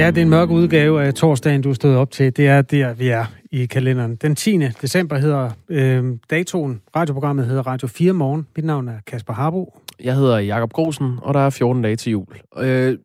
Ja, 0.00 0.06
det 0.06 0.18
er 0.18 0.22
en 0.22 0.30
mørk 0.30 0.50
udgave 0.50 1.02
af 1.02 1.14
torsdagen, 1.14 1.62
du 1.62 1.74
stod 1.74 1.96
op 1.96 2.10
til. 2.10 2.36
Det 2.36 2.48
er 2.48 2.62
der, 2.62 2.94
vi 2.94 3.08
er 3.08 3.24
i 3.52 3.66
kalenderen. 3.66 4.16
Den 4.16 4.36
10. 4.36 4.58
december 4.58 5.18
hedder 5.18 5.50
øh, 5.68 6.16
datoen. 6.30 6.82
Radioprogrammet 6.96 7.46
hedder 7.46 7.66
Radio 7.66 7.88
4 7.88 8.12
Morgen. 8.12 8.46
Mit 8.56 8.64
navn 8.64 8.88
er 8.88 9.00
Kasper 9.06 9.32
Harbo. 9.32 9.78
Jeg 10.04 10.14
hedder 10.14 10.38
Jakob 10.38 10.72
Grosen, 10.72 11.18
og 11.22 11.34
der 11.34 11.40
er 11.40 11.50
14 11.50 11.82
dage 11.82 11.96
til 11.96 12.10
jul. 12.10 12.26
Øh, 12.56 12.98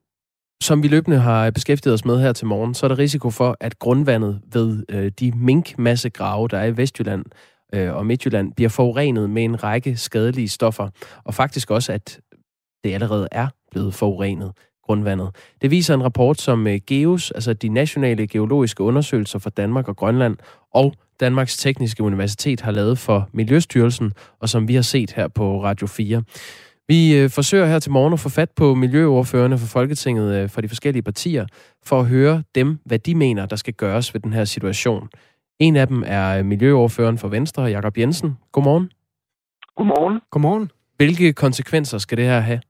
som 0.63 0.83
vi 0.83 0.87
løbende 0.87 1.17
har 1.17 1.51
beskæftiget 1.51 1.93
os 1.93 2.05
med 2.05 2.19
her 2.19 2.33
til 2.33 2.47
morgen, 2.47 2.73
så 2.73 2.85
er 2.85 2.87
der 2.87 2.99
risiko 2.99 3.29
for, 3.29 3.57
at 3.59 3.79
grundvandet 3.79 4.41
ved 4.53 4.83
øh, 4.89 5.11
de 5.19 5.31
minkmassegrave, 5.31 6.47
der 6.47 6.57
er 6.57 6.65
i 6.65 6.77
Vestjylland 6.77 7.25
øh, 7.73 7.95
og 7.95 8.05
Midtjylland, 8.05 8.53
bliver 8.53 8.69
forurenet 8.69 9.29
med 9.29 9.43
en 9.43 9.63
række 9.63 9.97
skadelige 9.97 10.49
stoffer. 10.49 10.89
Og 11.23 11.33
faktisk 11.33 11.71
også, 11.71 11.91
at 11.91 12.19
det 12.83 12.93
allerede 12.93 13.27
er 13.31 13.47
blevet 13.71 13.93
forurenet 13.93 14.51
grundvandet. 14.85 15.29
Det 15.61 15.71
viser 15.71 15.93
en 15.93 16.03
rapport, 16.03 16.41
som 16.41 16.67
øh, 16.67 16.79
GEOS, 16.87 17.31
altså 17.31 17.53
de 17.53 17.69
nationale 17.69 18.27
geologiske 18.27 18.83
undersøgelser 18.83 19.39
for 19.39 19.49
Danmark 19.49 19.87
og 19.87 19.95
Grønland, 19.95 20.37
og 20.73 20.93
Danmarks 21.19 21.57
Tekniske 21.57 22.03
Universitet 22.03 22.61
har 22.61 22.71
lavet 22.71 22.97
for 22.97 23.29
Miljøstyrelsen, 23.33 24.13
og 24.39 24.49
som 24.49 24.67
vi 24.67 24.75
har 24.75 24.81
set 24.81 25.11
her 25.11 25.27
på 25.27 25.63
Radio 25.63 25.87
4. 25.87 26.23
Vi 26.87 27.17
øh, 27.17 27.29
forsøger 27.29 27.65
her 27.65 27.79
til 27.79 27.91
morgen 27.91 28.13
at 28.13 28.19
få 28.19 28.29
fat 28.29 28.51
på 28.55 28.75
miljøordførende 28.75 29.57
for 29.57 29.67
Folketinget 29.67 30.35
øh, 30.35 30.49
fra 30.49 30.61
de 30.61 30.67
forskellige 30.67 31.03
partier, 31.03 31.45
for 31.83 31.99
at 31.99 32.05
høre 32.05 32.43
dem, 32.55 32.79
hvad 32.85 32.99
de 32.99 33.15
mener, 33.15 33.45
der 33.45 33.55
skal 33.55 33.73
gøres 33.73 34.13
ved 34.13 34.21
den 34.21 34.33
her 34.33 34.45
situation. 34.45 35.09
En 35.59 35.75
af 35.75 35.87
dem 35.87 36.03
er 36.05 36.43
miljøordføreren 36.43 37.17
for 37.17 37.27
Venstre, 37.27 37.63
Jakob 37.63 37.97
Jensen. 37.97 38.37
Godmorgen. 38.51 38.89
Godmorgen. 39.75 40.19
Godmorgen. 40.31 40.71
Hvilke 40.97 41.33
konsekvenser 41.33 41.97
skal 41.97 42.17
det 42.17 42.25
her 42.25 42.39
have? 42.39 42.61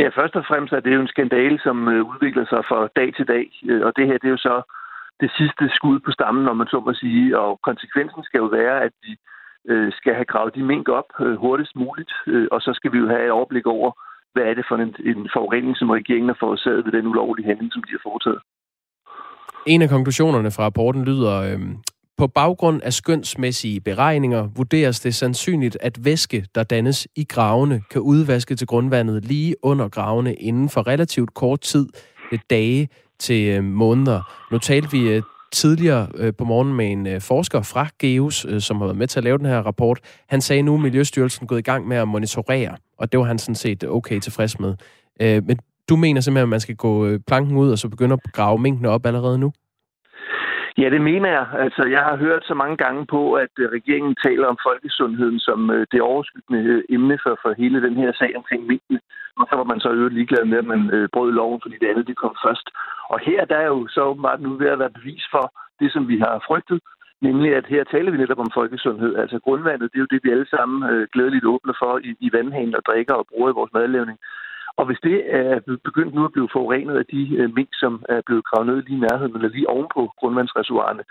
Ja, 0.00 0.06
først 0.18 0.34
og 0.40 0.44
fremmest 0.48 0.72
er 0.72 0.80
det 0.80 0.94
jo 0.94 1.00
en 1.00 1.14
skandale, 1.14 1.58
som 1.66 1.88
øh, 1.88 2.02
udvikler 2.12 2.44
sig 2.52 2.60
fra 2.68 2.88
dag 2.98 3.08
til 3.16 3.26
dag. 3.34 3.46
Øh, 3.70 3.82
og 3.86 3.92
det 3.96 4.06
her, 4.06 4.18
det 4.18 4.28
er 4.28 4.36
jo 4.36 4.46
så 4.50 4.56
det 5.22 5.30
sidste 5.38 5.64
skud 5.76 5.98
på 6.00 6.10
stammen, 6.16 6.44
når 6.44 6.54
man 6.60 6.66
så 6.66 6.78
må 6.86 6.92
sige. 6.94 7.38
Og 7.38 7.60
konsekvensen 7.68 8.22
skal 8.24 8.38
jo 8.38 8.48
være, 8.60 8.76
at 8.86 8.92
vi 9.04 9.12
øh, 9.72 9.92
skal 9.98 10.14
have 10.14 10.30
gravet 10.32 10.54
de 10.54 10.62
mink 10.72 10.88
op 10.88 11.08
hurtigst 11.44 11.76
muligt. 11.76 12.12
Og 12.54 12.60
så 12.60 12.70
skal 12.74 12.92
vi 12.92 12.98
jo 12.98 13.08
have 13.08 13.24
et 13.24 13.36
overblik 13.38 13.66
over, 13.66 13.90
hvad 14.32 14.44
er 14.44 14.54
det 14.54 14.64
for 14.68 14.76
en, 14.76 14.94
en 15.10 15.28
forurening, 15.34 15.76
som 15.76 15.90
regeringen 15.90 16.28
har 16.28 16.38
forårsaget 16.40 16.84
ved 16.84 16.92
den 16.92 17.06
ulovlige 17.06 17.46
handling, 17.46 17.72
som 17.72 17.82
de 17.82 17.92
har 17.96 18.02
foretaget. 18.08 18.40
En 19.66 19.82
af 19.82 19.88
konklusionerne 19.88 20.50
fra 20.50 20.64
rapporten 20.64 21.04
lyder, 21.04 21.34
øh, 21.48 21.60
på 22.18 22.26
baggrund 22.26 22.82
af 22.82 22.92
skønsmæssige 22.92 23.80
beregninger 23.80 24.48
vurderes 24.56 25.00
det 25.00 25.14
sandsynligt, 25.14 25.78
at 25.80 26.04
væske, 26.04 26.46
der 26.54 26.62
dannes 26.62 27.08
i 27.16 27.24
gravene, 27.24 27.82
kan 27.90 28.00
udvaske 28.00 28.56
til 28.56 28.66
grundvandet 28.66 29.24
lige 29.24 29.54
under 29.62 29.88
gravene 29.88 30.34
inden 30.34 30.68
for 30.68 30.86
relativt 30.86 31.34
kort 31.34 31.60
tid, 31.60 31.88
dage 32.50 32.88
til 33.18 33.48
øh, 33.48 33.64
måneder. 33.64 34.46
Nu 34.52 34.58
talte 34.58 34.90
vi 34.90 35.08
øh, 35.08 35.22
tidligere 35.52 36.08
øh, 36.14 36.34
på 36.34 36.44
morgen 36.44 36.74
med 36.74 36.92
en 36.92 37.20
forsker 37.20 37.62
fra 37.62 37.88
GEUS, 37.98 38.46
som 38.58 38.76
har 38.76 38.84
været 38.84 38.96
med 38.96 39.06
til 39.06 39.20
at 39.20 39.24
lave 39.24 39.38
den 39.38 39.46
her 39.46 39.58
rapport. 39.58 40.00
Han 40.28 40.40
sagde 40.40 40.62
nu, 40.62 40.74
at 40.74 40.80
Miljøstyrelsen 40.80 41.46
gået 41.46 41.58
i 41.58 41.62
gang 41.62 41.88
med 41.88 41.96
at 41.96 42.08
monitorere, 42.08 42.76
og 42.98 43.12
det 43.12 43.20
var 43.20 43.26
han 43.26 43.38
sådan 43.38 43.54
set 43.54 43.84
okay 43.84 44.20
tilfreds 44.20 44.60
med. 44.60 44.74
Men 45.20 45.58
du 45.88 45.96
mener 45.96 46.20
simpelthen, 46.20 46.42
at 46.42 46.48
man 46.48 46.60
skal 46.60 46.76
gå 46.76 47.18
planken 47.26 47.56
ud 47.56 47.70
og 47.70 47.78
så 47.78 47.88
begynde 47.88 48.12
at 48.12 48.32
grave 48.32 48.58
minkene 48.58 48.88
op 48.88 49.06
allerede 49.06 49.38
nu? 49.38 49.52
Ja, 50.78 50.90
det 50.90 51.00
mener 51.00 51.30
jeg. 51.30 51.46
Altså, 51.64 51.82
jeg 51.96 52.02
har 52.08 52.16
hørt 52.16 52.44
så 52.44 52.54
mange 52.54 52.76
gange 52.76 53.06
på, 53.06 53.32
at 53.32 53.54
øh, 53.58 53.68
regeringen 53.70 54.14
taler 54.26 54.46
om 54.46 54.58
folkesundheden 54.68 55.38
som 55.38 55.70
øh, 55.70 55.86
det 55.92 56.00
overskyggende 56.00 56.62
øh, 56.72 56.82
emne 56.88 57.18
for, 57.22 57.38
for 57.42 57.50
hele 57.62 57.82
den 57.82 57.96
her 57.96 58.12
sag 58.12 58.32
omkring 58.36 58.66
minkene. 58.66 59.00
Og 59.40 59.46
så 59.50 59.56
var 59.56 59.64
man 59.64 59.80
så 59.80 59.88
øvrigt 59.90 60.14
ligeglad 60.14 60.44
med, 60.44 60.58
at 60.58 60.64
man 60.72 61.08
brød 61.12 61.32
loven, 61.32 61.60
fordi 61.62 61.76
det 61.80 61.88
andet 61.88 62.06
det 62.06 62.16
kom 62.16 62.34
først. 62.46 62.66
Og 63.12 63.18
her 63.20 63.44
der 63.44 63.56
er 63.56 63.68
jo 63.74 63.88
så 63.88 64.00
åbenbart 64.10 64.40
nu 64.40 64.50
ved 64.54 64.66
at 64.66 64.78
være 64.78 64.96
bevis 64.98 65.24
for 65.30 65.44
det, 65.80 65.92
som 65.92 66.08
vi 66.08 66.18
har 66.18 66.44
frygtet, 66.48 66.80
nemlig 67.20 67.56
at 67.56 67.66
her 67.66 67.84
taler 67.84 68.10
vi 68.10 68.16
netop 68.16 68.38
om 68.38 68.50
folkesundhed. 68.54 69.16
Altså 69.16 69.38
grundvandet, 69.38 69.90
det 69.92 69.98
er 69.98 70.04
jo 70.04 70.12
det, 70.14 70.20
vi 70.24 70.30
alle 70.30 70.48
sammen 70.48 71.06
glædeligt 71.12 71.44
åbner 71.44 71.74
for 71.82 71.98
i, 71.98 72.10
i 72.20 72.28
vandhanen 72.32 72.76
og 72.76 72.82
drikker 72.86 73.14
og 73.14 73.26
bruger 73.30 73.50
i 73.50 73.58
vores 73.58 73.72
madlavning. 73.72 74.18
Og 74.76 74.86
hvis 74.86 75.00
det 75.02 75.16
er 75.40 75.60
begyndt 75.84 76.14
nu 76.14 76.24
at 76.24 76.32
blive 76.32 76.48
forurenet 76.52 76.96
af 76.98 77.06
de 77.06 77.36
øh, 77.36 77.54
mink, 77.54 77.68
som 77.72 78.04
er 78.08 78.20
blevet 78.26 78.44
gravet 78.44 78.66
ned 78.66 78.82
lige 78.82 78.96
i 78.96 79.04
nærheden, 79.06 79.34
eller 79.36 79.48
lige 79.48 79.68
ovenpå 79.68 80.00
grundvandsreservoirerne, 80.18 81.04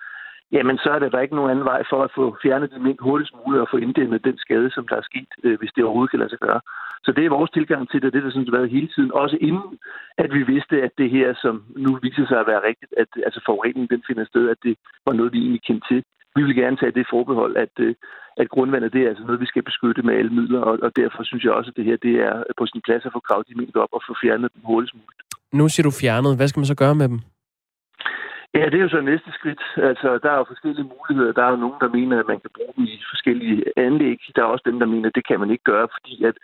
jamen 0.51 0.77
så 0.77 0.89
er 0.95 0.99
der, 0.99 1.09
da 1.09 1.17
ikke 1.17 1.35
nogen 1.35 1.51
anden 1.51 1.65
vej 1.65 1.81
for 1.89 2.03
at 2.03 2.11
få 2.15 2.37
fjernet 2.43 2.71
de 2.71 2.79
mink 2.79 2.99
hurtigst 3.01 3.33
muligt 3.39 3.61
og 3.61 3.67
få 3.71 3.77
inddæmmet 3.77 4.25
den 4.25 4.37
skade, 4.37 4.71
som 4.71 4.87
der 4.87 4.95
er 4.95 5.09
sket, 5.09 5.31
øh, 5.43 5.59
hvis 5.59 5.71
det 5.75 5.83
overhovedet 5.83 6.11
kan 6.11 6.19
lade 6.19 6.29
sig 6.29 6.39
gøre. 6.39 6.61
Så 7.05 7.11
det 7.11 7.25
er 7.25 7.37
vores 7.37 7.51
tilgang 7.51 7.89
til 7.89 8.01
det, 8.01 8.13
det 8.13 8.21
har 8.21 8.27
det, 8.27 8.33
sådan 8.33 8.57
været 8.57 8.75
hele 8.77 8.89
tiden. 8.95 9.11
Også 9.13 9.37
inden, 9.41 9.79
at 10.17 10.33
vi 10.33 10.41
vidste, 10.43 10.75
at 10.81 10.91
det 10.97 11.09
her, 11.09 11.33
som 11.43 11.63
nu 11.85 11.99
viser 12.01 12.25
sig 12.27 12.39
at 12.39 12.47
være 12.47 12.65
rigtigt, 12.69 12.93
at 12.97 13.07
altså 13.27 13.41
forureningen 13.45 13.89
den 13.93 14.03
finder 14.07 14.25
sted, 14.25 14.49
at 14.49 14.57
det 14.63 14.75
var 15.05 15.13
noget, 15.13 15.33
vi 15.33 15.39
egentlig 15.39 15.63
kendte 15.67 15.87
til. 15.91 16.03
Vi 16.35 16.43
vil 16.43 16.55
gerne 16.55 16.77
tage 16.77 16.97
det 16.97 17.07
forbehold, 17.09 17.53
at, 17.57 17.73
øh, 17.79 17.95
at 18.37 18.49
grundvandet 18.49 18.93
det 18.93 19.01
er 19.03 19.09
altså 19.09 19.23
noget, 19.23 19.43
vi 19.45 19.51
skal 19.51 19.63
beskytte 19.63 20.01
med 20.01 20.13
alle 20.19 20.33
midler, 20.39 20.61
og, 20.61 20.79
og 20.85 20.91
derfor 20.95 21.23
synes 21.23 21.43
jeg 21.43 21.51
også, 21.51 21.69
at 21.71 21.77
det 21.77 21.85
her 21.85 21.97
det 22.07 22.15
er 22.29 22.43
på 22.57 22.65
sin 22.65 22.81
plads 22.81 23.05
at 23.05 23.13
få 23.13 23.19
gravet 23.27 23.47
de 23.49 23.57
mink 23.57 23.75
op 23.75 23.93
og 23.97 24.01
få 24.07 24.13
fjernet 24.23 24.53
dem 24.53 24.61
hurtigst 24.65 24.95
muligt. 24.95 25.21
Nu 25.53 25.69
siger 25.69 25.83
du 25.89 25.93
fjernet. 26.01 26.37
Hvad 26.37 26.47
skal 26.47 26.59
man 26.59 26.71
så 26.73 26.75
gøre 26.83 26.95
med 26.95 27.07
dem? 27.09 27.19
Ja, 28.57 28.65
det 28.71 28.77
er 28.77 28.85
jo 28.87 28.95
så 28.95 29.01
næste 29.01 29.31
skridt. 29.37 29.63
Altså, 29.89 30.09
der 30.23 30.29
er 30.31 30.37
jo 30.37 30.51
forskellige 30.53 30.91
muligheder. 30.95 31.31
Der 31.37 31.43
er 31.43 31.51
jo 31.53 31.63
nogen, 31.65 31.79
der 31.83 31.89
mener, 31.97 32.15
at 32.19 32.27
man 32.31 32.39
kan 32.43 32.51
bruge 32.57 32.73
dem 32.77 32.83
i 32.83 32.97
forskellige 33.13 33.63
anlæg. 33.77 34.19
Der 34.35 34.41
er 34.41 34.53
også 34.53 34.65
dem, 34.69 34.79
der 34.79 34.85
mener, 34.93 35.07
at 35.09 35.15
det 35.15 35.27
kan 35.27 35.39
man 35.39 35.51
ikke 35.53 35.63
gøre, 35.63 35.87
fordi 35.95 36.23
at 36.29 36.37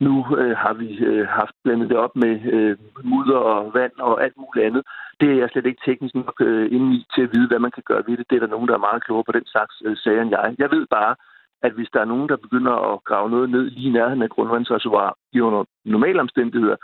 nu 0.00 0.36
øh, 0.38 0.56
har 0.56 0.72
vi 0.72 0.88
øh, 1.10 1.26
haft 1.28 1.54
blandet 1.64 1.88
det 1.90 1.96
op 1.96 2.16
med 2.16 2.34
øh, 2.54 2.76
mudder 3.04 3.36
og 3.36 3.74
vand 3.74 3.92
og 3.98 4.24
alt 4.24 4.36
muligt 4.36 4.66
andet. 4.66 4.82
Det 5.20 5.28
er 5.30 5.40
jeg 5.40 5.48
slet 5.50 5.66
ikke 5.66 5.84
teknisk 5.84 6.14
nok 6.14 6.40
øh, 6.40 6.72
inde 6.72 6.94
i 6.96 7.06
til 7.14 7.22
at 7.22 7.30
vide, 7.34 7.48
hvad 7.48 7.58
man 7.58 7.70
kan 7.70 7.82
gøre 7.86 8.02
ved 8.06 8.16
det. 8.16 8.26
Det 8.30 8.36
er 8.36 8.40
der 8.40 8.54
nogen, 8.54 8.68
der 8.68 8.74
er 8.74 8.86
meget 8.88 9.04
klogere 9.04 9.24
på 9.28 9.32
den 9.32 9.46
slags 9.46 9.74
øh, 9.84 9.96
sager 9.96 10.22
end 10.22 10.30
jeg. 10.30 10.54
Jeg 10.58 10.70
ved 10.70 10.86
bare, 10.90 11.14
at 11.62 11.72
hvis 11.72 11.90
der 11.92 12.00
er 12.00 12.12
nogen, 12.12 12.28
der 12.28 12.36
begynder 12.36 12.74
at 12.92 13.04
grave 13.04 13.30
noget 13.30 13.50
ned 13.50 13.64
lige 13.70 13.88
i 13.88 13.92
nærheden 13.92 14.22
af 14.22 14.30
grundvandsreservoir 14.30 15.16
i 15.32 15.40
under 15.40 15.64
normale 15.84 16.20
omstændigheder, 16.20 16.76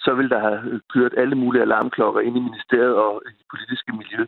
så 0.00 0.14
vil 0.14 0.30
der 0.30 0.40
have 0.40 0.80
kørt 0.94 1.14
alle 1.16 1.34
mulige 1.34 1.62
alarmklokker 1.62 2.20
ind 2.20 2.36
i 2.36 2.46
ministeriet 2.48 2.94
og 2.94 3.22
i 3.26 3.32
det 3.38 3.46
politiske 3.52 3.92
miljø. 3.92 4.22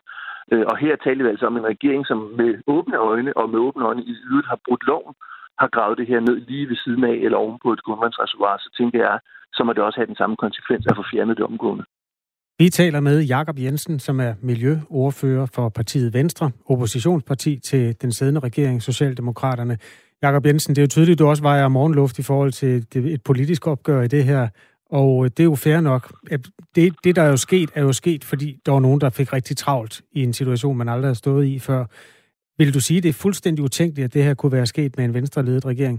Øh, 0.51 0.65
og 0.71 0.77
her 0.77 0.95
taler 0.95 1.23
vi 1.23 1.29
altså 1.29 1.45
om 1.45 1.57
en 1.57 1.71
regering, 1.73 2.07
som 2.07 2.17
med 2.17 2.51
åbne 2.67 2.97
øjne 2.97 3.37
og 3.37 3.49
med 3.49 3.59
åbne 3.59 3.85
øjne 3.85 4.03
i 4.03 4.15
øvrigt 4.29 4.47
har 4.47 4.59
brudt 4.65 4.87
loven, 4.87 5.15
har 5.59 5.69
gravet 5.75 5.97
det 5.97 6.07
her 6.07 6.19
ned 6.19 6.37
lige 6.49 6.69
ved 6.69 6.75
siden 6.83 7.03
af 7.03 7.15
eller 7.25 7.37
oven 7.37 7.59
på 7.63 7.73
et 7.73 7.83
grundvandsreservoir, 7.83 8.57
så 8.57 8.69
tænker 8.77 8.99
jeg, 8.99 9.19
så 9.53 9.63
må 9.63 9.73
det 9.73 9.83
også 9.83 9.99
have 9.99 10.11
den 10.11 10.15
samme 10.21 10.35
konsekvens 10.35 10.85
at 10.89 10.95
få 10.95 11.03
fjernet 11.11 11.37
det 11.37 11.45
omgående. 11.45 11.83
Vi 12.59 12.69
taler 12.69 12.99
med 12.99 13.21
Jakob 13.21 13.59
Jensen, 13.59 13.99
som 13.99 14.19
er 14.19 14.33
miljøordfører 14.41 15.45
for 15.45 15.69
partiet 15.69 16.13
Venstre, 16.13 16.51
oppositionsparti 16.65 17.59
til 17.59 18.01
den 18.01 18.11
siddende 18.11 18.39
regering, 18.39 18.81
Socialdemokraterne. 18.81 19.77
Jakob 20.21 20.45
Jensen, 20.45 20.75
det 20.75 20.81
er 20.81 20.83
jo 20.83 20.87
tydeligt, 20.87 21.15
at 21.15 21.19
du 21.19 21.27
også 21.27 21.43
vejer 21.43 21.67
morgenluft 21.67 22.19
i 22.19 22.23
forhold 22.23 22.51
til 22.51 22.85
et 22.95 23.23
politisk 23.23 23.67
opgør 23.67 24.01
i 24.01 24.07
det 24.07 24.23
her. 24.23 24.47
Og 24.91 25.25
øh, 25.25 25.29
det 25.29 25.39
er 25.39 25.43
jo 25.43 25.55
fair 25.55 25.79
nok. 25.79 26.13
At 26.31 26.39
det, 26.75 26.95
det, 27.03 27.15
der 27.15 27.21
er 27.21 27.29
jo 27.29 27.37
sket, 27.37 27.69
er 27.75 27.81
jo 27.81 27.93
sket, 27.93 28.23
fordi 28.23 28.59
der 28.65 28.71
var 28.71 28.79
nogen, 28.79 29.01
der 29.01 29.09
fik 29.09 29.33
rigtig 29.33 29.57
travlt 29.57 30.01
i 30.11 30.23
en 30.23 30.33
situation, 30.33 30.77
man 30.77 30.89
aldrig 30.89 31.09
har 31.09 31.13
stået 31.13 31.45
i 31.45 31.59
før. 31.59 31.85
Vil 32.61 32.73
du 32.73 32.81
sige, 32.87 33.01
det 33.01 33.09
er 33.09 33.23
fuldstændig 33.25 33.63
utænkeligt, 33.69 34.05
at 34.05 34.13
det 34.13 34.23
her 34.23 34.33
kunne 34.33 34.51
være 34.51 34.71
sket 34.73 34.91
med 34.97 35.05
en 35.05 35.13
venstreledet 35.13 35.65
regering? 35.65 35.97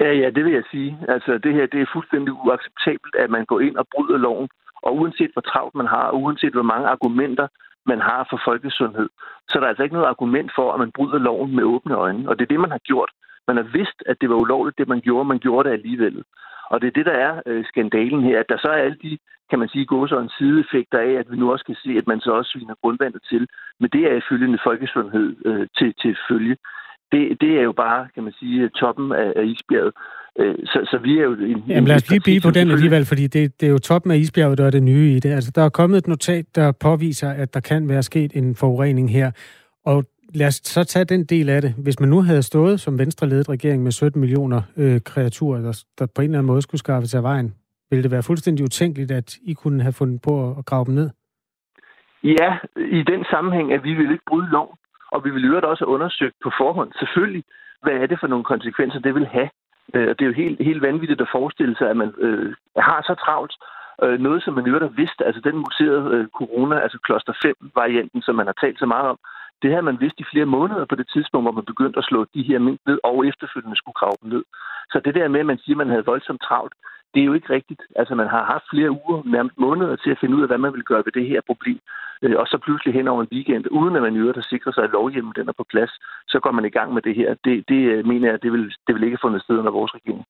Ja, 0.00 0.10
ja, 0.22 0.28
det 0.36 0.42
vil 0.44 0.52
jeg 0.52 0.66
sige. 0.70 0.90
Altså, 1.08 1.38
det 1.44 1.52
her 1.56 1.66
det 1.66 1.80
er 1.80 1.92
fuldstændig 1.96 2.32
uacceptabelt, 2.44 3.14
at 3.22 3.30
man 3.30 3.44
går 3.50 3.60
ind 3.60 3.76
og 3.76 3.86
bryder 3.94 4.18
loven. 4.26 4.48
Og 4.82 4.90
uanset 4.98 5.30
hvor 5.32 5.44
travlt 5.50 5.74
man 5.74 5.86
har, 5.86 6.06
og 6.12 6.22
uanset 6.22 6.52
hvor 6.52 6.68
mange 6.72 6.86
argumenter 6.94 7.46
man 7.86 8.00
har 8.00 8.26
for 8.30 8.40
folkesundhed, 8.48 9.08
så 9.48 9.52
er 9.58 9.60
der 9.60 9.68
altså 9.68 9.82
ikke 9.82 9.96
noget 9.98 10.12
argument 10.14 10.50
for, 10.58 10.66
at 10.72 10.78
man 10.84 10.92
bryder 10.96 11.18
loven 11.18 11.56
med 11.56 11.64
åbne 11.64 11.94
øjne. 11.94 12.28
Og 12.28 12.38
det 12.38 12.42
er 12.44 12.52
det, 12.52 12.60
man 12.60 12.74
har 12.76 12.82
gjort. 12.90 13.10
Man 13.48 13.56
har 13.56 13.66
vidst, 13.78 13.98
at 14.10 14.16
det 14.20 14.28
var 14.30 14.38
ulovligt, 14.44 14.78
det 14.78 14.88
man 14.88 15.00
gjorde. 15.00 15.28
Man 15.32 15.42
gjorde 15.44 15.68
det 15.68 15.74
alligevel. 15.78 16.16
Og 16.70 16.80
det 16.80 16.86
er 16.86 16.96
det, 16.98 17.06
der 17.06 17.16
er 17.26 17.32
øh, 17.46 17.64
skandalen 17.70 18.22
her, 18.28 18.40
at 18.40 18.48
der 18.48 18.58
så 18.58 18.68
er 18.68 18.80
alle 18.86 18.98
de, 19.02 19.18
kan 19.50 19.58
man 19.58 19.68
sige, 19.68 19.86
en 20.24 20.30
sideeffekter 20.38 20.98
af, 20.98 21.12
at 21.20 21.26
vi 21.30 21.36
nu 21.36 21.52
også 21.52 21.64
kan 21.64 21.78
se, 21.84 21.90
at 22.00 22.06
man 22.06 22.20
så 22.20 22.30
også 22.30 22.50
sviner 22.50 22.74
grundvandet 22.82 23.22
til. 23.30 23.42
Men 23.80 23.88
det 23.94 24.02
er 24.10 24.14
ifølge 24.16 24.46
en 24.48 24.58
folkesundhed 24.68 25.28
øh, 25.46 25.66
til, 25.78 25.94
til 26.02 26.16
følge. 26.28 26.56
Det, 27.12 27.40
det 27.40 27.52
er 27.58 27.62
jo 27.62 27.72
bare, 27.72 28.08
kan 28.14 28.22
man 28.22 28.32
sige, 28.40 28.68
toppen 28.68 29.12
af, 29.12 29.32
af 29.36 29.44
isbjerget. 29.44 29.94
Øh, 30.40 30.54
så, 30.64 30.78
så 30.90 30.98
vi 30.98 31.18
er 31.18 31.22
jo... 31.22 31.32
En, 31.32 31.64
Jamen 31.68 31.88
lad 31.88 31.96
os 31.96 32.10
lige 32.10 32.20
blive 32.20 32.40
på 32.40 32.50
den 32.50 32.70
alligevel, 32.70 33.04
fordi 33.06 33.26
det, 33.26 33.60
det 33.60 33.66
er 33.66 33.70
jo 33.70 33.78
toppen 33.78 34.12
af 34.12 34.16
isbjerget, 34.16 34.58
der 34.58 34.66
er 34.66 34.70
det 34.70 34.82
nye 34.82 35.10
i 35.16 35.20
det. 35.20 35.30
Altså, 35.30 35.50
der 35.54 35.62
er 35.62 35.68
kommet 35.68 35.98
et 35.98 36.08
notat, 36.08 36.44
der 36.54 36.72
påviser, 36.72 37.30
at 37.30 37.54
der 37.54 37.60
kan 37.60 37.88
være 37.88 38.02
sket 38.02 38.32
en 38.34 38.56
forurening 38.56 39.12
her. 39.12 39.30
Og 39.84 40.04
lad 40.34 40.46
os 40.46 40.54
så 40.54 40.84
tage 40.84 41.04
den 41.04 41.24
del 41.24 41.48
af 41.48 41.62
det. 41.62 41.74
Hvis 41.84 42.00
man 42.00 42.08
nu 42.08 42.22
havde 42.22 42.42
stået 42.42 42.80
som 42.80 42.98
venstreledet 42.98 43.48
regering 43.48 43.82
med 43.82 43.92
17 43.92 44.20
millioner 44.20 44.62
øh, 44.76 45.00
kreaturer, 45.04 45.60
der, 45.60 45.84
der 45.98 46.06
på 46.06 46.22
en 46.22 46.24
eller 46.24 46.38
anden 46.38 46.52
måde 46.52 46.62
skulle 46.62 46.78
skaffe 46.78 47.08
sig 47.08 47.22
vejen, 47.22 47.54
ville 47.90 48.02
det 48.02 48.10
være 48.10 48.22
fuldstændig 48.22 48.64
utænkeligt, 48.64 49.10
at 49.10 49.36
I 49.42 49.54
kunne 49.54 49.82
have 49.82 49.92
fundet 49.92 50.22
på 50.22 50.54
at 50.58 50.64
grave 50.64 50.84
dem 50.84 50.94
ned? 50.94 51.10
Ja, 52.24 52.50
i 52.76 53.02
den 53.02 53.24
sammenhæng, 53.30 53.72
at 53.72 53.84
vi 53.84 53.94
vil 53.94 54.10
ikke 54.10 54.28
bryde 54.28 54.50
loven, 54.50 54.76
og 55.12 55.24
vi 55.24 55.30
vil 55.30 55.44
øvrigt 55.44 55.66
også 55.66 55.84
have 55.84 55.94
undersøgt 55.94 56.36
på 56.42 56.50
forhånd, 56.60 56.92
selvfølgelig, 56.98 57.44
hvad 57.82 57.92
er 57.92 58.06
det 58.06 58.20
for 58.20 58.26
nogle 58.26 58.44
konsekvenser, 58.44 58.98
det 58.98 59.14
vil 59.14 59.26
have. 59.26 59.50
Øh, 59.94 60.08
og 60.10 60.18
det 60.18 60.24
er 60.24 60.30
jo 60.32 60.42
helt, 60.42 60.62
helt 60.62 60.82
vanvittigt 60.82 61.20
at 61.20 61.32
forestille 61.32 61.76
sig, 61.78 61.90
at 61.90 61.96
man 61.96 62.12
øh, 62.18 62.54
har 62.76 63.02
så 63.02 63.14
travlt, 63.24 63.54
Øh, 64.04 64.18
noget, 64.26 64.42
som 64.42 64.54
man 64.54 64.66
jo 64.66 64.78
der 64.78 64.88
vidste, 65.02 65.26
altså 65.28 65.40
den 65.48 65.56
muterede 65.64 66.04
øh, 66.14 66.26
corona, 66.38 66.76
altså 66.84 66.98
kloster 67.04 67.32
5-varianten, 67.44 68.22
som 68.22 68.34
man 68.34 68.46
har 68.46 68.56
talt 68.62 68.78
så 68.78 68.86
meget 68.86 69.08
om, 69.12 69.18
det 69.62 69.70
havde 69.70 69.88
man 69.88 70.00
vidst 70.00 70.20
i 70.20 70.30
flere 70.32 70.46
måneder 70.56 70.84
på 70.84 70.94
det 70.94 71.08
tidspunkt, 71.12 71.44
hvor 71.44 71.58
man 71.58 71.70
begyndte 71.72 71.98
at 71.98 72.04
slå 72.04 72.26
de 72.34 72.42
her 72.42 72.58
mink 72.58 72.80
ned, 72.86 72.98
og 73.04 73.26
efterfølgende 73.26 73.76
skulle 73.76 74.00
grave 74.00 74.16
dem 74.22 74.28
ned. 74.34 74.44
Så 74.92 75.00
det 75.04 75.14
der 75.14 75.28
med, 75.28 75.40
at 75.40 75.46
man 75.46 75.58
siger, 75.58 75.74
at 75.74 75.82
man 75.82 75.92
havde 75.94 76.10
voldsomt 76.12 76.42
travlt, 76.48 76.74
det 77.14 77.20
er 77.20 77.24
jo 77.24 77.32
ikke 77.32 77.52
rigtigt. 77.52 77.82
Altså, 77.96 78.14
man 78.14 78.28
har 78.28 78.44
haft 78.44 78.64
flere 78.72 78.90
uger, 78.90 79.22
nærmest 79.24 79.58
måneder, 79.58 79.96
til 79.96 80.10
at 80.10 80.18
finde 80.20 80.36
ud 80.36 80.42
af, 80.42 80.48
hvad 80.48 80.58
man 80.58 80.72
vil 80.72 80.88
gøre 80.90 81.02
ved 81.06 81.12
det 81.12 81.26
her 81.26 81.40
problem. 81.50 81.80
Øh, 82.22 82.36
og 82.40 82.46
så 82.46 82.58
pludselig 82.58 82.94
hen 82.94 83.08
over 83.08 83.22
en 83.22 83.32
weekend, 83.32 83.64
uden 83.70 83.96
at 83.96 84.02
man 84.02 84.14
i 84.14 84.18
øvrigt 84.18 84.40
har 84.40 84.46
sikret 84.50 84.74
sig, 84.74 84.84
at 84.84 84.90
lovhjemmen 84.90 85.32
den 85.36 85.48
er 85.48 85.52
på 85.52 85.64
plads, 85.72 85.92
så 86.28 86.40
går 86.40 86.52
man 86.52 86.64
i 86.64 86.74
gang 86.78 86.94
med 86.94 87.02
det 87.02 87.14
her. 87.14 87.34
Det, 87.44 87.64
det 87.68 87.80
øh, 87.92 88.06
mener 88.06 88.30
jeg, 88.30 88.42
det 88.42 88.52
vil, 88.52 88.74
det 88.86 88.94
vil 88.94 89.04
ikke 89.04 89.16
have 89.16 89.26
fundet 89.26 89.42
sted 89.42 89.58
under 89.58 89.72
vores 89.72 89.94
regering. 89.94 90.24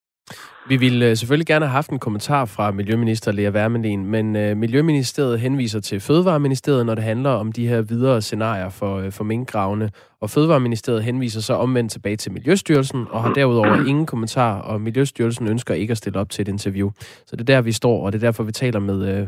Vi 0.69 0.77
ville 0.77 1.07
øh, 1.07 1.17
selvfølgelig 1.17 1.47
gerne 1.47 1.65
have 1.65 1.73
haft 1.73 1.91
en 1.91 1.99
kommentar 1.99 2.45
fra 2.45 2.71
Miljøminister 2.71 3.33
Lea 3.33 3.51
Wermelin, 3.51 4.07
men 4.07 4.37
øh, 4.37 4.57
Miljøministeriet 4.57 5.41
henviser 5.41 5.81
til 5.81 6.01
Fødevareministeriet, 6.01 6.87
når 6.87 6.95
det 6.95 7.05
handler 7.05 7.31
om 7.31 7.53
de 7.53 7.69
her 7.69 7.81
videre 7.81 8.23
scenarier 8.23 8.69
for, 8.69 8.99
øh, 8.99 9.13
for 9.13 9.25
minkgravene. 9.25 9.91
Og 10.21 10.31
Fødevareministeriet 10.31 11.05
henviser 11.05 11.41
så 11.41 11.55
omvendt 11.55 11.93
tilbage 11.93 12.17
til 12.17 12.33
Miljøstyrelsen, 12.33 13.07
og 13.11 13.23
har 13.23 13.33
derudover 13.33 13.87
ingen 13.87 14.07
kommentar, 14.07 14.59
og 14.59 14.81
Miljøstyrelsen 14.81 15.49
ønsker 15.49 15.75
ikke 15.75 15.91
at 15.91 15.99
stille 15.99 16.19
op 16.19 16.31
til 16.31 16.43
et 16.43 16.49
interview. 16.49 16.91
Så 17.27 17.37
det 17.37 17.41
er 17.41 17.55
der, 17.55 17.61
vi 17.61 17.73
står, 17.73 18.07
og 18.07 18.13
det 18.13 18.23
er 18.23 18.27
derfor, 18.27 18.43
vi 18.43 18.53
taler 18.53 18.81
med 18.81 19.27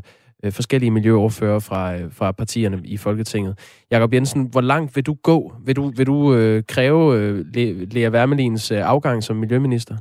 forskellige 0.50 0.90
miljøoverfører 0.90 1.58
fra, 1.58 1.96
fra 2.08 2.32
partierne 2.32 2.80
i 2.84 2.96
Folketinget. 2.96 3.58
Jakob 3.90 4.14
Jensen, 4.14 4.48
hvor 4.52 4.60
langt 4.60 4.96
vil 4.96 5.06
du 5.06 5.16
gå? 5.22 5.52
Vil 5.64 5.76
du, 5.76 5.92
vil 5.96 6.06
du 6.06 6.32
kræve 6.68 7.42
Lea 7.90 8.10
Wermelins 8.10 8.70
afgang 8.70 9.22
som 9.22 9.36
miljøminister? 9.36 9.96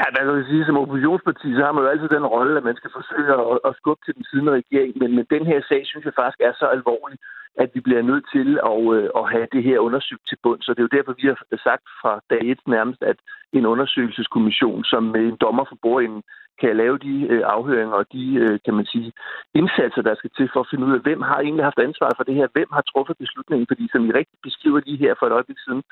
Ja, 0.00 0.06
hvad 0.10 0.22
skal 0.24 0.40
jeg 0.40 0.50
sige, 0.50 0.66
som 0.66 0.82
oppositionsparti, 0.82 1.48
så 1.54 1.62
har 1.64 1.72
man 1.72 1.84
jo 1.84 1.90
altid 1.90 2.08
den 2.08 2.32
rolle, 2.34 2.56
at 2.58 2.64
man 2.68 2.76
skal 2.80 2.90
forsøge 2.98 3.32
at, 3.40 3.58
at 3.68 3.76
skubbe 3.80 4.02
til 4.04 4.14
den 4.16 4.24
siddende 4.28 4.52
regering. 4.60 4.92
Men, 5.00 5.10
men 5.16 5.26
den 5.34 5.44
her 5.50 5.60
sag, 5.68 5.80
synes 5.86 6.04
jeg 6.04 6.18
faktisk 6.20 6.40
er 6.48 6.52
så 6.60 6.66
alvorlig, 6.76 7.18
at 7.62 7.68
vi 7.74 7.80
bliver 7.80 8.02
nødt 8.10 8.26
til 8.34 8.48
at, 8.70 8.80
øh, 8.96 9.08
at 9.20 9.24
have 9.34 9.46
det 9.54 9.62
her 9.68 9.78
undersøgt 9.78 10.24
til 10.28 10.38
bund. 10.42 10.60
Så 10.62 10.70
det 10.70 10.80
er 10.80 10.88
jo 10.88 10.96
derfor, 10.96 11.12
vi 11.20 11.26
har 11.30 11.38
sagt 11.68 11.84
fra 12.00 12.12
dag 12.30 12.42
et 12.52 12.62
nærmest, 12.66 13.02
at 13.02 13.18
en 13.52 13.66
undersøgelseskommission, 13.66 14.84
som 14.84 15.02
med 15.02 15.22
en 15.30 15.36
dommer 15.44 15.64
for 15.68 15.78
bordenden 15.82 16.22
kan 16.60 16.76
lave 16.76 16.98
de 16.98 17.14
øh, 17.32 17.42
afhøringer 17.56 17.96
og 18.00 18.06
de, 18.12 18.24
øh, 18.42 18.58
kan 18.64 18.74
man 18.74 18.86
sige, 18.92 19.12
indsatser, 19.54 20.02
der 20.02 20.14
skal 20.14 20.30
til 20.36 20.48
for 20.52 20.60
at 20.60 20.70
finde 20.70 20.86
ud 20.86 20.94
af, 20.96 21.00
hvem 21.00 21.20
har 21.22 21.38
egentlig 21.40 21.64
haft 21.64 21.78
ansvar 21.78 22.10
for 22.16 22.24
det 22.24 22.34
her, 22.34 22.48
hvem 22.52 22.70
har 22.72 22.84
truffet 22.92 23.16
beslutningen, 23.18 23.66
fordi 23.70 23.84
som 23.92 24.06
I 24.08 24.10
rigtig 24.12 24.38
beskriver 24.42 24.80
lige 24.86 25.02
her 25.04 25.14
for 25.18 25.26
et 25.26 25.36
øjeblik 25.38 25.58
siden, 25.66 25.82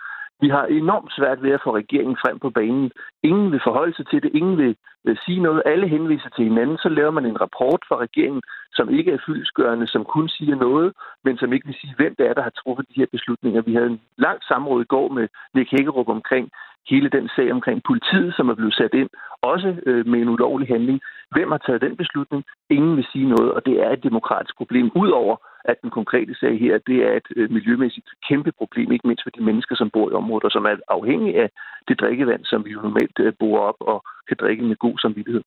vi 0.42 0.48
har 0.48 0.64
enormt 0.64 1.12
svært 1.18 1.42
ved 1.42 1.52
at 1.56 1.64
få 1.64 1.70
regeringen 1.76 2.16
frem 2.22 2.38
på 2.38 2.50
banen. 2.50 2.90
Ingen 3.22 3.52
vil 3.52 3.60
forholde 3.64 3.94
sig 3.96 4.06
til 4.08 4.22
det, 4.22 4.30
ingen 4.34 4.56
vil, 4.62 4.76
vil 5.04 5.18
sige 5.24 5.40
noget, 5.40 5.62
alle 5.66 5.88
henviser 5.88 6.30
til 6.36 6.44
hinanden, 6.44 6.78
så 6.78 6.88
laver 6.88 7.10
man 7.10 7.26
en 7.26 7.40
rapport 7.40 7.82
fra 7.88 7.96
regeringen, 7.96 8.42
som 8.72 8.86
ikke 8.98 9.12
er 9.12 9.24
fyldsgørende, 9.26 9.86
som 9.86 10.04
kun 10.04 10.28
siger 10.28 10.56
noget, 10.56 10.92
men 11.24 11.38
som 11.38 11.52
ikke 11.52 11.66
vil 11.66 11.80
sige, 11.80 11.94
hvem 11.96 12.14
det 12.18 12.26
er, 12.28 12.34
der 12.34 12.42
har 12.42 12.54
truffet 12.60 12.88
de 12.88 13.00
her 13.00 13.06
beslutninger. 13.12 13.62
Vi 13.62 13.74
havde 13.74 13.90
en 13.94 14.00
lang 14.16 14.38
samråd 14.42 14.82
i 14.82 14.92
går 14.94 15.08
med 15.08 15.28
Nick 15.54 15.70
Hækkerup 15.70 16.08
omkring 16.08 16.50
hele 16.90 17.08
den 17.17 17.29
sag 17.37 17.52
omkring 17.52 17.82
politiet, 17.90 18.34
som 18.37 18.49
er 18.49 18.55
blevet 18.55 18.75
sat 18.75 18.94
ind, 18.94 19.11
også 19.43 19.76
øh, 19.87 20.06
med 20.06 20.19
en 20.20 20.29
ulovlig 20.29 20.69
handling. 20.69 21.00
Hvem 21.34 21.50
har 21.50 21.58
taget 21.67 21.81
den 21.87 21.96
beslutning? 21.96 22.44
Ingen 22.70 22.96
vil 22.96 23.06
sige 23.12 23.29
noget, 23.34 23.50
og 23.52 23.61
det 23.67 23.75
er 23.84 23.90
et 23.90 24.02
demokratisk 24.02 24.56
problem. 24.56 24.90
Udover 24.94 25.37
at 25.64 25.76
den 25.82 25.90
konkrete 25.90 26.34
sag 26.34 26.55
her, 26.61 26.79
det 26.87 26.99
er 27.08 27.12
et 27.20 27.29
øh, 27.37 27.50
miljømæssigt 27.50 28.08
kæmpe 28.29 28.52
problem, 28.58 28.93
ikke 28.93 29.06
mindst 29.08 29.25
for 29.25 29.31
de 29.37 29.43
mennesker, 29.49 29.75
som 29.76 29.90
bor 29.93 30.11
i 30.11 30.14
området, 30.20 30.44
og 30.44 30.50
som 30.50 30.64
er 30.64 30.76
afhængige 30.88 31.43
af 31.43 31.49
det 31.88 32.00
drikkevand, 32.00 32.44
som 32.44 32.64
vi 32.64 32.70
jo 32.70 32.81
normalt 32.81 33.19
øh, 33.20 33.32
bor 33.40 33.58
op 33.58 33.79
og 33.81 34.05
kan 34.29 34.37
drikke 34.40 34.62
med 34.64 34.76
god 34.76 34.99
samvittighed. 34.99 35.43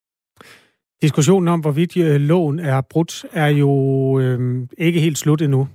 Diskussionen 1.01 1.47
om, 1.47 1.59
hvorvidt 1.59 1.97
øh, 1.97 2.21
loven 2.21 2.59
er 2.59 2.81
brudt, 2.91 3.25
er 3.33 3.47
jo 3.47 3.71
øh, 4.19 4.39
ikke 4.77 4.99
helt 4.99 5.17
slut 5.17 5.41
endnu. 5.41 5.67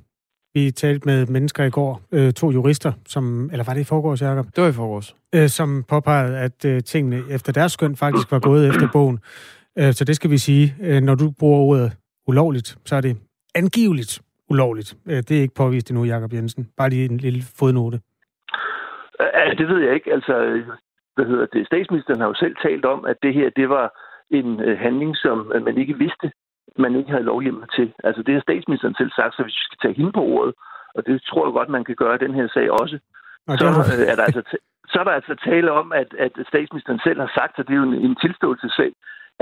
Vi 0.55 0.71
talte 0.71 1.07
med 1.07 1.27
mennesker 1.27 1.65
i 1.65 1.71
går, 1.71 2.01
øh, 2.13 2.33
to 2.33 2.51
jurister, 2.51 2.93
som, 3.07 3.51
eller 3.53 3.65
var 3.65 3.75
det 3.75 3.81
i 3.81 3.85
forgårs, 3.85 4.23
Jacob? 4.23 4.47
Det 4.57 4.63
var 4.65 4.71
i 4.71 4.73
forgårs. 4.73 5.17
Øh, 5.35 5.49
som 5.49 5.85
påpegede, 5.89 6.39
at 6.39 6.65
øh, 6.65 6.81
tingene 6.81 7.23
efter 7.31 7.53
deres 7.53 7.73
skøn 7.73 7.97
faktisk 7.97 8.33
var 8.33 8.39
gået 8.39 8.69
efter 8.69 8.89
bogen. 8.93 9.19
Øh, 9.79 9.93
så 9.93 10.05
det 10.05 10.17
skal 10.17 10.31
vi 10.31 10.39
sige. 10.39 10.75
Øh, 10.83 11.01
når 11.03 11.15
du 11.15 11.33
bruger 11.39 11.61
ordet 11.61 11.97
ulovligt, 12.27 12.79
så 12.85 12.97
er 12.97 13.01
det 13.01 13.17
angiveligt 13.55 14.23
ulovligt. 14.51 14.95
Øh, 15.07 15.17
det 15.17 15.31
er 15.31 15.43
ikke 15.43 15.55
påvist 15.55 15.91
endnu, 15.91 16.05
Jacob 16.05 16.33
Jensen. 16.33 16.69
Bare 16.77 16.91
lige 16.91 17.11
en 17.11 17.17
lille 17.17 17.43
fodnote. 17.59 18.01
Ja, 19.21 19.55
det 19.59 19.69
ved 19.69 19.79
jeg 19.87 19.95
ikke. 19.95 20.13
Altså, 20.13 20.35
hvad 21.17 21.27
hedder 21.27 21.47
det? 21.47 21.67
Statsministeren 21.67 22.21
har 22.21 22.27
jo 22.27 22.35
selv 22.35 22.57
talt 22.63 22.85
om, 22.85 23.05
at 23.05 23.17
det 23.23 23.35
her, 23.35 23.51
det 23.57 23.69
var 23.69 23.87
en 24.31 24.61
øh, 24.61 24.79
handling, 24.79 25.17
som 25.17 25.53
man 25.67 25.79
ikke 25.79 25.95
vidste, 25.99 26.33
man 26.79 26.97
ikke 26.99 27.11
havde 27.11 27.31
lovhjemmel 27.33 27.65
til. 27.77 27.93
Altså 28.05 28.23
det 28.23 28.35
har 28.35 28.41
statsministeren 28.41 28.95
selv 29.01 29.13
sagt, 29.19 29.35
så 29.35 29.43
hvis 29.43 29.61
vi 29.61 29.67
skal 29.69 29.79
tage 29.83 29.99
hende 29.99 30.13
på 30.13 30.23
ordet, 30.35 30.55
og 30.95 31.07
det 31.07 31.23
tror 31.29 31.47
jeg 31.47 31.53
godt, 31.53 31.77
man 31.77 31.85
kan 31.85 31.97
gøre 32.03 32.15
i 32.15 32.25
den 32.25 32.35
her 32.35 32.49
sag 32.57 32.71
også, 32.71 32.99
okay. 33.49 33.59
så, 33.59 33.67
øh, 33.95 34.11
er 34.11 34.17
der 34.17 34.25
altså 34.29 34.43
så 34.93 34.97
er 35.01 35.05
der 35.05 35.15
altså 35.21 35.35
tale 35.51 35.71
om, 35.81 35.93
at, 35.93 36.11
at 36.27 36.33
statsministeren 36.51 37.01
selv 37.07 37.21
har 37.25 37.33
sagt, 37.39 37.55
at 37.59 37.67
det 37.67 37.75
er 37.75 37.81
jo 37.83 37.89
en, 37.91 37.97
en 38.09 38.17
tilståelsessag, 38.25 38.93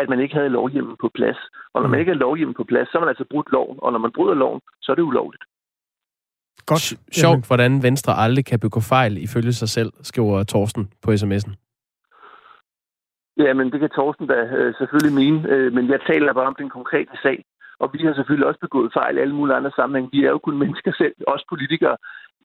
at 0.01 0.07
man 0.09 0.21
ikke 0.21 0.35
havde 0.35 0.57
lovhjemmen 0.59 0.97
på 1.01 1.09
plads. 1.19 1.41
Og 1.75 1.79
når 1.83 1.89
man 1.89 1.97
mm. 1.99 2.01
ikke 2.01 2.13
har 2.13 2.23
lovhjemmen 2.27 2.57
på 2.61 2.65
plads, 2.71 2.89
så 2.89 2.95
har 2.95 3.05
man 3.05 3.13
altså 3.15 3.27
brudt 3.33 3.49
loven, 3.53 3.79
og 3.83 3.93
når 3.93 3.99
man 3.99 4.13
bryder 4.17 4.35
loven, 4.35 4.61
så 4.83 4.93
er 4.93 4.97
det 4.97 5.03
ulovligt. 5.03 5.45
Godt. 6.67 6.87
Sjovt, 7.13 7.47
hvordan 7.47 7.83
Venstre 7.83 8.13
aldrig 8.25 8.45
kan 8.45 8.61
begå 8.61 8.81
fejl 8.81 9.23
ifølge 9.27 9.53
sig 9.53 9.69
selv, 9.69 9.93
skriver 10.03 10.45
Torsten 10.45 10.85
på 11.03 11.11
sms'en. 11.11 11.53
Ja, 13.45 13.51
men 13.59 13.67
det 13.73 13.81
kan 13.81 13.91
Torsten 13.91 14.27
da 14.27 14.39
øh, 14.59 14.75
selvfølgelig 14.79 15.15
mene, 15.23 15.39
øh, 15.53 15.73
men 15.77 15.85
jeg 15.95 16.01
taler 16.11 16.33
bare 16.33 16.51
om 16.53 16.59
den 16.63 16.71
konkrete 16.79 17.15
sag. 17.23 17.39
Og 17.83 17.87
vi 17.95 17.99
har 18.07 18.15
selvfølgelig 18.15 18.47
også 18.47 18.61
begået 18.67 18.93
fejl 18.99 19.17
i 19.17 19.21
alle 19.21 19.35
mulige 19.39 19.57
andre 19.57 19.73
sammenhæng. 19.79 20.13
Vi 20.13 20.21
er 20.25 20.31
jo 20.31 20.39
kun 20.39 20.59
mennesker 20.59 20.93
selv, 21.03 21.15
også 21.27 21.45
politikere. 21.49 21.97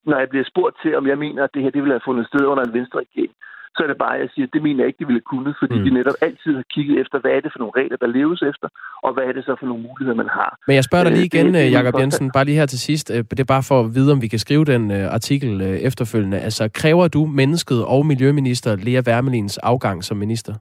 Når 0.09 0.17
jeg 0.19 0.29
bliver 0.29 0.47
spurgt 0.51 0.75
til, 0.83 0.97
om 0.99 1.07
jeg 1.07 1.17
mener, 1.17 1.43
at 1.43 1.53
det 1.53 1.61
her 1.63 1.71
det 1.75 1.81
ville 1.81 1.97
have 1.97 2.07
fundet 2.09 2.27
sted 2.27 2.45
under 2.51 2.63
en 2.63 2.73
venstre 2.73 2.99
regering, 2.99 3.33
så 3.75 3.79
er 3.83 3.87
det 3.87 3.97
bare, 4.05 4.15
at 4.15 4.21
jeg 4.21 4.29
siger, 4.33 4.45
at 4.47 4.53
det 4.55 4.61
mener 4.63 4.79
jeg 4.79 4.87
ikke, 4.87 5.01
de 5.03 5.09
ville 5.11 5.25
kunne, 5.31 5.51
fordi 5.61 5.77
mm. 5.77 5.85
vi 5.85 5.89
netop 5.89 6.17
altid 6.21 6.51
har 6.59 6.65
kigget 6.75 6.95
efter, 7.01 7.19
hvad 7.19 7.31
er 7.31 7.41
det 7.43 7.51
for 7.53 7.59
nogle 7.59 7.73
regler, 7.79 7.97
der 8.03 8.07
leves 8.19 8.41
efter, 8.51 8.67
og 9.05 9.13
hvad 9.13 9.23
er 9.23 9.33
det 9.37 9.43
så 9.45 9.55
for 9.59 9.67
nogle 9.69 9.83
muligheder, 9.87 10.17
man 10.23 10.29
har. 10.39 10.57
Men 10.67 10.75
jeg 10.75 10.83
spørger 10.83 11.03
dig 11.03 11.13
lige 11.13 11.29
øh, 11.33 11.39
igen, 11.39 11.53
det, 11.53 11.71
Jacob 11.71 11.99
Jensen, 11.99 12.31
bare 12.31 12.45
lige 12.45 12.59
her 12.61 12.65
til 12.65 12.79
sidst. 12.79 13.07
Det 13.07 13.39
er 13.39 13.51
bare 13.55 13.63
for 13.69 13.79
at 13.79 13.95
vide, 13.95 14.11
om 14.11 14.21
vi 14.21 14.27
kan 14.27 14.39
skrive 14.39 14.65
den 14.65 14.91
artikel 14.91 15.61
efterfølgende. 15.89 16.37
Altså, 16.47 16.69
kræver 16.73 17.07
du 17.07 17.25
mennesket 17.25 17.85
og 17.85 18.05
miljøminister 18.05 18.75
Lea 18.75 19.01
Wermelins 19.07 19.57
afgang 19.57 20.03
som 20.03 20.17
minister? 20.17 20.53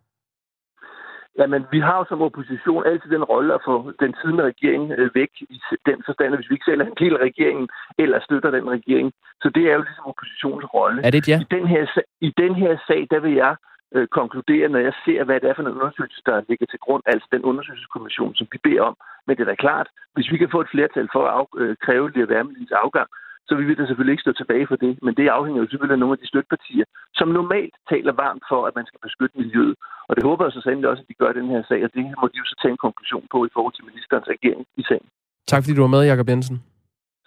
Jamen, 1.39 1.63
vi 1.75 1.81
har 1.81 1.97
jo 1.99 2.05
som 2.09 2.23
opposition 2.23 2.87
altid 2.87 3.11
den 3.11 3.25
rolle 3.25 3.55
at 3.55 3.65
få 3.65 3.93
den 4.01 4.13
tidligere 4.21 4.51
regering 4.53 4.93
øh, 4.99 5.11
væk 5.15 5.33
i 5.41 5.59
den 5.87 5.99
forstand, 6.07 6.35
hvis 6.35 6.51
vi 6.51 6.55
ikke 6.55 6.71
selv 6.71 6.81
er 6.81 6.85
af 7.17 7.25
regeringen, 7.29 7.69
eller 7.99 8.19
støtter 8.21 8.51
den 8.51 8.71
regering. 8.77 9.13
Så 9.43 9.49
det 9.55 9.63
er 9.71 9.75
jo 9.75 9.83
ligesom 9.83 10.07
oppositionens 10.13 10.75
rolle. 10.75 10.99
Er 11.07 11.11
det 11.11 11.29
ja? 11.29 11.39
I 11.41 11.47
den 11.57 11.67
her, 11.67 11.83
i 12.21 12.31
den 12.43 12.55
her 12.55 12.73
sag, 12.89 13.07
der 13.11 13.21
vil 13.21 13.35
jeg 13.45 13.55
øh, 13.95 14.07
konkludere, 14.19 14.69
når 14.69 14.79
jeg 14.89 14.95
ser, 15.05 15.25
hvad 15.25 15.41
det 15.41 15.49
er 15.51 15.55
for 15.55 15.63
en 15.63 15.75
undersøgelse, 15.77 16.23
der 16.27 16.43
ligger 16.49 16.67
til 16.67 16.79
grund, 16.79 17.03
altså 17.07 17.29
den 17.33 17.43
undersøgelseskommission, 17.51 18.35
som 18.35 18.47
vi 18.53 18.59
beder 18.67 18.83
om. 18.83 18.97
Men 19.27 19.37
det 19.37 19.43
er 19.43 19.51
da 19.51 19.55
klart, 19.67 19.89
hvis 20.15 20.31
vi 20.33 20.37
kan 20.39 20.51
få 20.55 20.61
et 20.61 20.73
flertal 20.75 21.09
for 21.13 21.23
at 21.27 21.33
af, 21.41 21.47
øh, 21.63 21.77
kræve 21.85 22.11
Lea 22.11 22.27
Wermelins 22.33 22.73
afgang, 22.83 23.09
så 23.49 23.53
vi 23.59 23.65
vil 23.69 23.79
da 23.79 23.85
selvfølgelig 23.87 24.15
ikke 24.15 24.27
stå 24.27 24.33
tilbage 24.33 24.67
for 24.71 24.77
det. 24.85 24.93
Men 25.05 25.13
det 25.19 25.27
afhænger 25.39 25.61
jo 25.63 25.69
selvfølgelig 25.69 25.97
af 25.99 26.03
nogle 26.03 26.17
af 26.17 26.21
de 26.23 26.31
støttepartier, 26.33 26.87
som 27.19 27.29
normalt 27.41 27.75
taler 27.93 28.13
varmt 28.25 28.45
for, 28.51 28.61
at 28.69 28.75
man 28.79 28.87
skal 28.89 29.01
beskytte 29.07 29.39
miljøet. 29.43 29.75
Og 30.09 30.13
det 30.17 30.23
håber 30.29 30.43
jeg 30.45 30.53
så 30.53 30.61
sandelig 30.65 30.89
også, 30.91 31.03
at 31.05 31.09
de 31.11 31.21
gør 31.23 31.33
den 31.41 31.49
her 31.53 31.63
sag, 31.71 31.81
og 31.87 31.91
det 31.95 32.03
må 32.21 32.27
de 32.33 32.39
jo 32.43 32.47
så 32.51 32.57
tage 32.63 32.73
en 32.77 32.83
konklusion 32.87 33.25
på 33.33 33.39
i 33.49 33.53
forhold 33.57 33.75
til 33.75 33.85
ministerens 33.91 34.29
regering 34.35 34.63
i 34.81 34.83
sagen. 34.89 35.07
Tak 35.51 35.61
fordi 35.63 35.75
du 35.77 35.85
var 35.87 35.95
med, 35.97 36.03
Jakob 36.13 36.29
Jensen. 36.29 36.57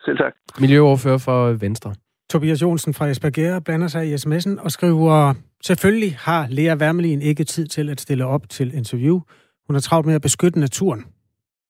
Selv 0.05 0.17
tak. 0.17 0.33
Miljøoverfører 0.63 1.21
for 1.27 1.39
Venstre. 1.65 1.91
Tobias 2.29 2.61
Jonsen 2.61 2.93
fra 2.93 3.07
Esbjerg 3.07 3.63
blander 3.63 3.87
sig 3.87 4.03
i 4.07 4.13
sms'en 4.13 4.63
og 4.65 4.71
skriver, 4.71 5.33
selvfølgelig 5.63 6.15
har 6.27 6.47
Lea 6.49 6.75
Wermelin 6.75 7.21
ikke 7.21 7.43
tid 7.43 7.67
til 7.67 7.89
at 7.89 8.01
stille 8.01 8.25
op 8.25 8.49
til 8.49 8.73
interview. 8.73 9.21
Hun 9.67 9.75
har 9.75 9.81
travlt 9.81 10.05
med 10.05 10.15
at 10.15 10.21
beskytte 10.21 10.59
naturen, 10.59 11.05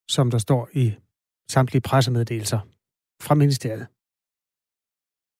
som 0.08 0.32
der 0.32 0.38
står 0.38 0.70
i 0.74 0.94
samtlige 1.48 1.82
pressemeddelelser 1.82 2.60
fra 3.22 3.36
ministeriet. 3.36 3.88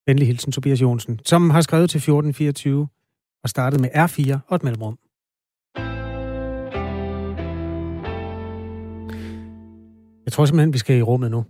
Venlig 0.08 0.28
hilsen, 0.28 0.52
Tobias 0.52 0.82
Jonsen, 0.82 1.20
som 1.26 1.50
har 1.50 1.62
skrevet 1.62 1.90
til 1.90 1.98
1424 1.98 2.88
og 3.44 3.50
startet 3.50 3.80
med 3.82 3.90
R4 3.90 4.38
og 4.48 4.56
et 4.56 4.64
mellemrum. 4.64 4.98
Jeg 10.26 10.34
tror 10.34 10.46
simpelthen, 10.46 10.74
vi 10.74 10.78
skal 10.78 10.98
i 10.98 11.02
rummet 11.02 11.32
nu. 11.32 11.46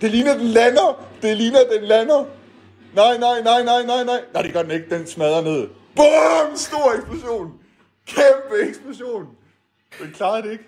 Det 0.00 0.10
ligner, 0.10 0.38
den 0.38 0.46
lander! 0.46 1.08
Det 1.22 1.36
ligner, 1.36 1.58
den 1.78 1.88
lander! 1.88 2.24
Nej, 2.94 3.18
nej, 3.18 3.42
nej, 3.44 3.64
nej, 3.64 3.82
nej, 3.86 4.04
nej. 4.04 4.20
Nej, 4.34 4.42
det 4.42 4.52
gør 4.52 4.62
den 4.62 4.70
ikke. 4.70 4.98
Den 4.98 5.06
smadrer 5.06 5.42
ned. 5.42 5.68
Bum! 5.96 6.56
Stor 6.56 6.98
eksplosion! 6.98 7.52
Kæmpe 8.06 8.68
eksplosion! 8.68 9.26
Den 10.02 10.10
klarede 10.12 10.42
det 10.42 10.52
ikke. 10.52 10.64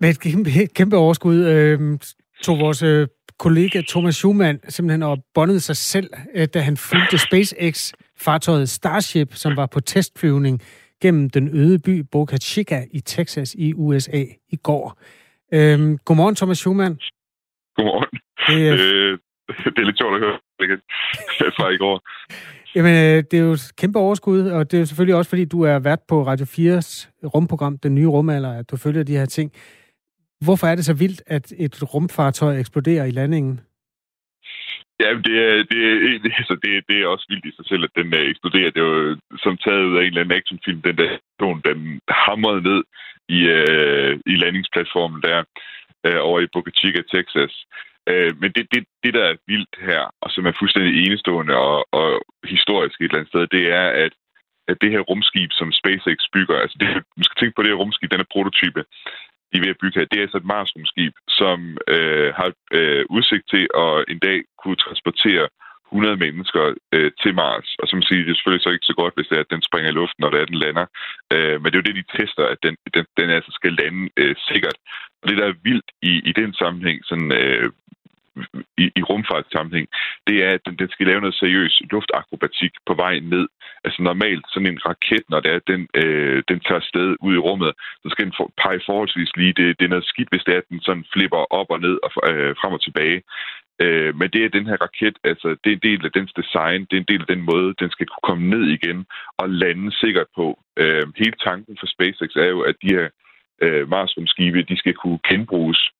Med 0.00 0.10
et 0.10 0.20
kæmpe, 0.20 0.50
kæmpe 0.74 0.96
overskud 0.96 1.36
øh, 1.36 1.98
tog 2.42 2.58
vores 2.58 2.82
øh, 2.82 3.08
kollega 3.38 3.82
Thomas 3.88 4.14
Schumann 4.14 4.60
simpelthen 4.68 5.22
bondede 5.34 5.60
sig 5.60 5.76
selv, 5.76 6.10
øh, 6.34 6.48
da 6.54 6.60
han 6.60 6.76
fulgte 6.76 7.18
SpaceX-fartøjet 7.18 8.68
Starship, 8.68 9.34
som 9.34 9.56
var 9.56 9.66
på 9.66 9.80
testflyvning 9.80 10.62
gennem 11.02 11.30
den 11.30 11.56
øde 11.56 11.78
by 11.78 12.04
Boca 12.12 12.36
Chica 12.36 12.84
i 12.90 13.00
Texas 13.00 13.54
i 13.58 13.74
USA 13.74 14.24
i 14.50 14.56
går. 14.56 14.98
Øhm, 15.52 15.98
godmorgen, 15.98 16.34
Thomas 16.34 16.58
Schumann. 16.58 16.98
Godmorgen. 17.76 18.10
Det 18.48 18.80
øh, 18.80 19.18
det 19.74 19.78
er 19.82 19.86
lidt 19.86 19.98
sjovt 19.98 20.14
at 20.14 20.20
høre 20.20 20.38
fra 21.56 21.68
i 21.76 21.76
går. 21.76 22.00
Jamen, 22.74 22.94
øh, 22.94 23.24
det 23.30 23.34
er 23.34 23.44
jo 23.44 23.52
et 23.52 23.72
kæmpe 23.76 23.98
overskud, 23.98 24.50
og 24.50 24.70
det 24.70 24.76
er 24.76 24.80
jo 24.80 24.86
selvfølgelig 24.86 25.14
også, 25.14 25.28
fordi 25.28 25.44
du 25.44 25.62
er 25.62 25.78
vært 25.78 26.00
på 26.08 26.26
Radio 26.26 26.46
4's 26.46 27.10
rumprogram, 27.34 27.78
Den 27.78 27.94
Nye 27.94 28.06
Rumalder, 28.06 28.52
at 28.52 28.70
du 28.70 28.76
følger 28.76 29.02
de 29.02 29.16
her 29.16 29.26
ting. 29.26 29.52
Hvorfor 30.44 30.66
er 30.66 30.74
det 30.74 30.84
så 30.84 30.94
vildt, 30.94 31.22
at 31.26 31.52
et 31.58 31.94
rumfartøj 31.94 32.58
eksploderer 32.58 33.04
i 33.04 33.10
landingen? 33.10 33.60
Ja, 35.02 35.10
det 35.26 35.34
er, 35.46 35.54
det, 35.70 35.80
er, 35.88 36.30
altså 36.40 36.54
det, 36.62 36.72
det 36.88 36.96
er 36.96 37.06
også 37.06 37.26
vildt 37.28 37.46
i 37.46 37.56
sig 37.56 37.66
selv, 37.68 37.84
at 37.84 37.96
den 37.96 38.12
der 38.12 38.22
eksploderer. 38.30 38.70
Det 38.70 38.80
er 38.82 38.88
jo 38.92 39.00
øh, 39.02 39.16
som 39.44 39.56
taget 39.56 39.88
ud 39.90 39.96
af 39.96 40.02
en 40.02 40.06
eller 40.06 40.20
anden 40.20 40.38
actionfilm, 40.38 40.82
den 40.82 40.96
der 40.98 41.10
ton, 41.40 41.60
den 41.68 42.00
hamrede 42.08 42.62
ned 42.68 42.80
i, 43.36 43.38
øh, 43.58 44.12
i 44.32 44.34
landingsplatformen 44.42 45.22
der 45.22 45.38
øh, 46.06 46.20
over 46.28 46.40
i 46.40 46.52
Boca 46.52 46.70
Chica, 46.80 47.00
Texas. 47.14 47.54
Øh, 48.10 48.32
men 48.40 48.50
det, 48.56 48.64
det, 48.72 48.82
det, 49.04 49.12
der 49.14 49.24
er 49.24 49.42
vildt 49.46 49.74
her, 49.88 50.02
og 50.22 50.28
som 50.30 50.46
er 50.46 50.58
fuldstændig 50.60 50.92
enestående 51.04 51.54
og, 51.68 51.78
og 51.92 52.08
historisk 52.54 52.96
et 53.00 53.04
eller 53.04 53.18
andet 53.18 53.32
sted, 53.32 53.46
det 53.56 53.64
er, 53.80 53.86
at, 54.04 54.12
at 54.70 54.76
det 54.82 54.90
her 54.94 55.02
rumskib, 55.10 55.50
som 55.52 55.72
SpaceX 55.80 56.18
bygger, 56.36 56.56
altså 56.62 56.76
det, 56.80 56.88
man 57.16 57.24
skal 57.24 57.38
tænke 57.38 57.54
på 57.56 57.62
det 57.62 57.70
her 57.70 57.80
rumskib, 57.82 58.10
den 58.10 58.24
er 58.24 58.32
prototype, 58.34 58.82
de 59.48 59.56
er 59.58 59.64
ved 59.64 59.74
at 59.74 59.80
bygge 59.82 59.98
her, 59.98 60.06
det 60.10 60.18
er 60.18 60.26
altså 60.26 60.38
et 60.40 60.52
marsrumskib, 60.54 61.14
som 61.40 61.58
øh, 61.94 62.28
har 62.38 62.50
øh, 62.78 63.04
udsigt 63.16 63.44
til 63.52 63.64
at 63.84 63.94
en 64.12 64.18
dag 64.18 64.38
kunne 64.62 64.82
transportere 64.84 65.46
100 65.92 66.16
mennesker 66.24 66.64
øh, 66.94 67.10
til 67.22 67.32
Mars. 67.34 67.68
Og 67.82 67.86
som 67.88 68.02
siger, 68.02 68.24
det 68.24 68.32
er 68.32 68.38
selvfølgelig 68.38 68.64
så 68.64 68.70
ikke 68.74 68.90
så 68.90 68.96
godt, 69.00 69.14
hvis 69.16 69.28
det 69.28 69.36
er, 69.36 69.44
at 69.44 69.54
den 69.54 69.62
springer 69.68 69.90
i 69.90 69.98
luften, 70.00 70.20
når 70.22 70.30
det 70.30 70.40
er, 70.40 70.50
den 70.52 70.62
lander. 70.64 70.86
Øh, 71.34 71.56
men 71.58 71.66
det 71.66 71.74
er 71.74 71.82
jo 71.82 71.88
det, 71.88 72.00
de 72.00 72.12
tester, 72.16 72.44
at 72.54 72.58
den, 72.66 72.74
den, 72.94 73.04
den 73.18 73.28
altså 73.36 73.50
skal 73.58 73.72
lande 73.80 74.02
øh, 74.20 74.34
sikkert. 74.48 74.78
Og 75.20 75.24
det, 75.28 75.36
der 75.38 75.46
er 75.48 75.62
vildt 75.68 75.88
i, 76.10 76.12
i 76.30 76.32
den 76.40 76.50
sammenhæng, 76.60 76.98
sådan, 77.04 77.32
øh, 77.40 77.66
i, 78.78 78.84
i 78.96 79.02
rumfartssammenhæng, 79.02 79.88
det 80.26 80.36
er, 80.44 80.50
at 80.56 80.60
den, 80.66 80.74
den 80.82 80.88
skal 80.90 81.06
lave 81.06 81.20
noget 81.20 81.34
seriøs 81.34 81.82
luftakrobatik 81.90 82.72
på 82.86 82.94
vej 82.94 83.14
ned. 83.34 83.46
Altså 83.84 84.02
normalt 84.02 84.44
sådan 84.48 84.72
en 84.72 84.84
raket, 84.86 85.24
når 85.28 85.40
det 85.40 85.50
er, 85.52 85.60
den, 85.72 85.88
øh, 85.94 86.42
den 86.48 86.60
tager 86.60 86.80
sted 86.80 87.16
ud 87.26 87.34
i 87.34 87.44
rummet, 87.46 87.72
så 88.02 88.08
skal 88.10 88.24
den 88.24 88.34
for, 88.36 88.50
pege 88.62 88.80
forholdsvis 88.86 89.36
lige. 89.36 89.52
Det, 89.52 89.78
det 89.78 89.84
er 89.84 89.94
noget 89.94 90.10
skidt, 90.12 90.28
hvis 90.30 90.44
det 90.46 90.54
er, 90.54 90.58
at 90.58 90.68
den 90.68 90.80
sådan 90.80 91.04
flipper 91.12 91.42
op 91.58 91.70
og 91.70 91.80
ned 91.80 91.96
og 92.06 92.10
øh, 92.30 92.56
frem 92.60 92.72
og 92.72 92.82
tilbage. 92.82 93.22
Øh, 93.84 94.16
men 94.18 94.30
det 94.30 94.44
er 94.44 94.56
den 94.56 94.66
her 94.66 94.76
raket, 94.86 95.16
altså 95.24 95.48
det 95.62 95.68
er 95.70 95.76
en 95.76 95.88
del 95.88 96.04
af 96.04 96.12
dens 96.12 96.32
design, 96.32 96.80
det 96.80 96.94
er 96.96 97.00
en 97.00 97.12
del 97.12 97.20
af 97.20 97.30
den 97.34 97.42
måde, 97.52 97.74
den 97.82 97.90
skal 97.90 98.06
kunne 98.06 98.28
komme 98.30 98.44
ned 98.54 98.64
igen 98.76 99.06
og 99.38 99.48
lande 99.48 99.92
sikkert 99.92 100.26
på. 100.36 100.46
Øh, 100.76 101.06
hele 101.16 101.36
tanken 101.46 101.76
for 101.80 101.86
SpaceX 101.86 102.30
er 102.36 102.48
jo, 102.54 102.60
at 102.60 102.76
de 102.82 102.94
her 102.96 103.08
øh, 103.62 103.88
Mars-rumskibe, 103.88 104.62
de 104.62 104.76
skal 104.76 104.94
kunne 104.94 105.18
genbruges. 105.28 105.90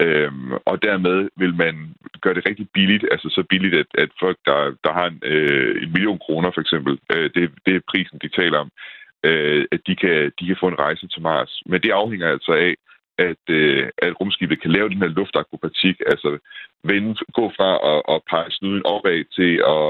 Øhm, 0.00 0.52
og 0.52 0.82
dermed 0.82 1.28
vil 1.36 1.54
man 1.54 1.94
gøre 2.20 2.34
det 2.34 2.46
rigtig 2.48 2.66
billigt, 2.74 3.04
altså 3.12 3.28
så 3.28 3.44
billigt, 3.50 3.74
at, 3.74 3.86
at 3.94 4.10
folk, 4.20 4.38
der, 4.46 4.60
der 4.84 4.92
har 4.92 5.06
en, 5.06 5.20
øh, 5.22 5.82
en 5.82 5.92
million 5.92 6.18
kroner 6.18 6.50
for 6.54 6.60
eksempel, 6.60 6.98
øh, 7.14 7.30
det, 7.34 7.50
det 7.66 7.76
er 7.76 7.88
prisen, 7.90 8.18
de 8.22 8.28
taler 8.28 8.58
om, 8.58 8.70
øh, 9.24 9.64
at 9.72 9.80
de 9.86 9.96
kan, 9.96 10.32
de 10.38 10.46
kan 10.46 10.56
få 10.60 10.68
en 10.68 10.78
rejse 10.78 11.08
til 11.08 11.22
Mars. 11.22 11.62
Men 11.66 11.80
det 11.80 11.90
afhænger 11.90 12.28
altså 12.28 12.52
af, 12.52 12.74
at, 13.18 13.42
øh, 13.48 13.88
at 13.98 14.20
rumskibet 14.20 14.62
kan 14.62 14.70
lave 14.70 14.88
den 14.88 15.02
her 15.02 15.08
luftakrobatik, 15.18 15.96
altså 16.06 16.38
vende, 16.84 17.14
gå 17.32 17.52
fra 17.56 17.70
at, 17.92 18.14
at 18.14 18.22
pege 18.30 18.50
snuden 18.50 18.86
opad 18.86 19.24
til 19.38 19.52
at, 19.76 19.88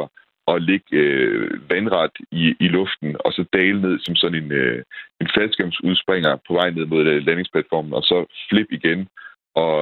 at 0.52 0.62
ligge 0.62 0.96
øh, 0.96 1.70
vandret 1.70 2.14
i, 2.30 2.54
i 2.60 2.68
luften, 2.68 3.16
og 3.24 3.32
så 3.32 3.44
dale 3.52 3.80
ned 3.80 3.98
som 4.00 4.14
sådan 4.16 4.42
en, 4.42 4.52
øh, 4.52 4.82
en 5.20 5.28
faldskærmsudspringer 5.34 6.36
på 6.46 6.52
vej 6.52 6.70
ned 6.70 6.86
mod 6.86 7.06
øh, 7.06 7.26
landingsplatformen, 7.26 7.92
og 7.92 8.02
så 8.02 8.26
flip 8.50 8.66
igen 8.70 9.08
og, 9.62 9.76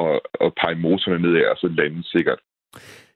og, 0.00 0.10
og 0.42 0.48
pege 0.60 0.74
motorerne 0.74 1.22
nedad, 1.22 1.46
og 1.52 1.56
så 1.56 1.68
lande 1.78 2.00
sikkert. 2.14 2.40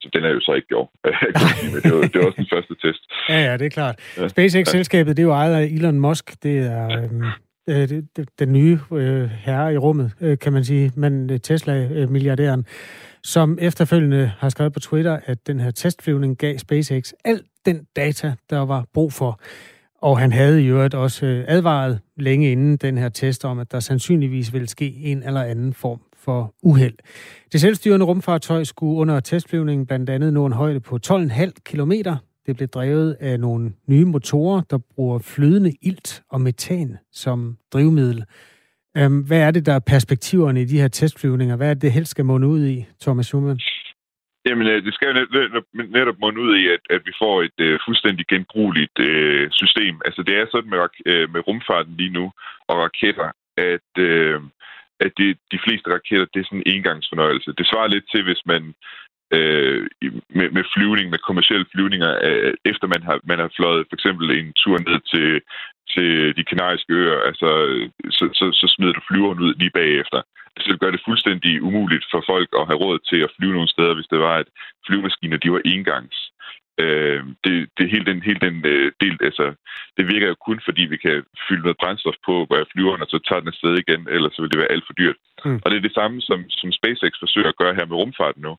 Så 0.00 0.10
den 0.12 0.24
er 0.24 0.28
jo 0.28 0.40
så 0.40 0.52
ikke 0.52 0.68
gjort. 0.68 0.88
Det, 1.84 1.92
var, 1.94 2.00
det 2.00 2.20
var 2.20 2.26
også 2.26 2.36
den 2.36 2.50
første 2.54 2.74
test. 2.82 3.02
Ja, 3.28 3.40
ja, 3.48 3.56
det 3.56 3.66
er 3.66 3.70
klart. 3.70 4.00
SpaceX-selskabet, 4.28 5.16
det 5.16 5.22
er 5.22 5.26
jo 5.26 5.32
ejet 5.32 5.54
af 5.54 5.64
Elon 5.64 6.00
Musk. 6.00 6.42
Det 6.42 6.58
er 6.58 7.02
øhm, 7.02 7.22
øh, 7.68 8.02
den 8.38 8.52
nye 8.52 8.78
øh, 8.92 9.30
herre 9.30 9.74
i 9.74 9.78
rummet, 9.78 10.12
øh, 10.20 10.38
kan 10.38 10.52
man 10.52 10.64
sige. 10.64 10.92
Men 10.96 11.30
øh, 11.30 11.40
Tesla-milliardæren, 11.40 12.64
som 13.22 13.58
efterfølgende 13.60 14.32
har 14.38 14.48
skrevet 14.48 14.72
på 14.72 14.80
Twitter, 14.80 15.18
at 15.24 15.46
den 15.46 15.60
her 15.60 15.70
testflyvning 15.70 16.38
gav 16.38 16.58
SpaceX 16.58 17.12
al 17.24 17.40
den 17.66 17.86
data, 17.96 18.34
der 18.50 18.58
var 18.58 18.84
brug 18.94 19.12
for. 19.12 19.40
Og 20.02 20.18
han 20.18 20.32
havde 20.32 20.62
i 20.62 20.66
øvrigt 20.66 20.94
også 20.94 21.26
øh, 21.26 21.44
advaret 21.48 22.00
længe 22.16 22.52
inden 22.52 22.76
den 22.76 22.98
her 22.98 23.08
test 23.08 23.44
om, 23.44 23.58
at 23.58 23.72
der 23.72 23.80
sandsynligvis 23.80 24.52
ville 24.52 24.68
ske 24.68 24.94
en 24.94 25.22
eller 25.22 25.42
anden 25.42 25.74
form 25.74 26.00
for 26.16 26.54
uheld. 26.62 26.94
Det 27.52 27.60
selvstyrende 27.60 28.06
rumfartøj 28.06 28.64
skulle 28.64 29.00
under 29.00 29.20
testflyvningen 29.20 29.86
blandt 29.86 30.10
andet 30.10 30.32
nå 30.32 30.46
en 30.46 30.52
højde 30.52 30.80
på 30.80 30.98
12,5 31.06 31.50
km. 31.64 31.92
Det 32.46 32.56
blev 32.56 32.68
drevet 32.68 33.16
af 33.20 33.40
nogle 33.40 33.72
nye 33.86 34.04
motorer, 34.04 34.60
der 34.70 34.78
bruger 34.78 35.18
flydende 35.18 35.72
ilt 35.82 36.22
og 36.30 36.40
metan 36.40 36.96
som 37.12 37.56
drivmiddel. 37.72 38.24
Øhm, 38.96 39.18
hvad 39.18 39.38
er 39.38 39.50
det, 39.50 39.66
der 39.66 39.72
er 39.72 39.78
perspektiverne 39.78 40.62
i 40.62 40.64
de 40.64 40.80
her 40.80 40.88
testflyvninger? 40.88 41.56
Hvad 41.56 41.70
er 41.70 41.74
det, 41.74 41.82
det 41.82 41.92
helst 41.92 42.10
skal 42.10 42.24
måne 42.24 42.48
ud 42.48 42.66
i, 42.66 42.86
Thomas 43.00 43.26
Schumann? 43.26 43.60
Jamen, 44.46 44.66
øh, 44.66 44.84
det 44.84 44.94
skal 44.94 45.08
jo 45.08 45.14
netop 45.98 46.18
munde 46.20 46.40
ud 46.40 46.56
i, 46.56 46.64
at, 46.74 46.80
at 46.90 47.02
vi 47.06 47.12
får 47.22 47.42
et 47.42 47.58
uh, 47.66 47.78
fuldstændig 47.86 48.24
genbrugeligt 48.26 48.98
uh, 49.08 49.44
system. 49.60 49.94
Altså, 50.04 50.22
det 50.22 50.34
er 50.36 50.46
sådan 50.50 50.70
med, 50.70 50.78
uh, 51.10 51.26
med 51.34 51.40
rumfarten 51.48 51.96
lige 51.96 52.16
nu 52.18 52.32
og 52.68 52.76
raketter, 52.84 53.28
at, 53.56 53.90
uh, 54.08 54.38
at 55.04 55.12
det, 55.18 55.28
de 55.52 55.58
fleste 55.64 55.88
raketter, 55.96 56.26
det 56.32 56.40
er 56.40 56.48
sådan 56.48 56.62
en 56.66 56.72
engangsfornøjelse. 56.74 57.54
Det 57.58 57.66
svarer 57.66 57.88
lidt 57.94 58.06
til, 58.12 58.22
hvis 58.24 58.42
man 58.52 58.62
uh, 59.36 59.80
med, 60.38 60.48
med 60.56 60.64
flyvning, 60.74 61.06
med 61.10 61.26
kommersielle 61.28 61.66
flyvninger, 61.72 62.12
uh, 62.28 62.52
efter 62.70 62.86
man 62.94 63.02
har, 63.08 63.16
man 63.24 63.38
har 63.38 63.50
fløjet 63.56 63.86
for 63.88 63.96
eksempel 63.98 64.26
en 64.30 64.52
tur 64.62 64.76
ned 64.88 65.00
til, 65.12 65.28
til 65.94 66.36
de 66.38 66.44
kanariske 66.50 66.92
øer, 66.92 67.18
altså, 67.28 67.48
så, 68.16 68.24
så, 68.38 68.44
så 68.60 68.66
smider 68.74 68.92
du 68.92 69.02
flyveren 69.08 69.40
ud 69.46 69.54
lige 69.54 69.76
bagefter. 69.80 70.20
Det 70.56 70.66
vil 70.66 70.82
gøre 70.82 70.92
det 70.92 71.06
fuldstændig 71.08 71.62
umuligt 71.62 72.04
for 72.12 72.22
folk 72.32 72.48
at 72.60 72.66
have 72.68 72.82
råd 72.84 72.98
til 73.10 73.20
at 73.26 73.34
flyve 73.36 73.52
nogle 73.52 73.74
steder, 73.74 73.94
hvis 73.94 74.10
det 74.12 74.18
var, 74.18 74.36
at 74.42 74.48
flyvemaskiner 74.86 75.36
de 75.36 75.52
var 75.52 75.62
engangs. 75.64 76.18
Øh, 76.82 77.22
det, 77.44 77.56
det 77.78 77.90
hele 77.92 78.06
den, 78.10 78.22
hele 78.28 78.40
den 78.46 78.56
øh, 78.72 78.92
del, 79.02 79.14
altså, 79.28 79.46
det 79.96 80.04
virker 80.12 80.28
jo 80.28 80.36
kun 80.46 80.60
fordi, 80.64 80.82
vi 80.94 80.96
kan 80.96 81.16
fylde 81.48 81.62
noget 81.62 81.80
brændstof 81.82 82.18
på, 82.26 82.34
hvor 82.46 82.56
jeg 82.56 82.72
flyver, 82.72 82.96
og 83.04 83.08
så 83.10 83.18
tager 83.26 83.40
den 83.40 83.52
afsted 83.52 83.74
igen, 83.78 84.02
ellers 84.16 84.32
så 84.34 84.42
vil 84.42 84.52
det 84.52 84.60
være 84.62 84.72
alt 84.74 84.86
for 84.86 84.94
dyrt. 85.00 85.18
Mm. 85.44 85.60
Og 85.62 85.66
det 85.70 85.76
er 85.76 85.86
det 85.86 85.98
samme, 86.00 86.20
som, 86.28 86.38
som 86.60 86.72
SpaceX 86.78 87.12
forsøger 87.20 87.48
at 87.50 87.60
gøre 87.62 87.74
her 87.78 87.86
med 87.86 87.96
rumfarten 87.96 88.42
nu. 88.42 88.52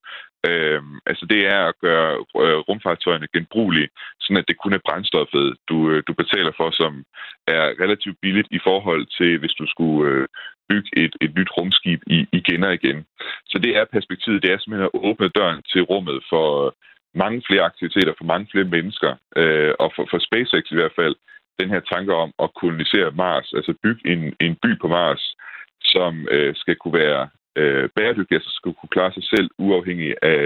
Øh, 0.50 0.82
altså 1.06 1.26
det 1.26 1.42
er 1.56 1.62
at 1.68 1.80
gøre 1.82 2.12
øh, 2.44 2.60
rumfartøjerne 2.68 3.28
genbrugelige, 3.36 3.90
sådan 4.22 4.42
at 4.42 4.48
det 4.48 4.58
kun 4.58 4.74
er 4.74 4.86
brændstoffet, 4.88 5.56
du, 5.70 5.78
øh, 5.92 6.04
du 6.08 6.14
betaler 6.14 6.52
for, 6.58 6.70
som 6.72 7.04
er 7.48 7.64
relativt 7.84 8.18
billigt 8.22 8.48
i 8.52 8.60
forhold 8.64 9.06
til, 9.18 9.40
hvis 9.40 9.54
du 9.60 9.66
skulle 9.68 10.12
øh, 10.12 10.28
bygge 10.70 10.90
et, 11.04 11.14
et 11.22 11.32
nyt 11.38 11.52
rumskib 11.58 12.02
i, 12.08 12.18
igen 12.32 12.64
og 12.64 12.74
igen. 12.74 13.06
Så 13.52 13.58
det 13.64 13.72
er 13.80 13.94
perspektivet, 13.96 14.44
det 14.44 14.52
er 14.52 14.60
simpelthen 14.60 14.90
at 14.90 15.00
åbne 15.08 15.30
døren 15.38 15.62
til 15.72 15.82
rummet 15.82 16.18
for 16.32 16.76
mange 17.24 17.42
flere 17.48 17.64
aktiviteter 17.70 18.14
for 18.18 18.26
mange 18.34 18.48
flere 18.52 18.72
mennesker. 18.76 19.12
Øh, 19.42 19.74
og 19.80 19.90
for, 19.96 20.04
for 20.12 20.20
SpaceX 20.28 20.64
i 20.72 20.80
hvert 20.80 20.96
fald, 21.00 21.16
den 21.60 21.70
her 21.70 21.80
tanke 21.94 22.14
om 22.24 22.30
at 22.44 22.54
kolonisere 22.60 23.12
Mars, 23.12 23.54
altså 23.58 23.74
bygge 23.84 24.04
en, 24.14 24.22
en 24.46 24.54
by 24.64 24.72
på 24.82 24.88
Mars, 24.88 25.24
som 25.84 26.28
øh, 26.32 26.56
skal 26.56 26.76
kunne 26.76 27.00
være 27.04 27.30
øh, 27.56 27.90
bæredygtig, 27.96 28.36
altså 28.36 28.52
skal 28.60 28.74
kunne 28.74 28.94
klare 28.96 29.14
sig 29.14 29.24
selv 29.24 29.50
uafhængig 29.58 30.16
af, 30.22 30.42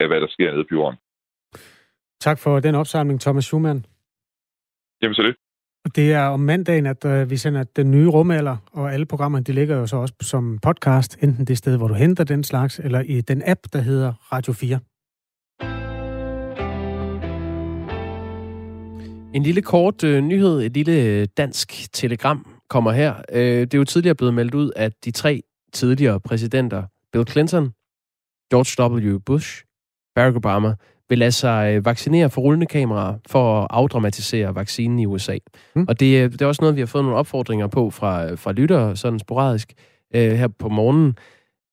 af 0.00 0.06
hvad 0.08 0.20
der 0.20 0.28
sker 0.28 0.52
nede 0.52 0.64
på 0.64 0.74
jorden. 0.74 0.98
Tak 2.20 2.38
for 2.38 2.60
den 2.60 2.74
opsamling, 2.74 3.20
Thomas 3.20 3.44
Schumann. 3.44 3.86
Jamen 5.02 5.14
så 5.14 5.22
det. 5.22 5.36
Det 5.96 6.12
er 6.12 6.24
om 6.26 6.40
mandagen, 6.40 6.86
at 6.86 7.04
øh, 7.04 7.30
vi 7.30 7.36
sender 7.36 7.62
den 7.62 7.90
nye 7.90 8.08
rumalder, 8.08 8.56
og 8.72 8.92
alle 8.92 9.06
programmerne 9.06 9.44
de 9.44 9.52
ligger 9.52 9.76
jo 9.76 9.86
så 9.86 9.96
også 9.96 10.14
som 10.20 10.58
podcast, 10.58 11.18
enten 11.22 11.44
det 11.44 11.58
sted, 11.58 11.76
hvor 11.76 11.88
du 11.88 11.94
henter 11.94 12.24
den 12.24 12.44
slags, 12.44 12.78
eller 12.78 13.00
i 13.00 13.20
den 13.20 13.42
app, 13.46 13.60
der 13.72 13.80
hedder 13.80 14.12
Radio 14.32 14.52
4. 14.52 14.80
En 19.34 19.42
lille 19.42 19.62
kort 19.62 20.04
øh, 20.04 20.20
nyhed, 20.20 20.62
et 20.62 20.72
lille 20.72 21.02
øh, 21.02 21.28
dansk 21.36 21.92
telegram 21.92 22.46
kommer 22.68 22.92
her. 22.92 23.14
Øh, 23.32 23.60
det 23.60 23.74
er 23.74 23.78
jo 23.78 23.84
tidligere 23.84 24.14
blevet 24.14 24.34
meldt 24.34 24.54
ud, 24.54 24.70
at 24.76 24.92
de 25.04 25.10
tre 25.10 25.42
tidligere 25.72 26.20
præsidenter, 26.20 26.82
Bill 27.12 27.26
Clinton, 27.28 27.64
George 28.50 28.94
W. 28.94 29.18
Bush, 29.18 29.64
Barack 30.14 30.36
Obama, 30.36 30.74
vil 31.08 31.18
lade 31.18 31.32
sig 31.32 31.74
øh, 31.74 31.84
vaccinere 31.84 32.30
for 32.30 32.40
rullende 32.40 32.66
kameraer 32.66 33.14
for 33.26 33.62
at 33.62 33.66
afdramatisere 33.70 34.54
vaccinen 34.54 34.98
i 34.98 35.06
USA. 35.06 35.38
Mm. 35.76 35.84
Og 35.88 36.00
det, 36.00 36.24
øh, 36.24 36.32
det 36.32 36.42
er 36.42 36.46
også 36.46 36.62
noget, 36.62 36.76
vi 36.76 36.80
har 36.80 36.86
fået 36.86 37.04
nogle 37.04 37.18
opfordringer 37.18 37.66
på 37.66 37.90
fra, 37.90 38.34
fra 38.34 38.52
lyttere, 38.52 38.96
sådan 38.96 39.18
sporadisk, 39.18 39.72
øh, 40.14 40.32
her 40.32 40.48
på 40.48 40.68
morgenen, 40.68 41.16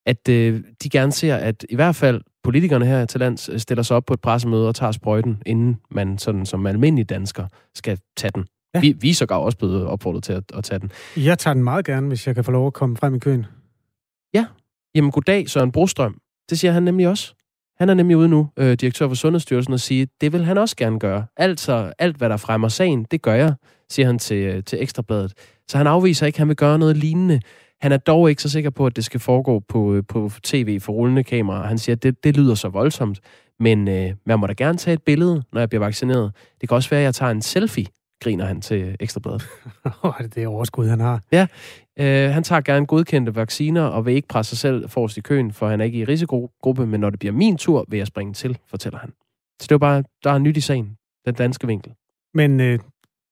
at 0.06 0.30
øh, 0.30 0.64
de 0.84 0.90
gerne 0.90 1.12
ser, 1.12 1.36
at 1.36 1.66
i 1.70 1.76
hvert 1.76 1.96
fald 1.96 2.22
politikerne 2.44 2.86
her 2.86 3.06
til 3.06 3.20
lands 3.20 3.50
øh, 3.50 3.60
stiller 3.60 3.84
sig 3.84 3.98
op 3.98 4.06
på 4.06 4.14
et 4.14 4.22
pressemøde 4.22 4.68
og 4.68 4.76
tager 4.76 4.92
sprøjten, 4.92 5.42
inden 5.46 5.78
man 5.92 6.18
sådan 6.18 6.46
som 6.46 6.66
almindelig 6.66 7.10
dansker 7.10 7.48
skal 7.76 8.00
tage 8.18 8.32
den. 8.36 8.46
Ja. 8.74 8.80
Vi, 8.80 8.96
vi 9.00 9.10
er 9.10 9.14
sågar 9.14 9.36
også 9.36 9.58
blevet 9.58 9.86
opfordret 9.86 10.24
til 10.24 10.34
at, 10.34 10.44
at 10.54 10.64
tage 10.64 10.80
den. 10.80 10.92
Jeg 11.18 11.40
tager 11.40 11.54
den 11.54 11.64
meget 11.64 11.86
gerne, 11.86 12.08
hvis 12.08 12.28
jeg 12.28 12.36
kan 12.36 12.44
få 12.44 12.52
lov 12.52 12.68
at 12.68 12.74
komme 12.74 12.98
frem 12.98 13.16
i 13.16 13.20
køen. 13.20 13.46
Ja. 14.34 14.46
Jamen, 14.96 15.12
goddag, 15.12 15.50
Søren 15.50 15.72
Brostrøm. 15.72 16.22
Det 16.50 16.60
siger 16.60 16.72
han 16.72 16.84
nemlig 16.84 17.08
også. 17.08 17.34
Han 17.80 17.90
er 17.90 17.94
nemlig 17.94 18.18
ude 18.18 18.30
nu, 18.30 18.50
øh, 18.58 18.74
direktør 18.74 19.08
for 19.08 19.16
Sundhedsstyrelsen, 19.16 19.74
og 19.74 19.80
siger, 19.80 20.06
det 20.22 20.34
vil 20.34 20.46
han 20.46 20.58
også 20.58 20.76
gerne 20.76 21.00
gøre. 21.00 21.26
Altså, 21.38 21.94
alt 22.00 22.18
hvad 22.18 22.30
der 22.30 22.38
fremmer 22.38 22.68
sagen, 22.68 23.06
det 23.12 23.22
gør 23.22 23.34
jeg, 23.34 23.54
siger 23.90 24.06
han 24.06 24.20
til, 24.20 24.38
øh, 24.38 24.64
til 24.64 24.82
Ekstrabladet. 24.82 25.34
Så 25.68 25.78
han 25.78 25.88
afviser 25.88 26.26
ikke, 26.26 26.36
at 26.36 26.40
han 26.40 26.48
vil 26.48 26.56
gøre 26.56 26.80
noget 26.80 26.98
lignende. 26.98 27.40
Han 27.82 27.92
er 27.92 27.98
dog 27.98 28.30
ikke 28.30 28.42
så 28.42 28.50
sikker 28.50 28.70
på, 28.70 28.86
at 28.86 28.96
det 28.96 29.06
skal 29.06 29.20
foregå 29.20 29.60
på, 29.60 29.94
øh, 29.94 30.04
på 30.08 30.32
tv 30.44 30.80
for 30.80 30.94
rullende 30.94 31.24
kamera. 31.24 31.68
Han 31.68 31.78
siger, 31.78 31.96
at 31.96 32.04
det, 32.04 32.24
det 32.24 32.38
lyder 32.38 32.56
så 32.56 32.70
voldsomt, 32.70 33.20
men 33.60 33.88
øh, 33.88 34.14
man 34.26 34.40
må 34.40 34.48
da 34.48 34.54
gerne 34.54 34.78
tage 34.78 34.94
et 34.94 35.04
billede, 35.04 35.44
når 35.54 35.62
jeg 35.62 35.70
bliver 35.70 35.84
vaccineret. 35.84 36.32
Det 36.62 36.70
kan 36.70 36.76
også 36.76 36.90
være, 36.90 37.00
at 37.00 37.06
jeg 37.06 37.16
tager 37.16 37.32
en 37.32 37.42
selfie, 37.42 37.86
griner 38.24 38.46
han 38.46 38.62
til 38.62 38.96
Ekstrabladet. 39.00 39.48
det 40.36 40.44
er 40.44 40.48
overskud, 40.48 40.88
han 40.88 41.00
har. 41.00 41.22
Ja, 41.32 41.48
øh, 42.00 42.30
han 42.32 42.44
tager 42.44 42.62
gerne 42.62 42.86
godkendte 42.86 43.36
vacciner 43.36 43.84
og 43.84 44.06
vil 44.06 44.14
ikke 44.14 44.28
presse 44.28 44.50
sig 44.50 44.58
selv 44.58 44.90
forrest 44.90 45.18
i 45.18 45.22
køen, 45.22 45.52
for 45.52 45.68
han 45.68 45.82
er 45.82 45.86
ikke 45.86 46.00
i 46.00 46.06
risikogruppe, 46.06 46.88
men 46.88 47.00
når 47.00 47.10
det 47.10 47.20
bliver 47.20 47.34
min 47.34 47.58
tur, 47.58 47.86
vil 47.88 47.98
jeg 47.98 48.08
springe 48.08 48.34
til, 48.34 48.58
fortæller 48.68 49.00
han. 49.00 49.14
Så 49.62 49.68
det 49.70 49.72
er 49.72 49.78
bare, 49.78 50.04
der 50.24 50.32
er 50.32 50.38
nyt 50.38 50.58
i 50.58 50.62
sagen, 50.62 50.98
den 51.26 51.34
danske 51.34 51.68
vinkel. 51.68 51.92
Men 52.34 52.60
øh, 52.60 52.80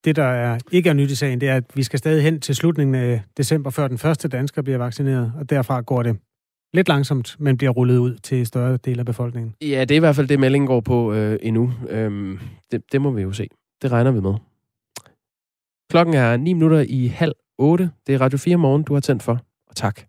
det, 0.06 0.16
der 0.16 0.24
er, 0.24 0.60
ikke 0.72 0.90
er 0.90 0.94
nyt 0.94 1.12
i 1.12 1.16
sagen, 1.16 1.42
det 1.42 1.50
er, 1.50 1.56
at 1.56 1.64
vi 1.76 1.84
skal 1.84 2.00
stadig 2.00 2.24
hen 2.24 2.42
til 2.42 2.56
slutningen 2.56 2.96
af 2.96 3.22
december, 3.38 3.70
før 3.70 3.88
den 3.88 3.98
første 3.98 4.28
dansker 4.28 4.62
bliver 4.62 4.78
vaccineret, 4.78 5.34
og 5.40 5.50
derfra 5.50 5.82
går 5.82 6.04
det 6.04 6.18
lidt 6.74 6.88
langsomt, 6.88 7.36
men 7.40 7.58
bliver 7.58 7.72
rullet 7.72 7.98
ud 7.98 8.16
til 8.16 8.46
større 8.46 8.78
del 8.78 9.00
af 9.00 9.06
befolkningen. 9.06 9.54
Ja, 9.62 9.82
det 9.82 9.92
er 9.92 9.96
i 9.96 10.00
hvert 10.00 10.16
fald 10.16 10.28
det, 10.28 10.40
meldingen 10.40 10.68
går 10.68 10.82
på 10.82 11.14
øh, 11.14 11.40
endnu. 11.42 11.74
Øhm, 11.90 12.40
det, 12.72 12.82
det 12.92 13.02
må 13.02 13.12
vi 13.12 13.22
jo 13.22 13.32
se. 13.32 13.48
Det 13.82 13.92
regner 13.92 14.12
vi 14.12 14.20
med. 14.20 14.34
Klokken 15.90 16.16
er 16.16 16.38
9 16.38 16.54
minutter 16.54 16.86
i 16.90 17.08
halv 17.08 17.34
8. 17.58 17.90
Det 18.08 18.16
er 18.16 18.22
Radio 18.22 18.38
4 18.38 18.58
morgen, 18.58 18.84
du 18.84 18.94
har 18.94 19.02
tændt 19.02 19.24
for. 19.24 19.40
Og 19.68 19.76
tak. 19.76 20.02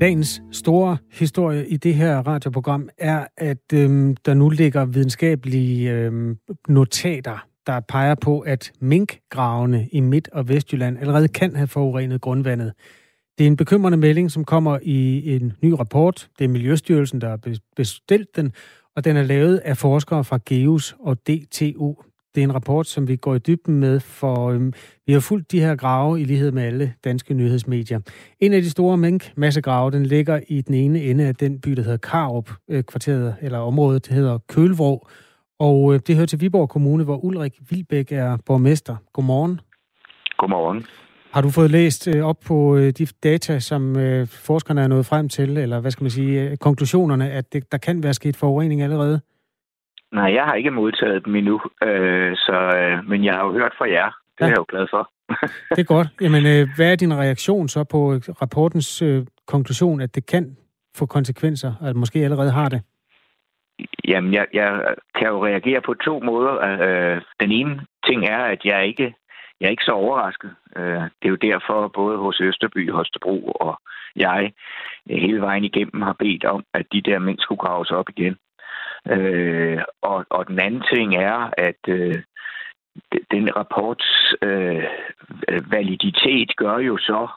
Dagens 0.00 0.42
store 0.52 0.96
historie 1.12 1.68
i 1.68 1.76
det 1.76 1.94
her 1.94 2.18
radioprogram 2.18 2.88
er, 2.98 3.26
at 3.36 3.72
øhm, 3.74 4.16
der 4.16 4.34
nu 4.34 4.48
ligger 4.48 4.84
videnskabelige 4.84 5.92
øhm, 5.92 6.38
notater, 6.68 7.46
der 7.66 7.80
peger 7.80 8.14
på, 8.14 8.40
at 8.40 8.72
minkgravene 8.80 9.88
i 9.92 10.00
Midt- 10.00 10.28
og 10.32 10.48
Vestjylland 10.48 10.98
allerede 10.98 11.28
kan 11.28 11.56
have 11.56 11.68
forurenet 11.68 12.20
grundvandet. 12.20 12.72
Det 13.38 13.44
er 13.44 13.48
en 13.48 13.56
bekymrende 13.56 13.98
melding, 13.98 14.30
som 14.30 14.44
kommer 14.44 14.78
i 14.82 15.34
en 15.36 15.52
ny 15.62 15.70
rapport. 15.70 16.28
Det 16.38 16.44
er 16.44 16.48
Miljøstyrelsen, 16.48 17.20
der 17.20 17.28
har 17.28 17.40
bestilt 17.76 18.36
den, 18.36 18.52
og 18.96 19.04
den 19.04 19.16
er 19.16 19.22
lavet 19.22 19.58
af 19.58 19.76
forskere 19.76 20.24
fra 20.24 20.38
GEUS 20.46 20.96
og 21.00 21.16
DTU. 21.16 21.94
Det 22.34 22.40
er 22.40 22.44
en 22.44 22.54
rapport, 22.54 22.86
som 22.86 23.08
vi 23.08 23.16
går 23.16 23.34
i 23.34 23.38
dybden 23.38 23.80
med, 23.80 24.00
for 24.00 24.48
øhm, 24.48 24.72
vi 25.06 25.12
har 25.12 25.20
fulgt 25.20 25.52
de 25.52 25.60
her 25.60 25.76
grave 25.76 26.20
i 26.20 26.24
lighed 26.24 26.52
med 26.52 26.62
alle 26.62 26.94
danske 27.04 27.34
nyhedsmedier. 27.34 28.00
En 28.40 28.52
af 28.52 28.62
de 28.62 28.70
store 28.70 28.96
minkmassegrave, 28.96 29.90
den 29.90 30.06
ligger 30.06 30.40
i 30.48 30.60
den 30.60 30.74
ene 30.74 31.02
ende 31.02 31.24
af 31.24 31.34
den 31.34 31.60
by, 31.60 31.70
der 31.70 31.82
hedder 31.82 31.96
Karup, 31.96 32.50
øh, 32.68 32.84
kvarteret, 32.84 33.36
eller 33.42 33.58
området, 33.58 34.06
det 34.06 34.14
hedder 34.14 34.38
Kølvrå. 34.48 35.08
Og 35.58 35.94
øh, 35.94 36.00
det 36.06 36.16
hører 36.16 36.26
til 36.26 36.40
Viborg 36.40 36.68
Kommune, 36.68 37.04
hvor 37.04 37.24
Ulrik 37.24 37.58
Vilbæk 37.70 38.12
er 38.12 38.36
borgmester. 38.46 38.96
Godmorgen. 39.12 39.60
Godmorgen. 40.38 40.86
Har 41.34 41.40
du 41.40 41.50
fået 41.50 41.70
læst 41.70 42.08
øh, 42.16 42.24
op 42.24 42.36
på 42.48 42.76
øh, 42.76 42.90
de 42.98 43.06
data, 43.22 43.58
som 43.58 43.96
øh, 43.96 44.26
forskerne 44.26 44.82
er 44.82 44.88
nået 44.88 45.06
frem 45.06 45.28
til, 45.28 45.58
eller 45.58 45.80
hvad 45.80 45.90
skal 45.90 46.04
man 46.04 46.10
sige, 46.10 46.56
konklusionerne, 46.56 47.30
at 47.30 47.52
det, 47.52 47.72
der 47.72 47.78
kan 47.78 48.02
være 48.02 48.14
sket 48.14 48.36
forurening 48.36 48.82
allerede? 48.82 49.20
Nej, 50.12 50.34
jeg 50.34 50.44
har 50.44 50.54
ikke 50.54 50.70
modtaget 50.70 51.24
dem 51.24 51.36
endnu, 51.36 51.60
øh, 51.82 52.36
så, 52.36 52.58
øh, 52.80 53.08
men 53.08 53.24
jeg 53.24 53.34
har 53.34 53.44
jo 53.46 53.52
hørt 53.52 53.72
fra 53.78 53.90
jer. 53.90 54.10
Det 54.38 54.40
ja. 54.40 54.44
er 54.44 54.48
jeg 54.48 54.58
jo 54.58 54.66
glad 54.68 54.86
for. 54.90 55.10
det 55.76 55.78
er 55.78 55.94
godt. 55.94 56.08
Jamen, 56.20 56.46
øh, 56.46 56.68
hvad 56.76 56.92
er 56.92 56.96
din 56.96 57.14
reaktion 57.14 57.68
så 57.68 57.84
på 57.84 57.98
rapportens 58.42 59.02
øh, 59.02 59.26
konklusion, 59.46 60.00
at 60.00 60.14
det 60.14 60.26
kan 60.26 60.56
få 60.96 61.06
konsekvenser, 61.06 61.72
at 61.82 61.96
måske 61.96 62.18
allerede 62.18 62.50
har 62.50 62.68
det? 62.68 62.82
Jamen, 64.08 64.34
jeg, 64.34 64.46
jeg 64.52 64.94
kan 65.18 65.28
jo 65.28 65.46
reagere 65.46 65.80
på 65.80 65.94
to 65.94 66.20
måder. 66.20 66.54
Øh, 66.68 67.22
den 67.40 67.52
ene 67.52 67.80
ting 68.06 68.24
er, 68.24 68.38
at 68.44 68.64
jeg 68.64 68.86
ikke 68.86 69.14
jeg 69.60 69.66
er 69.66 69.70
ikke 69.70 69.84
så 69.84 69.92
overrasket. 69.92 70.50
Øh, 70.76 71.02
det 71.02 71.24
er 71.24 71.28
jo 71.28 71.36
derfor, 71.36 71.88
både 71.88 72.18
hos 72.18 72.40
Østerby, 72.40 72.90
Holstebro 72.90 73.52
og 73.60 73.80
jeg 74.16 74.52
øh, 75.10 75.16
hele 75.16 75.40
vejen 75.40 75.64
igennem 75.64 76.02
har 76.02 76.16
bedt 76.18 76.44
om, 76.44 76.64
at 76.74 76.86
de 76.92 77.02
der 77.02 77.18
mænd 77.18 77.38
skulle 77.38 77.58
graves 77.58 77.90
op 77.90 78.08
igen. 78.08 78.36
Øh, 79.10 79.82
og, 80.02 80.26
og 80.30 80.48
den 80.48 80.60
anden 80.60 80.84
ting 80.92 81.16
er, 81.16 81.50
at 81.58 81.86
den 83.30 83.56
rapports 83.56 84.34
øh, 84.42 84.84
validitet 85.70 86.56
gør 86.56 86.78
jo 86.78 86.96
så, 86.96 87.28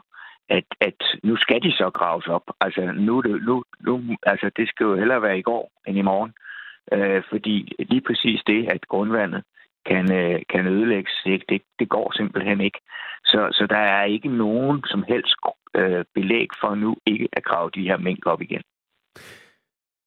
at, 0.50 0.64
at 0.82 1.04
nu 1.24 1.36
skal 1.36 1.62
de 1.62 1.72
så 1.72 1.90
graves 1.90 2.28
op. 2.28 2.44
Altså, 2.62 2.82
nu, 2.82 3.22
nu, 3.22 3.64
nu, 3.80 4.02
altså 4.24 4.52
det 4.58 4.70
skal 4.70 4.84
jo 4.84 4.96
hellere 4.96 5.22
være 5.22 5.40
i 5.40 5.42
går 5.42 5.72
end 5.88 5.98
i 5.98 6.02
morgen. 6.02 6.34
Øh, 6.92 7.24
fordi 7.30 7.76
lige 7.80 8.02
præcis 8.02 8.42
det, 8.48 8.72
at 8.72 8.88
grundvandet 8.88 9.44
kan, 9.86 10.12
øh, 10.12 10.42
kan 10.50 10.68
ødelægges. 10.68 11.22
Ikke? 11.26 11.46
det, 11.50 11.62
det 11.80 11.90
går 11.90 12.12
simpelthen 12.16 12.62
ikke. 12.62 12.80
Så, 13.26 13.50
så 13.52 13.68
der 13.70 13.84
er 13.98 14.04
ikke 14.04 14.28
nogen 14.28 14.84
som 14.86 15.04
helst 15.08 15.36
øh, 15.76 16.06
belæg 16.16 16.48
for 16.62 16.76
nu 16.76 16.96
ikke 17.06 17.28
at 17.34 17.44
grave 17.44 17.70
de 17.76 17.82
her 17.82 17.98
mængder 17.98 18.30
op 18.30 18.42
igen. 18.42 18.62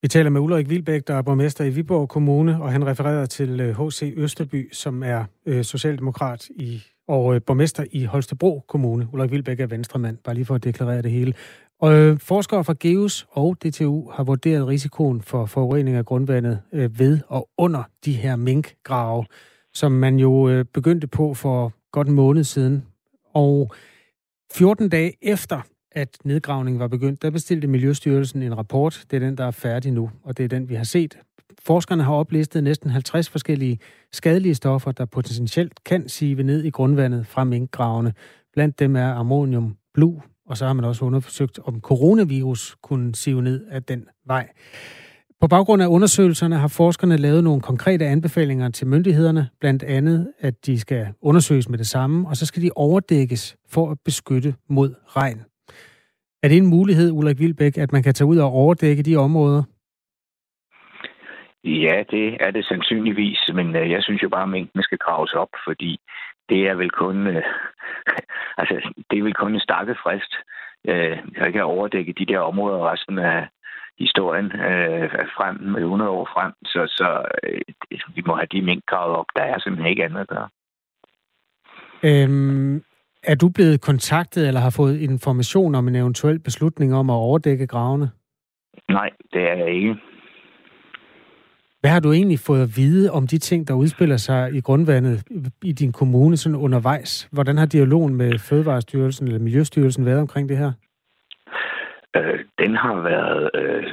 Vi 0.02 0.08
taler 0.08 0.30
med 0.30 0.40
Ulrik 0.40 0.70
Vilbæk, 0.70 1.02
der 1.06 1.14
er 1.14 1.22
borgmester 1.22 1.64
i 1.64 1.70
Viborg 1.70 2.08
Kommune, 2.08 2.62
og 2.62 2.72
han 2.72 2.86
refererer 2.86 3.26
til 3.26 3.60
øh, 3.60 3.68
H.C. 3.78 4.12
Østerby, 4.16 4.72
som 4.72 5.02
er 5.02 5.24
øh, 5.46 5.64
socialdemokrat 5.64 6.48
i, 6.50 6.82
og 7.08 7.34
øh, 7.34 7.40
borgmester 7.46 7.84
i 7.92 8.04
Holstebro 8.04 8.60
Kommune. 8.68 9.08
Ulrik 9.12 9.30
Vilbæk 9.30 9.60
er 9.60 9.66
venstremand, 9.66 10.18
bare 10.24 10.34
lige 10.34 10.44
for 10.44 10.54
at 10.54 10.64
deklarere 10.64 11.02
det 11.02 11.10
hele. 11.10 11.32
Og 11.80 11.94
øh, 11.94 12.18
forskere 12.18 12.64
fra 12.64 12.74
GEUS 12.80 13.26
og 13.30 13.56
DTU 13.62 14.10
har 14.10 14.24
vurderet 14.24 14.68
risikoen 14.68 15.22
for 15.22 15.46
forurening 15.46 15.96
af 15.96 16.04
grundvandet 16.04 16.62
øh, 16.72 16.98
ved 16.98 17.20
og 17.28 17.48
under 17.58 17.82
de 18.04 18.12
her 18.12 18.36
minkgrave 18.36 19.24
som 19.76 19.92
man 19.92 20.18
jo 20.18 20.48
øh, 20.48 20.64
begyndte 20.64 21.06
på 21.06 21.34
for 21.34 21.72
godt 21.92 22.08
en 22.08 22.14
måned 22.14 22.44
siden. 22.44 22.86
Og 23.34 23.74
14 24.52 24.88
dage 24.88 25.12
efter, 25.22 25.60
at 25.92 26.18
nedgravningen 26.24 26.80
var 26.80 26.88
begyndt, 26.88 27.22
der 27.22 27.30
bestilte 27.30 27.68
Miljøstyrelsen 27.68 28.42
en 28.42 28.58
rapport. 28.58 29.04
Det 29.10 29.16
er 29.16 29.20
den, 29.20 29.38
der 29.38 29.44
er 29.44 29.50
færdig 29.50 29.92
nu, 29.92 30.10
og 30.22 30.36
det 30.38 30.44
er 30.44 30.48
den, 30.48 30.68
vi 30.68 30.74
har 30.74 30.84
set. 30.84 31.18
Forskerne 31.62 32.02
har 32.02 32.14
oplistet 32.14 32.64
næsten 32.64 32.90
50 32.90 33.28
forskellige 33.28 33.78
skadelige 34.12 34.54
stoffer, 34.54 34.92
der 34.92 35.04
potentielt 35.04 35.84
kan 35.84 36.08
sive 36.08 36.42
ned 36.42 36.64
i 36.64 36.70
grundvandet 36.70 37.26
fra 37.26 37.44
minkgravene. 37.44 38.14
Blandt 38.52 38.78
dem 38.78 38.96
er 38.96 39.14
ammonium 39.14 39.76
blue, 39.94 40.22
og 40.46 40.56
så 40.56 40.66
har 40.66 40.72
man 40.72 40.84
også 40.84 41.04
undersøgt, 41.04 41.58
om 41.64 41.80
coronavirus 41.80 42.76
kunne 42.82 43.14
sive 43.14 43.42
ned 43.42 43.66
af 43.70 43.82
den 43.82 44.06
vej. 44.26 44.48
På 45.40 45.46
baggrund 45.48 45.82
af 45.82 45.86
undersøgelserne 45.86 46.56
har 46.56 46.72
forskerne 46.76 47.16
lavet 47.16 47.44
nogle 47.44 47.62
konkrete 47.62 48.04
anbefalinger 48.06 48.68
til 48.68 48.86
myndighederne, 48.86 49.48
blandt 49.60 49.82
andet, 49.82 50.32
at 50.40 50.66
de 50.66 50.80
skal 50.80 51.06
undersøges 51.22 51.68
med 51.68 51.78
det 51.78 51.86
samme, 51.86 52.28
og 52.28 52.36
så 52.36 52.46
skal 52.46 52.62
de 52.62 52.70
overdækkes 52.76 53.56
for 53.70 53.90
at 53.90 53.98
beskytte 54.04 54.54
mod 54.68 54.94
regn. 55.16 55.44
Er 56.42 56.48
det 56.48 56.56
en 56.56 56.66
mulighed, 56.66 57.10
Ulrik 57.12 57.38
Vilbæk, 57.38 57.78
at 57.78 57.92
man 57.92 58.02
kan 58.02 58.14
tage 58.14 58.28
ud 58.28 58.38
og 58.38 58.50
overdække 58.50 59.02
de 59.02 59.16
områder? 59.16 59.62
Ja, 61.64 62.02
det 62.10 62.36
er 62.40 62.50
det 62.50 62.64
sandsynligvis, 62.64 63.40
men 63.54 63.76
øh, 63.76 63.90
jeg 63.90 64.02
synes 64.02 64.22
jo 64.22 64.28
bare, 64.28 64.42
at 64.42 64.48
mængden 64.48 64.82
skal 64.82 64.98
graves 64.98 65.32
op, 65.32 65.52
fordi 65.66 66.00
det 66.48 66.68
er 66.68 66.74
vel 66.74 66.90
kun, 66.90 67.26
øh, 67.26 67.42
altså, 68.60 68.74
det 69.10 69.18
er 69.18 69.22
vel 69.22 69.34
kun 69.34 69.54
en 69.54 69.60
stakket 69.60 69.96
frist. 70.02 70.32
Øh, 70.88 71.18
jeg 71.36 71.52
kan 71.52 71.64
overdække 71.64 72.12
de 72.12 72.26
der 72.26 72.38
områder 72.38 72.92
resten 72.92 73.18
af, 73.18 73.48
historien 73.98 74.46
øh, 74.46 75.10
frem 75.36 75.56
med 75.60 75.80
100 75.80 76.10
år 76.10 76.28
frem. 76.34 76.52
Så, 76.64 76.86
så 76.88 77.24
øh, 77.42 77.60
vi 78.14 78.22
må 78.26 78.34
have 78.34 78.48
de 78.52 78.62
minkgravet 78.62 79.16
op. 79.16 79.26
Der 79.36 79.42
er 79.42 79.58
simpelthen 79.58 79.90
ikke 79.90 80.04
andet 80.04 80.20
at 80.20 80.28
gøre. 80.28 80.48
Øhm, 82.02 82.82
er 83.22 83.34
du 83.34 83.48
blevet 83.48 83.80
kontaktet 83.80 84.48
eller 84.48 84.60
har 84.60 84.74
fået 84.76 85.00
information 85.00 85.74
om 85.74 85.88
en 85.88 85.96
eventuel 85.96 86.38
beslutning 86.38 86.94
om 86.94 87.10
at 87.10 87.14
overdække 87.14 87.66
gravene? 87.66 88.10
Nej, 88.88 89.10
det 89.32 89.42
er 89.42 89.54
jeg 89.54 89.74
ikke. 89.74 89.96
Hvad 91.80 91.90
har 91.90 92.00
du 92.00 92.12
egentlig 92.12 92.38
fået 92.38 92.62
at 92.62 92.76
vide 92.76 93.10
om 93.10 93.26
de 93.26 93.38
ting, 93.38 93.68
der 93.68 93.74
udspiller 93.74 94.16
sig 94.16 94.54
i 94.54 94.60
grundvandet 94.60 95.24
i 95.62 95.72
din 95.72 95.92
kommune 95.92 96.36
sådan 96.36 96.56
undervejs? 96.56 97.28
Hvordan 97.32 97.58
har 97.58 97.66
dialogen 97.66 98.14
med 98.14 98.38
Fødevarestyrelsen 98.38 99.26
eller 99.26 99.40
Miljøstyrelsen 99.40 100.06
været 100.06 100.20
omkring 100.20 100.48
det 100.48 100.58
her? 100.58 100.72
Øh, 102.16 102.44
den 102.58 102.76
har 102.76 103.00
været 103.00 103.50
øh, 103.54 103.86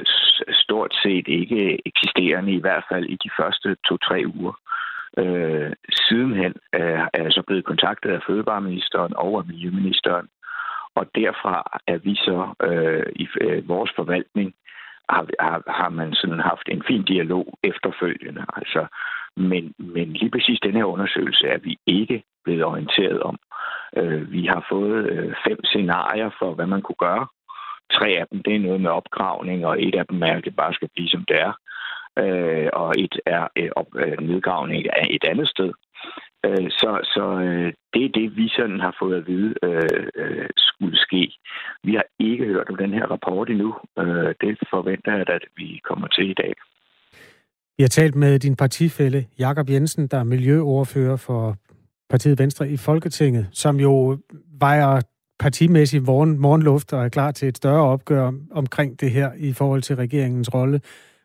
stort 0.50 0.94
set 1.02 1.28
ikke 1.28 1.80
eksisterende, 1.86 2.52
i 2.52 2.60
hvert 2.60 2.84
fald 2.92 3.04
i 3.04 3.16
de 3.24 3.30
første 3.40 3.76
to-tre 3.88 4.24
uger. 4.34 4.54
Øh, 5.18 5.72
sidenhen 6.06 6.54
øh, 6.74 7.00
er 7.14 7.22
jeg 7.22 7.32
så 7.32 7.42
blevet 7.46 7.64
kontaktet 7.64 8.10
af 8.10 8.22
Fødevareministeren 8.26 9.12
og 9.16 9.38
af 9.38 9.46
Miljøministeren, 9.46 10.28
og 10.94 11.06
derfra 11.14 11.80
er 11.86 11.98
vi 11.98 12.14
så 12.14 12.38
øh, 12.68 13.06
i 13.16 13.28
øh, 13.40 13.68
vores 13.68 13.90
forvaltning 13.96 14.54
har, 15.08 15.26
har, 15.40 15.62
har 15.66 15.88
man 15.88 16.14
sådan 16.14 16.40
haft 16.40 16.68
en 16.68 16.82
fin 16.88 17.02
dialog 17.02 17.58
efterfølgende. 17.62 18.44
Altså, 18.56 18.86
Men, 19.36 19.74
men 19.78 20.12
lige 20.12 20.30
præcis 20.30 20.60
den 20.60 20.74
her 20.78 20.84
undersøgelse 20.84 21.46
er 21.46 21.58
vi 21.58 21.78
ikke 21.86 22.22
blevet 22.44 22.64
orienteret 22.64 23.20
om. 23.22 23.36
Øh, 23.96 24.32
vi 24.32 24.46
har 24.46 24.66
fået 24.68 25.10
øh, 25.12 25.34
fem 25.48 25.64
scenarier 25.64 26.30
for, 26.38 26.54
hvad 26.54 26.66
man 26.66 26.82
kunne 26.82 27.02
gøre. 27.08 27.26
Tre 27.92 28.08
af 28.08 28.26
dem, 28.32 28.42
det 28.42 28.54
er 28.54 28.58
noget 28.58 28.80
med 28.80 28.90
opgravning, 28.90 29.66
og 29.66 29.82
et 29.82 29.94
af 29.94 30.06
dem 30.06 30.22
er, 30.22 30.34
at 30.36 30.44
det 30.44 30.56
bare 30.56 30.74
skal 30.74 30.88
blive, 30.94 31.08
som 31.08 31.24
det 31.28 31.40
er. 31.40 31.52
Øh, 32.18 32.68
og 32.72 32.92
et 32.98 33.16
er 33.26 33.48
øh, 33.56 33.70
op, 33.76 33.86
øh, 33.96 34.18
nedgravning 34.20 34.86
af 34.96 35.06
et 35.10 35.24
andet 35.24 35.48
sted. 35.48 35.72
Øh, 36.44 36.70
så 36.70 36.90
så 37.14 37.24
øh, 37.46 37.72
det 37.94 38.04
er 38.04 38.12
det, 38.14 38.36
vi 38.36 38.48
sådan 38.48 38.80
har 38.80 38.96
fået 39.00 39.16
at 39.16 39.26
vide 39.26 39.54
øh, 39.62 40.06
øh, 40.14 40.48
skulle 40.56 40.98
ske. 40.98 41.32
Vi 41.84 41.94
har 41.94 42.06
ikke 42.18 42.44
hørt 42.44 42.68
om 42.68 42.76
den 42.76 42.92
her 42.92 43.06
rapport 43.06 43.50
endnu. 43.50 43.74
Øh, 43.98 44.34
det 44.40 44.58
forventer 44.70 45.12
jeg, 45.16 45.28
at 45.28 45.44
vi 45.56 45.80
kommer 45.88 46.08
til 46.08 46.30
i 46.30 46.34
dag. 46.34 46.54
Vi 47.76 47.82
har 47.82 47.88
talt 47.88 48.14
med 48.14 48.38
din 48.38 48.56
partifælle, 48.56 49.26
Jakob 49.38 49.70
Jensen, 49.70 50.06
der 50.06 50.18
er 50.18 50.24
miljøoverfører 50.24 51.16
for 51.16 51.56
partiet 52.10 52.38
Venstre 52.38 52.68
i 52.68 52.76
Folketinget, 52.76 53.48
som 53.52 53.80
jo 53.80 54.18
vejer 54.60 55.00
partimæssig 55.44 56.02
morgen, 56.02 56.40
morgenluft 56.40 56.92
og 56.92 57.04
er 57.04 57.08
klar 57.08 57.30
til 57.30 57.48
et 57.48 57.56
større 57.56 57.84
opgør 57.94 58.32
omkring 58.60 59.00
det 59.00 59.10
her 59.10 59.30
i 59.48 59.52
forhold 59.52 59.82
til 59.82 59.96
regeringens 59.96 60.54
rolle. 60.54 60.80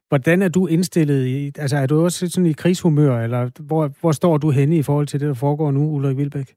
Hvordan 0.09 0.41
er 0.41 0.49
du 0.49 0.67
indstillet 0.67 1.25
i, 1.25 1.45
altså 1.63 1.77
er 1.77 1.87
du 1.87 2.03
også 2.03 2.29
sådan 2.29 2.49
i 2.49 2.59
krigshumør, 2.61 3.19
eller 3.25 3.41
hvor, 3.67 3.89
hvor 4.01 4.11
står 4.11 4.37
du 4.37 4.49
henne 4.51 4.75
i 4.77 4.83
forhold 4.83 5.07
til 5.07 5.19
det, 5.19 5.27
der 5.27 5.43
foregår 5.45 5.71
nu, 5.71 5.83
Ulrik 5.95 6.17
Vilbæk? 6.17 6.49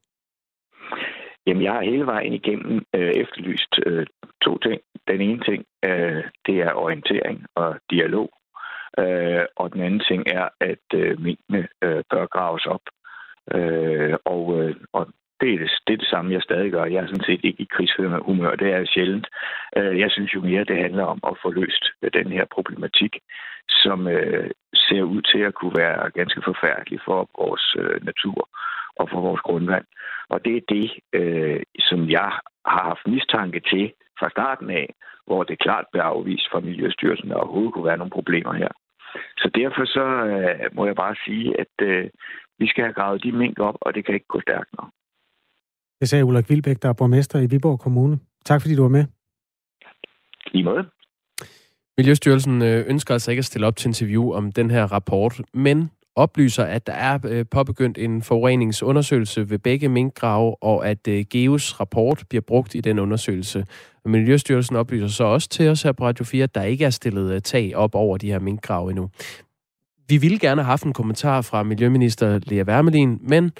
Jamen, 1.47 1.63
jeg 1.63 1.73
har 1.73 1.81
hele 1.81 2.05
vejen 2.05 2.33
igennem 2.33 2.85
øh, 2.95 3.11
efterlyst 3.23 3.73
øh, 3.85 4.05
to 4.41 4.57
ting. 4.57 4.81
Den 5.07 5.21
ene 5.21 5.41
ting, 5.49 5.65
øh, 5.85 6.23
det 6.45 6.55
er 6.67 6.73
orientering 6.73 7.45
og 7.55 7.75
dialog. 7.89 8.29
Øh, 8.99 9.45
og 9.55 9.73
den 9.73 9.81
anden 9.81 10.03
ting 10.09 10.23
er, 10.27 10.47
at 10.61 10.85
øh, 10.95 11.21
minkene 11.21 11.67
øh, 11.83 12.03
bør 12.11 12.25
graves 12.25 12.65
op. 12.65 12.85
Øh, 13.55 14.15
og, 14.25 14.43
øh, 14.59 14.75
og 14.93 15.07
det 15.43 15.53
er 15.53 15.59
det, 15.59 15.71
det 15.87 15.93
er 15.93 15.97
det 15.97 16.07
samme, 16.07 16.33
jeg 16.33 16.41
stadig 16.41 16.71
gør. 16.71 16.85
Jeg 16.85 17.01
er 17.03 17.07
sådan 17.07 17.29
set 17.29 17.41
ikke 17.43 17.61
i 17.61 17.71
krigshumør. 17.73 18.55
Det 18.55 18.69
er 18.73 18.85
sjældent. 18.85 19.27
Øh, 19.77 19.99
jeg 19.99 20.11
synes 20.11 20.35
jo 20.35 20.41
mere, 20.41 20.63
det 20.63 20.77
handler 20.85 21.05
om 21.13 21.19
at 21.29 21.37
få 21.41 21.51
løst 21.51 21.83
den 22.13 22.27
her 22.31 22.45
problematik, 22.55 23.13
som 23.69 24.07
øh, 24.07 24.49
ser 24.73 25.03
ud 25.03 25.21
til 25.21 25.41
at 25.49 25.53
kunne 25.53 25.75
være 25.75 26.11
ganske 26.19 26.41
forfærdelig 26.45 26.99
for 27.05 27.29
vores 27.39 27.75
øh, 27.79 28.05
natur 28.05 28.49
og 28.99 29.09
for 29.09 29.19
vores 29.21 29.41
grundvand. 29.41 29.85
Og 30.29 30.45
det 30.45 30.55
er 30.57 30.61
det, 30.75 30.87
som 31.79 32.09
jeg 32.09 32.31
har 32.65 32.83
haft 32.89 33.07
mistanke 33.07 33.59
til 33.59 33.93
fra 34.19 34.29
starten 34.29 34.69
af, 34.69 34.93
hvor 35.25 35.43
det 35.43 35.59
klart 35.59 35.85
blev 35.91 36.01
afvist 36.01 36.47
fra 36.51 36.59
Miljøstyrelsen, 36.59 37.31
at 37.31 37.35
der 37.35 37.41
overhovedet 37.41 37.73
kunne 37.73 37.85
være 37.85 37.97
nogle 37.97 38.17
problemer 38.19 38.53
her. 38.53 38.67
Så 39.37 39.49
derfor 39.55 39.85
så 39.85 40.05
må 40.73 40.85
jeg 40.85 40.95
bare 40.95 41.15
sige, 41.25 41.59
at 41.59 41.73
vi 42.59 42.67
skal 42.67 42.83
have 42.83 42.93
gravet 42.93 43.23
de 43.23 43.31
mink 43.31 43.59
op, 43.59 43.77
og 43.81 43.95
det 43.95 44.05
kan 44.05 44.13
ikke 44.13 44.33
gå 44.33 44.41
stærkt 44.41 44.69
nok. 44.77 44.89
Det 46.03 46.09
sagde 46.09 46.25
Ulrik 46.25 46.49
Vilbæk, 46.49 46.81
der 46.81 46.89
er 46.89 46.93
borgmester 46.93 47.39
i 47.39 47.45
Viborg 47.45 47.79
Kommune. 47.79 48.19
Tak 48.45 48.61
fordi 48.61 48.75
du 48.75 48.81
var 48.81 48.89
med. 48.89 49.05
I 50.53 50.61
måde. 50.61 50.83
Miljøstyrelsen 51.97 52.61
øh, 52.61 52.85
ønsker 52.87 53.13
altså 53.13 53.31
ikke 53.31 53.39
at 53.39 53.45
stille 53.45 53.67
op 53.67 53.75
til 53.75 53.87
interview 53.87 54.33
om 54.33 54.51
den 54.51 54.71
her 54.71 54.83
rapport, 54.83 55.41
men 55.53 55.91
oplyser, 56.15 56.63
at 56.63 56.87
der 56.87 56.93
er 56.93 57.19
øh, 57.25 57.45
påbegyndt 57.51 57.97
en 57.97 58.21
forureningsundersøgelse 58.21 59.49
ved 59.49 59.59
begge 59.59 59.89
minkgrave, 59.89 60.63
og 60.63 60.87
at 60.87 61.07
øh, 61.07 61.25
GEOs 61.29 61.79
rapport 61.79 62.23
bliver 62.29 62.41
brugt 62.41 62.75
i 62.75 62.81
den 62.81 62.99
undersøgelse. 62.99 63.65
Miljøstyrelsen 64.05 64.75
oplyser 64.75 65.07
så 65.07 65.23
også 65.23 65.49
til 65.49 65.69
os 65.69 65.83
her 65.83 65.91
på 65.91 66.05
Radio 66.05 66.25
4, 66.25 66.43
at 66.43 66.55
der 66.55 66.63
ikke 66.63 66.85
er 66.85 66.89
stillet 66.89 67.43
tag 67.43 67.75
op 67.75 67.95
over 67.95 68.17
de 68.17 68.31
her 68.31 68.39
minkgrave 68.39 68.89
endnu. 68.89 69.09
Vi 70.09 70.17
ville 70.17 70.39
gerne 70.39 70.61
have 70.61 70.69
haft 70.69 70.83
en 70.83 70.93
kommentar 70.93 71.41
fra 71.41 71.63
Miljøminister 71.63 72.39
Lea 72.47 72.63
Wermelin, 72.63 73.19
men 73.21 73.51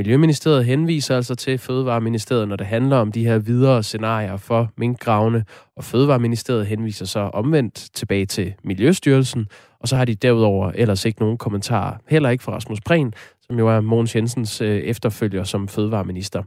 Miljøministeriet 0.00 0.64
henviser 0.64 1.16
altså 1.16 1.34
til 1.34 1.58
Fødevareministeriet, 1.58 2.48
når 2.48 2.56
det 2.56 2.66
handler 2.66 2.96
om 2.96 3.12
de 3.12 3.24
her 3.24 3.38
videre 3.38 3.82
scenarier 3.82 4.36
for 4.36 4.70
minkgravene, 4.76 5.44
og 5.76 5.84
Fødevareministeriet 5.84 6.66
henviser 6.66 7.06
så 7.06 7.20
omvendt 7.20 7.88
tilbage 7.94 8.26
til 8.26 8.54
Miljøstyrelsen, 8.64 9.46
og 9.80 9.88
så 9.88 9.96
har 9.96 10.04
de 10.04 10.14
derudover 10.14 10.72
ellers 10.74 11.04
ikke 11.04 11.20
nogen 11.20 11.38
kommentarer, 11.38 11.96
heller 12.08 12.30
ikke 12.30 12.44
fra 12.44 12.52
Rasmus 12.52 12.80
Prehn, 12.80 13.12
som 13.46 13.58
jo 13.58 13.68
er 13.68 13.80
Mogens 13.80 14.16
Jensens 14.16 14.60
øh, 14.60 14.78
efterfølger 14.80 15.44
som 15.44 15.68
fødevareminister. 15.68 16.42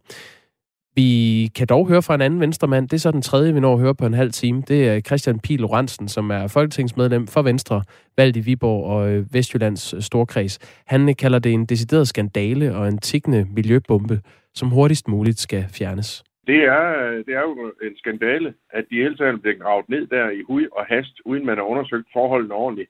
Vi 0.96 1.50
kan 1.58 1.68
dog 1.68 1.88
høre 1.88 2.02
fra 2.02 2.16
en 2.16 2.22
anden 2.22 2.40
venstremand. 2.40 2.90
Det 2.90 2.94
er 2.94 3.00
så 3.00 3.12
den 3.12 3.22
tredje, 3.22 3.54
vi 3.54 3.60
når 3.60 3.74
at 3.74 3.80
høre 3.80 3.96
på 3.96 4.06
en 4.06 4.14
halv 4.14 4.32
time. 4.32 4.62
Det 4.62 4.90
er 4.90 5.00
Christian 5.00 5.40
Pil 5.40 5.60
Lorentzen, 5.60 6.08
som 6.08 6.30
er 6.30 6.48
folketingsmedlem 6.48 7.28
for 7.28 7.42
Venstre, 7.42 7.84
valgt 8.18 8.38
i 8.38 8.40
Viborg 8.40 8.86
og 8.86 9.12
øh, 9.12 9.34
Vestjyllands 9.34 9.94
øh, 9.94 10.02
Storkreds. 10.02 10.84
Han 10.88 11.10
øh, 11.10 11.16
kalder 11.16 11.40
det 11.40 11.54
en 11.54 11.66
decideret 11.66 12.08
skandale 12.08 12.76
og 12.76 12.88
en 12.88 12.98
tikkende 12.98 13.48
miljøbombe, 13.56 14.20
som 14.54 14.70
hurtigst 14.70 15.08
muligt 15.08 15.40
skal 15.40 15.66
fjernes. 15.78 16.24
Det 16.48 16.64
er, 16.64 16.88
det 17.26 17.34
er 17.40 17.42
jo 17.42 17.72
en 17.84 17.98
skandale, 17.98 18.54
at 18.70 18.86
de 18.90 18.96
hele 18.96 19.38
bliver 19.42 19.58
gravet 19.58 19.90
ned 19.90 20.08
der 20.08 20.30
i 20.30 20.42
hud 20.48 20.68
og 20.72 20.86
hast, 20.86 21.16
uden 21.26 21.46
man 21.46 21.58
har 21.58 21.64
undersøgt 21.64 22.08
forholdene 22.14 22.54
ordentligt. 22.54 22.90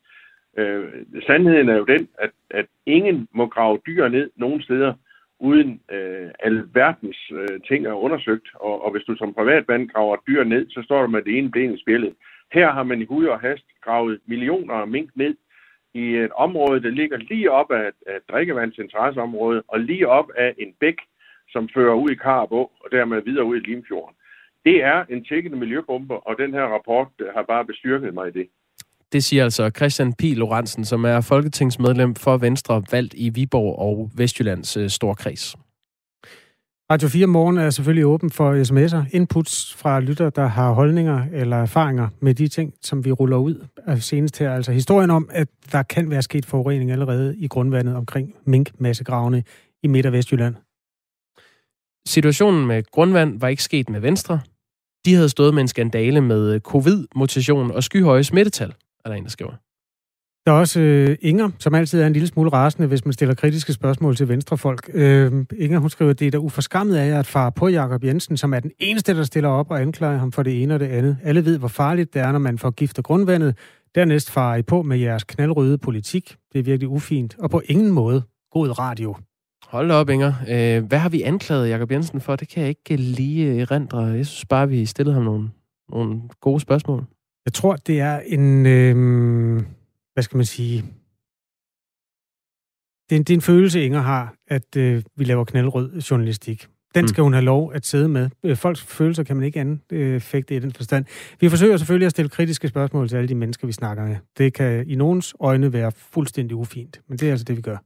Øh, 0.58 0.84
sandheden 1.28 1.70
er 1.70 1.78
jo 1.78 1.86
den, 1.86 2.08
at, 2.20 2.30
at 2.50 2.66
ingen 2.86 3.28
må 3.34 3.48
grave 3.48 3.80
dyr 3.88 4.08
ned 4.08 4.30
nogen 4.36 4.62
steder, 4.62 4.94
uden 5.50 5.82
øh, 5.92 6.30
alverdens 6.40 7.32
øh, 7.32 7.62
ting 7.68 7.86
er 7.86 7.94
undersøgt. 8.06 8.48
Og, 8.54 8.86
og 8.86 8.92
hvis 8.92 9.04
du 9.04 9.16
som 9.16 9.34
privatmand 9.34 9.90
graver 9.90 10.18
dyr 10.28 10.44
ned, 10.44 10.70
så 10.70 10.82
står 10.84 11.02
du 11.02 11.08
med 11.08 11.22
det 11.22 11.38
ene 11.38 11.52
ben 11.52 11.74
i 11.74 11.82
spillet. 11.82 12.14
Her 12.54 12.72
har 12.72 12.84
man 12.84 13.02
i 13.02 13.06
hud 13.06 13.26
og 13.26 13.40
hast 13.40 13.68
gravet 13.82 14.20
millioner 14.26 14.74
af 14.74 14.88
mink 14.88 15.10
ned 15.16 15.36
i 15.94 16.06
et 16.16 16.32
område, 16.32 16.84
der 16.84 16.90
ligger 16.90 17.18
lige 17.18 17.52
op 17.52 17.72
af 17.72 17.88
et 17.88 18.22
drikkevandsinteresseområde 18.32 19.64
og 19.68 19.80
lige 19.80 20.08
op 20.08 20.30
af 20.38 20.54
en 20.58 20.74
bæk, 20.80 20.98
som 21.50 21.70
fører 21.74 21.96
ud 21.96 22.10
i 22.10 22.16
Karabå 22.16 22.72
og 22.80 22.92
dermed 22.92 23.22
videre 23.22 23.46
ud 23.46 23.58
i 23.58 23.60
Limfjorden. 23.60 24.16
Det 24.66 24.84
er 24.84 25.06
en 25.10 25.26
tækkende 25.26 25.58
miljøbombe, 25.58 26.16
og 26.28 26.38
den 26.38 26.54
her 26.54 26.64
rapport 26.64 27.08
øh, 27.20 27.28
har 27.36 27.44
bare 27.44 27.66
bestyrket 27.66 28.14
mig 28.14 28.28
i 28.28 28.32
det. 28.32 28.48
Det 29.14 29.24
siger 29.24 29.44
altså 29.44 29.72
Christian 29.76 30.14
P. 30.14 30.22
Lorentzen, 30.24 30.86
som 30.86 31.06
er 31.06 31.22
folketingsmedlem 31.22 32.16
for 32.16 32.38
Venstre, 32.38 32.84
valgt 32.92 33.14
i 33.18 33.30
Viborg 33.30 33.80
og 33.80 34.12
Vestjyllands 34.16 34.78
øh, 34.78 34.90
Storkreds. 34.90 35.56
Radio 36.92 37.08
4 37.08 37.28
Morgen 37.28 37.58
er 37.58 37.70
selvfølgelig 37.70 38.06
åben 38.06 38.32
for 38.32 38.64
sms'er, 38.64 39.16
inputs 39.16 39.74
fra 39.76 40.00
lytter, 40.00 40.30
der 40.30 40.48
har 40.48 40.72
holdninger 40.72 41.26
eller 41.34 41.58
erfaringer 41.58 42.08
med 42.20 42.34
de 42.34 42.48
ting, 42.48 42.74
som 42.82 43.06
vi 43.06 43.12
ruller 43.12 43.38
ud 43.38 43.66
af 43.88 44.02
senest 44.02 44.40
her. 44.40 44.54
Altså 44.54 44.72
historien 44.72 45.10
om, 45.10 45.30
at 45.32 45.48
der 45.72 45.84
kan 45.84 46.10
være 46.10 46.22
sket 46.22 46.46
forurening 46.46 46.92
allerede 46.92 47.38
i 47.38 47.48
grundvandet 47.48 47.96
omkring 47.96 48.36
minkmassegravene 48.46 49.44
i 49.84 49.88
Midt- 49.88 50.06
og 50.06 50.14
Vestjylland. 50.14 50.56
Situationen 52.08 52.68
med 52.68 52.84
grundvand 52.92 53.40
var 53.40 53.48
ikke 53.48 53.64
sket 53.64 53.90
med 53.90 54.00
Venstre. 54.00 54.40
De 55.06 55.16
havde 55.16 55.30
stået 55.30 55.54
med 55.54 55.62
en 55.62 55.68
skandale 55.68 56.22
med 56.22 56.60
covid-mutation 56.60 57.72
og 57.72 57.84
skyhøje 57.84 58.24
smittetal 58.24 58.74
er 59.06 59.10
der 59.10 59.16
en, 59.16 59.24
der 59.24 59.30
skriver. 59.30 59.54
Der 60.46 60.52
er 60.52 60.56
også 60.56 60.80
øh, 60.80 61.18
Inger, 61.22 61.50
som 61.60 61.76
altid 61.76 62.02
er 62.02 62.08
en 62.08 62.14
lille 62.14 62.28
smule 62.28 62.50
rasende, 62.50 62.88
hvis 62.88 63.06
man 63.06 63.14
stiller 63.14 63.36
kritiske 63.36 63.74
spørgsmål 63.74 64.16
til 64.16 64.30
venstrefolk. 64.30 64.90
Øh, 64.94 65.46
Inger, 65.58 65.80
hun 65.80 65.90
skriver, 65.90 66.14
det 66.14 66.28
er 66.28 66.32
da 66.32 66.38
uforskammet 66.38 66.96
af 66.96 67.20
at 67.20 67.26
far 67.26 67.50
på 67.50 67.68
Jakob 67.68 68.04
Jensen, 68.04 68.38
som 68.38 68.54
er 68.54 68.60
den 68.60 68.72
eneste, 68.80 69.16
der 69.16 69.24
stiller 69.24 69.50
op 69.50 69.72
og 69.72 69.82
anklager 69.82 70.18
ham 70.18 70.32
for 70.32 70.44
det 70.44 70.64
ene 70.64 70.74
og 70.74 70.80
det 70.80 70.88
andet. 70.88 71.18
Alle 71.24 71.46
ved, 71.46 71.60
hvor 71.60 71.68
farligt 71.68 72.14
det 72.14 72.22
er, 72.22 72.32
når 72.32 72.40
man 72.40 72.58
får 72.58 72.72
gift 72.72 72.98
og 72.98 73.04
grundvandet. 73.04 73.58
Dernæst 73.96 74.32
farer 74.32 74.56
I 74.56 74.62
på 74.62 74.82
med 74.82 74.98
jeres 74.98 75.24
knaldrøde 75.24 75.78
politik. 75.78 76.36
Det 76.54 76.60
er 76.60 76.64
virkelig 76.64 76.90
ufint, 76.90 77.36
og 77.40 77.50
på 77.50 77.62
ingen 77.66 77.92
måde 77.92 78.24
god 78.52 78.80
radio. 78.80 79.16
Hold 79.68 79.92
op, 79.92 80.10
Inger. 80.10 80.34
Øh, 80.50 80.86
hvad 80.86 81.00
har 81.00 81.10
vi 81.10 81.22
anklaget 81.22 81.70
Jakob 81.70 81.92
Jensen 81.92 82.22
for? 82.22 82.36
Det 82.36 82.50
kan 82.50 82.62
jeg 82.62 82.70
ikke 82.70 82.96
lige 82.96 83.62
erindre. 83.62 84.00
Jeg 84.00 84.26
synes 84.26 84.46
bare, 84.46 84.70
vi 84.70 84.86
stillede 84.86 85.14
ham 85.14 85.24
nogle, 85.24 85.50
nogle 85.90 86.22
gode 86.42 86.60
spørgsmål. 86.60 87.06
Jeg 87.46 87.54
tror, 87.54 87.76
det 87.76 88.00
er 88.00 88.20
en... 88.20 88.66
Øh, 88.66 88.96
hvad 90.14 90.24
skal 90.24 90.38
man 90.38 90.46
sige? 90.46 90.82
Det 93.10 93.16
er, 93.16 93.20
en, 93.20 93.24
det 93.24 93.30
er 93.30 93.38
en 93.38 93.42
følelse, 93.42 93.86
Inger 93.86 94.02
har, 94.02 94.36
at 94.48 94.78
øh, 94.78 95.04
vi 95.16 95.24
laver 95.24 95.44
knaldrød 95.44 96.02
journalistik. 96.02 96.68
Den 96.96 97.08
skal 97.08 97.22
mm. 97.22 97.26
hun 97.26 97.34
have 97.34 97.46
lov 97.46 97.74
at 97.74 97.86
sidde 97.86 98.10
med. 98.10 98.30
Øh, 98.44 98.58
folks 98.58 98.82
følelser 98.82 99.24
kan 99.24 99.36
man 99.36 99.46
ikke 99.46 99.60
anfægte 99.60 100.56
øh, 100.56 100.58
i 100.58 100.60
den 100.60 100.74
forstand. 100.74 101.06
Vi 101.40 101.50
forsøger 101.50 101.78
selvfølgelig 101.78 102.06
at 102.06 102.12
stille 102.12 102.30
kritiske 102.30 102.68
spørgsmål 102.68 103.10
til 103.10 103.16
alle 103.16 103.28
de 103.28 103.36
mennesker, 103.36 103.68
vi 103.68 103.74
snakker 103.74 104.06
med. 104.06 104.16
Det 104.38 104.54
kan 104.54 104.88
i 104.88 104.96
nogens 104.96 105.36
øjne 105.40 105.74
være 105.74 105.92
fuldstændig 105.92 106.56
ufint, 106.58 107.02
men 107.08 107.18
det 107.18 107.28
er 107.28 107.32
altså 107.32 107.44
det, 107.44 107.58
vi 107.58 107.62
gør. 107.62 107.78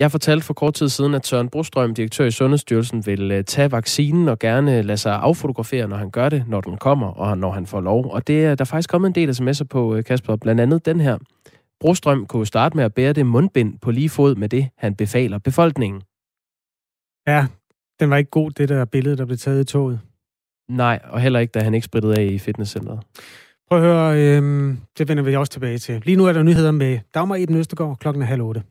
Jeg 0.00 0.10
fortalte 0.10 0.46
for 0.46 0.54
kort 0.54 0.74
tid 0.74 0.88
siden, 0.88 1.14
at 1.14 1.26
Søren 1.26 1.48
Brostrøm, 1.48 1.94
direktør 1.94 2.24
i 2.24 2.30
Sundhedsstyrelsen, 2.30 3.06
vil 3.06 3.32
øh, 3.32 3.44
tage 3.44 3.72
vaccinen 3.72 4.28
og 4.28 4.38
gerne 4.38 4.82
lade 4.82 4.98
sig 4.98 5.14
affotografere, 5.14 5.88
når 5.88 5.96
han 5.96 6.10
gør 6.10 6.28
det, 6.28 6.44
når 6.48 6.60
den 6.60 6.76
kommer, 6.76 7.06
og 7.06 7.38
når 7.38 7.50
han 7.50 7.66
får 7.66 7.80
lov. 7.80 8.10
Og 8.10 8.26
det 8.26 8.44
er 8.44 8.54
der 8.54 8.62
er 8.62 8.66
faktisk 8.66 8.90
kommet 8.90 9.08
en 9.08 9.14
del 9.14 9.30
sms'er 9.30 9.64
på, 9.64 9.94
øh, 9.94 10.04
Kasper, 10.04 10.36
blandt 10.36 10.60
andet 10.60 10.86
den 10.86 11.00
her. 11.00 11.18
Brostrøm 11.80 12.26
kunne 12.26 12.46
starte 12.46 12.76
med 12.76 12.84
at 12.84 12.94
bære 12.94 13.12
det 13.12 13.26
mundbind 13.26 13.78
på 13.78 13.90
lige 13.90 14.08
fod 14.08 14.34
med 14.34 14.48
det, 14.48 14.68
han 14.76 14.94
befaler 14.94 15.38
befolkningen. 15.38 16.02
Ja, 17.26 17.46
den 18.00 18.10
var 18.10 18.16
ikke 18.16 18.30
god, 18.30 18.50
det 18.50 18.68
der 18.68 18.84
billede, 18.84 19.16
der 19.16 19.24
blev 19.24 19.38
taget 19.38 19.60
i 19.60 19.64
toget. 19.64 20.00
Nej, 20.68 21.00
og 21.04 21.20
heller 21.20 21.40
ikke, 21.40 21.52
da 21.52 21.60
han 21.60 21.74
ikke 21.74 21.84
sprittede 21.84 22.20
af 22.20 22.24
i 22.24 22.38
fitnesscenteret. 22.38 23.00
Prøv 23.68 23.78
at 23.78 23.84
høre, 23.84 24.18
øh, 24.18 24.74
det 24.98 25.08
vender 25.08 25.22
vi 25.22 25.36
også 25.36 25.52
tilbage 25.52 25.78
til. 25.78 26.02
Lige 26.04 26.16
nu 26.16 26.26
er 26.26 26.32
der 26.32 26.42
nyheder 26.42 26.70
med 26.70 26.98
Dagmar 27.14 27.36
Eben 27.36 27.56
Østergaard 27.56 27.98
klokken 27.98 28.22
er 28.22 28.26
halv 28.26 28.42
otte. 28.42 28.62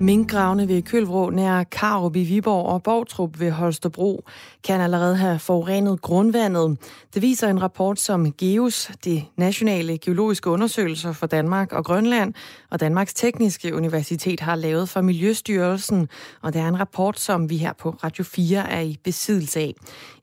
Minkgravene 0.00 0.68
ved 0.68 0.82
Kølvrå 0.82 1.30
nær 1.30 1.64
Karup 1.64 2.16
i 2.16 2.24
Viborg 2.24 2.66
og 2.66 2.82
Borgtrup 2.82 3.40
ved 3.40 3.50
Holstebro 3.50 4.24
kan 4.64 4.80
allerede 4.80 5.16
have 5.16 5.38
forurenet 5.38 6.02
grundvandet. 6.02 6.78
Det 7.14 7.22
viser 7.22 7.48
en 7.48 7.62
rapport, 7.62 8.00
som 8.00 8.32
GEUS, 8.32 8.90
de 9.04 9.24
nationale 9.36 9.98
geologiske 9.98 10.50
undersøgelser 10.50 11.12
for 11.12 11.26
Danmark 11.26 11.72
og 11.72 11.84
Grønland, 11.84 12.34
og 12.70 12.80
Danmarks 12.80 13.14
Tekniske 13.14 13.74
Universitet 13.74 14.40
har 14.40 14.54
lavet 14.54 14.88
for 14.88 15.00
Miljøstyrelsen, 15.00 16.08
og 16.42 16.52
det 16.52 16.60
er 16.60 16.68
en 16.68 16.80
rapport, 16.80 17.20
som 17.20 17.50
vi 17.50 17.56
her 17.56 17.72
på 17.72 17.90
Radio 17.90 18.24
4 18.24 18.70
er 18.70 18.80
i 18.80 18.98
besiddelse 19.04 19.60
af. 19.60 19.74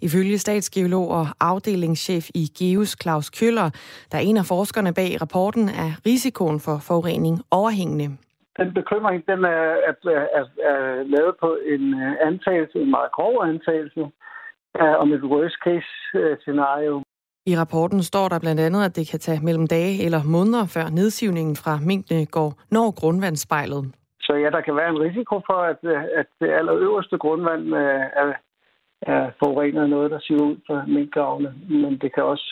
Ifølge 0.01 0.37
statsgeolog 0.37 1.09
og 1.09 1.27
afdelingschef 1.39 2.29
i 2.33 2.51
GEUS, 2.57 2.95
Claus 3.01 3.29
Køller, 3.29 3.69
der 4.11 4.17
er 4.17 4.21
en 4.21 4.37
af 4.37 4.45
forskerne 4.45 4.93
bag 4.93 5.21
rapporten, 5.21 5.69
er 5.69 5.91
risikoen 6.05 6.59
for 6.59 6.77
forurening 6.77 7.41
overhængende 7.51 8.17
den 8.57 8.73
bekymring, 8.73 9.27
den 9.27 9.43
er, 9.45 9.65
er, 9.89 9.93
er, 10.39 10.45
er 10.71 11.03
lavet 11.03 11.35
på 11.39 11.57
en 11.73 11.83
øh, 12.01 12.13
antagelse, 12.21 12.79
en 12.79 12.91
meget 12.91 13.11
grov 13.11 13.43
antagelse 13.43 14.11
om 15.03 15.13
et 15.13 15.23
worst 15.23 15.57
case 15.63 15.91
øh, 16.13 16.37
scenario. 16.39 17.01
I 17.45 17.57
rapporten 17.57 18.03
står 18.03 18.27
der 18.27 18.39
blandt 18.39 18.61
andet, 18.61 18.85
at 18.85 18.95
det 18.95 19.07
kan 19.11 19.19
tage 19.19 19.45
mellem 19.45 19.67
dage 19.67 20.05
eller 20.05 20.21
måneder, 20.23 20.65
før 20.65 20.89
nedsivningen 20.89 21.55
fra 21.55 21.79
minkene 21.87 22.25
går 22.25 22.53
når 22.71 22.99
grundvandsspejlet. 22.99 23.83
Så 24.21 24.33
ja, 24.35 24.49
der 24.49 24.61
kan 24.61 24.75
være 24.75 24.89
en 24.89 24.99
risiko 24.99 25.35
for, 25.49 25.59
at, 25.71 25.79
øh, 25.83 26.03
at 26.15 26.27
det 26.39 26.49
allerøverste 26.49 27.17
grundvand 27.17 27.73
er, 27.73 28.33
er 29.01 29.31
forurenet 29.39 29.81
af 29.81 29.89
noget, 29.89 30.11
der 30.11 30.19
siver 30.19 30.43
ud 30.43 30.57
fra 30.67 30.85
minkgravene. 30.87 31.53
Men 31.69 31.97
det 31.97 32.13
kan 32.13 32.23
også 32.23 32.47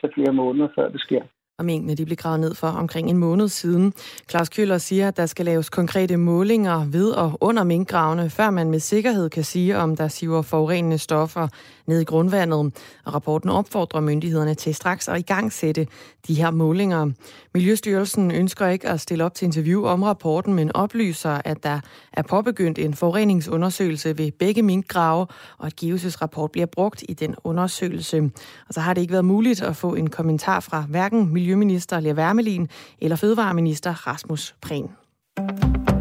tage 0.00 0.12
flere 0.14 0.32
måneder, 0.32 0.68
før 0.76 0.88
det 0.88 1.00
sker 1.00 1.22
og 1.58 1.64
mængdene 1.64 1.94
de 1.94 2.04
blev 2.04 2.16
gravet 2.16 2.40
ned 2.40 2.54
for 2.54 2.68
omkring 2.68 3.10
en 3.10 3.18
måned 3.18 3.48
siden. 3.48 3.92
Claus 4.30 4.48
Køller 4.48 4.78
siger, 4.78 5.08
at 5.08 5.16
der 5.16 5.26
skal 5.26 5.44
laves 5.44 5.70
konkrete 5.70 6.16
målinger 6.16 6.84
ved 6.84 7.10
og 7.10 7.38
under 7.40 7.64
minkgravene, 7.64 8.30
før 8.30 8.50
man 8.50 8.70
med 8.70 8.80
sikkerhed 8.80 9.30
kan 9.30 9.44
sige, 9.44 9.78
om 9.78 9.96
der 9.96 10.08
siver 10.08 10.42
forurenende 10.42 10.98
stoffer 10.98 11.48
ned 11.86 12.00
i 12.00 12.04
grundvandet. 12.04 12.58
Og 13.04 13.14
rapporten 13.14 13.50
opfordrer 13.50 14.00
myndighederne 14.00 14.54
til 14.54 14.74
straks 14.74 15.08
at 15.08 15.18
igangsætte 15.18 15.86
de 16.28 16.34
her 16.34 16.50
målinger. 16.50 17.10
Miljøstyrelsen 17.54 18.30
ønsker 18.30 18.66
ikke 18.66 18.88
at 18.88 19.00
stille 19.00 19.24
op 19.24 19.34
til 19.34 19.46
interview 19.46 19.86
om 19.86 20.02
rapporten, 20.02 20.54
men 20.54 20.76
oplyser, 20.76 21.40
at 21.44 21.62
der 21.62 21.80
er 22.12 22.22
påbegyndt 22.22 22.78
en 22.78 22.94
forureningsundersøgelse 22.94 24.18
ved 24.18 24.32
begge 24.32 24.62
minkgrave, 24.62 25.26
og 25.58 25.66
at 25.66 25.74
Gives' 25.84 26.22
rapport 26.22 26.50
bliver 26.52 26.66
brugt 26.66 27.04
i 27.08 27.14
den 27.14 27.34
undersøgelse. 27.44 28.30
Og 28.68 28.74
så 28.74 28.80
har 28.80 28.94
det 28.94 29.00
ikke 29.00 29.12
været 29.12 29.24
muligt 29.24 29.62
at 29.62 29.76
få 29.76 29.94
en 29.94 30.10
kommentar 30.10 30.60
fra 30.60 30.84
hverken 30.88 31.32
Miljøminister 31.32 32.00
Lea 32.00 32.12
Wermelin 32.12 32.68
eller 32.98 33.16
Fødevareminister 33.16 34.06
Rasmus 34.06 34.54
Prehn. 34.62 35.95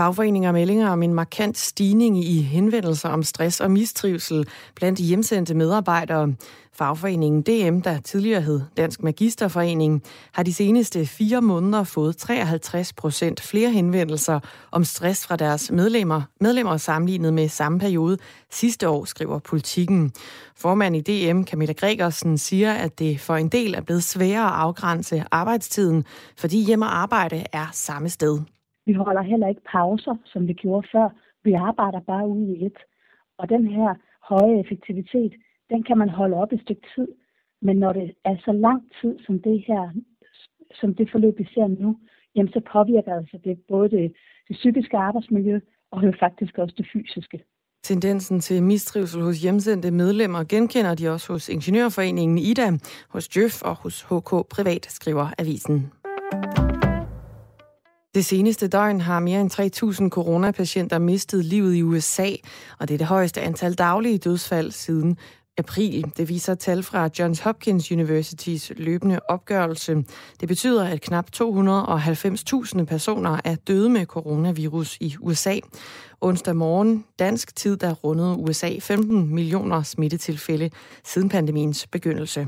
Fagforeninger 0.00 0.52
meldinger 0.52 0.90
om 0.90 1.02
en 1.02 1.14
markant 1.14 1.58
stigning 1.58 2.24
i 2.24 2.42
henvendelser 2.42 3.08
om 3.08 3.22
stress 3.22 3.60
og 3.60 3.70
mistrivsel 3.70 4.46
blandt 4.74 4.98
hjemsendte 4.98 5.54
medarbejdere. 5.54 6.34
Fagforeningen 6.72 7.42
DM, 7.42 7.80
der 7.80 8.00
tidligere 8.00 8.40
hed 8.40 8.60
Dansk 8.76 9.02
Magisterforening, 9.02 10.02
har 10.32 10.42
de 10.42 10.54
seneste 10.54 11.06
fire 11.06 11.40
måneder 11.40 11.84
fået 11.84 12.16
53 12.16 12.92
procent 12.92 13.40
flere 13.40 13.70
henvendelser 13.70 14.40
om 14.70 14.84
stress 14.84 15.26
fra 15.26 15.36
deres 15.36 15.70
medlemmer, 15.70 16.22
medlemmer 16.40 16.76
sammenlignet 16.76 17.34
med 17.34 17.48
samme 17.48 17.78
periode 17.78 18.18
sidste 18.50 18.88
år, 18.88 19.04
skriver 19.04 19.38
politikken. 19.38 20.12
Formand 20.56 20.96
i 20.96 21.00
DM, 21.00 21.42
Camilla 21.42 21.72
Gregersen, 21.72 22.38
siger, 22.38 22.72
at 22.72 22.98
det 22.98 23.20
for 23.20 23.36
en 23.36 23.48
del 23.48 23.74
er 23.74 23.80
blevet 23.80 24.04
sværere 24.04 24.46
at 24.46 24.54
afgrænse 24.54 25.24
arbejdstiden, 25.30 26.04
fordi 26.38 26.64
hjem 26.64 26.82
og 26.82 26.98
arbejde 26.98 27.44
er 27.52 27.66
samme 27.72 28.08
sted. 28.08 28.40
Vi 28.90 28.94
holder 28.94 29.22
heller 29.22 29.48
ikke 29.48 29.70
pauser, 29.72 30.16
som 30.24 30.48
vi 30.48 30.52
gjorde 30.52 30.88
før. 30.92 31.08
Vi 31.44 31.52
arbejder 31.52 32.00
bare 32.00 32.28
ude 32.28 32.46
i 32.56 32.66
et. 32.66 32.78
Og 33.38 33.48
den 33.48 33.66
her 33.66 33.90
høje 34.30 34.60
effektivitet, 34.60 35.32
den 35.70 35.82
kan 35.82 35.98
man 35.98 36.08
holde 36.08 36.36
op 36.36 36.52
et 36.52 36.60
stykke 36.60 36.86
tid. 36.94 37.08
Men 37.62 37.76
når 37.76 37.92
det 37.92 38.14
er 38.24 38.36
så 38.44 38.52
lang 38.52 38.82
tid 39.00 39.18
som 39.26 39.42
det 39.42 39.64
her, 39.68 39.82
som 40.80 40.94
det 40.94 41.10
forløb, 41.12 41.38
vi 41.38 41.48
ser 41.54 41.66
nu, 41.66 41.98
jamen 42.34 42.52
så 42.52 42.60
påvirker 42.72 43.14
altså 43.14 43.38
det 43.44 43.58
både 43.68 43.90
det, 43.90 44.12
det 44.48 44.56
psykiske 44.56 44.96
arbejdsmiljø 44.96 45.60
og 45.90 46.06
jo 46.06 46.12
faktisk 46.20 46.58
også 46.58 46.74
det 46.78 46.86
fysiske. 46.92 47.38
Tendensen 47.82 48.40
til 48.40 48.62
mistrivsel 48.62 49.22
hos 49.22 49.42
hjemsendte 49.42 49.90
medlemmer 49.90 50.44
genkender 50.44 50.94
de 50.94 51.08
også 51.08 51.32
hos 51.32 51.48
Ingeniørforeningen 51.48 52.38
IDA, 52.38 52.70
hos 53.08 53.28
Djøf 53.28 53.62
og 53.62 53.74
hos 53.76 54.02
HK 54.02 54.30
Privat, 54.50 54.86
skriver 54.90 55.26
avisen. 55.38 55.90
Det 58.14 58.24
seneste 58.24 58.68
døgn 58.68 59.00
har 59.00 59.20
mere 59.20 59.40
end 59.40 59.50
3.000 60.04 60.08
coronapatienter 60.08 60.98
mistet 60.98 61.44
livet 61.44 61.74
i 61.74 61.82
USA, 61.82 62.30
og 62.78 62.88
det 62.88 62.94
er 62.94 62.98
det 62.98 63.06
højeste 63.06 63.40
antal 63.40 63.74
daglige 63.74 64.18
dødsfald 64.18 64.70
siden 64.70 65.18
april. 65.58 66.12
Det 66.16 66.28
viser 66.28 66.54
tal 66.54 66.82
fra 66.82 67.08
Johns 67.18 67.40
Hopkins 67.40 67.92
Universitys 67.92 68.72
løbende 68.76 69.20
opgørelse. 69.28 70.04
Det 70.40 70.48
betyder, 70.48 70.84
at 70.84 71.00
knap 71.00 71.26
290.000 71.36 72.84
personer 72.84 73.40
er 73.44 73.54
døde 73.54 73.88
med 73.90 74.06
coronavirus 74.06 74.96
i 75.00 75.16
USA. 75.20 75.56
Onsdag 76.20 76.56
morgen 76.56 77.04
dansk 77.18 77.56
tid, 77.56 77.76
der 77.76 77.92
rundede 77.92 78.36
USA 78.36 78.70
15 78.80 79.34
millioner 79.34 79.82
smittetilfælde 79.82 80.70
siden 81.04 81.28
pandemiens 81.28 81.86
begyndelse. 81.86 82.46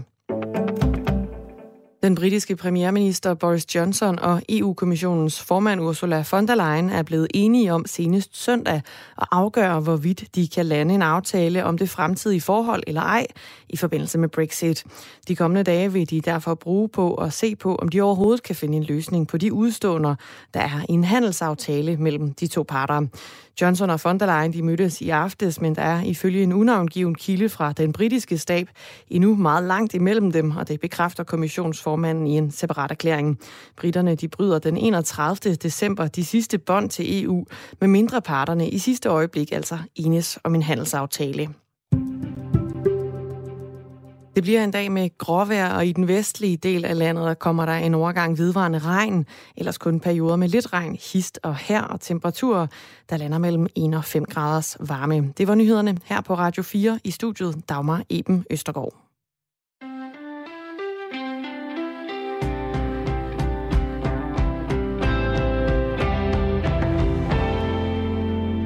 Den 2.02 2.14
britiske 2.14 2.56
premierminister 2.56 3.34
Boris 3.34 3.74
Johnson 3.74 4.18
og 4.18 4.42
EU-kommissionens 4.48 5.42
formand 5.42 5.80
Ursula 5.80 6.24
von 6.30 6.48
der 6.48 6.54
Leyen 6.54 6.90
er 6.90 7.02
blevet 7.02 7.28
enige 7.34 7.72
om 7.72 7.86
senest 7.86 8.42
søndag 8.42 8.82
at 9.18 9.28
afgøre, 9.30 9.80
hvorvidt 9.80 10.24
de 10.34 10.48
kan 10.48 10.66
lande 10.66 10.94
en 10.94 11.02
aftale 11.02 11.64
om 11.64 11.78
det 11.78 11.90
fremtidige 11.90 12.40
forhold 12.40 12.82
eller 12.86 13.02
ej 13.02 13.26
i 13.68 13.76
forbindelse 13.76 14.18
med 14.18 14.28
Brexit. 14.28 14.84
De 15.28 15.36
kommende 15.36 15.62
dage 15.62 15.92
vil 15.92 16.10
de 16.10 16.20
derfor 16.20 16.54
bruge 16.54 16.88
på 16.88 17.14
at 17.14 17.32
se 17.32 17.56
på, 17.56 17.74
om 17.74 17.88
de 17.88 18.00
overhovedet 18.00 18.42
kan 18.42 18.56
finde 18.56 18.76
en 18.76 18.84
løsning 18.84 19.28
på 19.28 19.38
de 19.38 19.52
udstående, 19.52 20.16
der 20.54 20.60
er 20.60 20.80
en 20.88 21.04
handelsaftale 21.04 21.96
mellem 21.96 22.34
de 22.34 22.46
to 22.46 22.62
parter. 22.62 23.06
Johnson 23.60 23.90
og 23.90 24.00
von 24.04 24.20
der 24.20 24.26
Leyen 24.26 24.52
de 24.52 24.62
mødtes 24.62 25.00
i 25.00 25.08
aftes, 25.10 25.60
men 25.60 25.74
der 25.74 25.82
er 25.82 26.02
ifølge 26.02 26.42
en 26.42 26.52
unavngiven 26.52 27.14
kilde 27.14 27.48
fra 27.48 27.72
den 27.72 27.92
britiske 27.92 28.38
stab 28.38 28.68
endnu 29.10 29.34
meget 29.34 29.64
langt 29.64 29.94
imellem 29.94 30.32
dem, 30.32 30.50
og 30.56 30.68
det 30.68 30.80
bekræfter 30.80 31.24
kommissionsformanden 31.24 31.91
i 32.26 32.36
en 32.36 32.50
separat 32.50 32.90
erklæring. 32.90 33.38
Britterne 33.76 34.14
de 34.14 34.28
bryder 34.28 34.58
den 34.58 34.76
31. 34.76 35.54
december 35.54 36.06
de 36.06 36.24
sidste 36.24 36.58
bånd 36.58 36.90
til 36.90 37.24
EU, 37.24 37.44
med 37.80 37.88
mindre 37.88 38.22
parterne 38.22 38.68
i 38.68 38.78
sidste 38.78 39.08
øjeblik 39.08 39.52
altså 39.52 39.78
enes 39.94 40.38
om 40.44 40.54
en 40.54 40.62
handelsaftale. 40.62 41.48
Det 44.36 44.42
bliver 44.42 44.64
en 44.64 44.70
dag 44.70 44.92
med 44.92 45.18
gråvejr, 45.18 45.74
og 45.74 45.86
i 45.86 45.92
den 45.92 46.08
vestlige 46.08 46.56
del 46.56 46.84
af 46.84 46.98
landet 46.98 47.38
kommer 47.38 47.66
der 47.66 47.72
en 47.72 47.94
overgang 47.94 48.38
vidvarende 48.38 48.78
regn, 48.78 49.26
ellers 49.56 49.78
kun 49.78 50.00
perioder 50.00 50.36
med 50.36 50.48
lidt 50.48 50.72
regn, 50.72 50.98
hist 51.12 51.40
og 51.42 51.56
her, 51.56 51.82
og 51.82 52.00
temperaturer, 52.00 52.66
der 53.10 53.16
lander 53.16 53.38
mellem 53.38 53.66
1 53.76 53.94
og 53.94 54.04
5 54.04 54.24
graders 54.24 54.76
varme. 54.80 55.32
Det 55.38 55.48
var 55.48 55.54
nyhederne 55.54 55.98
her 56.04 56.20
på 56.20 56.34
Radio 56.34 56.62
4 56.62 57.00
i 57.04 57.10
studiet 57.10 57.68
Dagmar 57.68 58.02
Eben 58.10 58.44
Østergaard. 58.50 59.01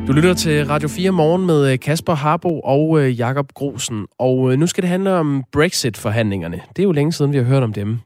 Du 0.06 0.12
lytter 0.12 0.34
til 0.34 0.66
Radio 0.66 0.88
4 0.88 1.10
morgen 1.10 1.46
med 1.46 1.72
øh, 1.72 1.78
Kasper 1.78 2.14
Harbo 2.14 2.60
og 2.60 3.00
øh, 3.00 3.18
Jakob 3.18 3.52
Grosen. 3.54 4.06
Og 4.18 4.52
øh, 4.52 4.58
nu 4.58 4.66
skal 4.66 4.82
det 4.82 4.90
handle 4.90 5.12
om 5.12 5.44
Brexit-forhandlingerne. 5.52 6.60
Det 6.68 6.78
er 6.78 6.84
jo 6.84 6.92
længe 6.92 7.12
siden, 7.12 7.32
vi 7.32 7.36
har 7.36 7.44
hørt 7.44 7.62
om 7.62 7.72
dem. 7.72 7.98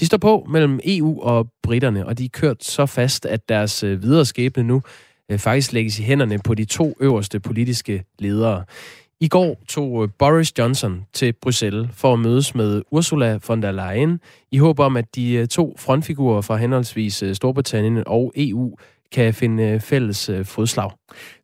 De 0.00 0.06
står 0.06 0.18
på 0.18 0.46
mellem 0.50 0.80
EU 0.84 1.22
og 1.22 1.48
britterne, 1.62 2.06
og 2.06 2.18
de 2.18 2.24
er 2.24 2.28
kørt 2.32 2.64
så 2.64 2.86
fast, 2.86 3.26
at 3.26 3.48
deres 3.48 3.82
videre 3.82 4.24
skæbne 4.24 4.62
nu 4.62 4.82
faktisk 5.36 5.72
lægges 5.72 5.98
i 5.98 6.02
hænderne 6.02 6.38
på 6.44 6.54
de 6.54 6.64
to 6.64 6.94
øverste 7.00 7.40
politiske 7.40 8.04
ledere. 8.18 8.64
I 9.20 9.28
går 9.28 9.62
tog 9.68 10.10
Boris 10.18 10.58
Johnson 10.58 11.04
til 11.12 11.32
Bruxelles 11.42 11.88
for 11.92 12.12
at 12.12 12.18
mødes 12.18 12.54
med 12.54 12.82
Ursula 12.90 13.38
von 13.48 13.62
der 13.62 13.72
Leyen 13.72 14.20
i 14.52 14.58
håb 14.58 14.78
om, 14.78 14.96
at 14.96 15.16
de 15.16 15.46
to 15.46 15.76
frontfigurer 15.78 16.40
fra 16.40 16.56
henholdsvis 16.56 17.24
Storbritannien 17.32 18.02
og 18.06 18.32
EU 18.36 18.76
kan 19.12 19.34
finde 19.34 19.80
fælles 19.80 20.30
fodslag. 20.44 20.90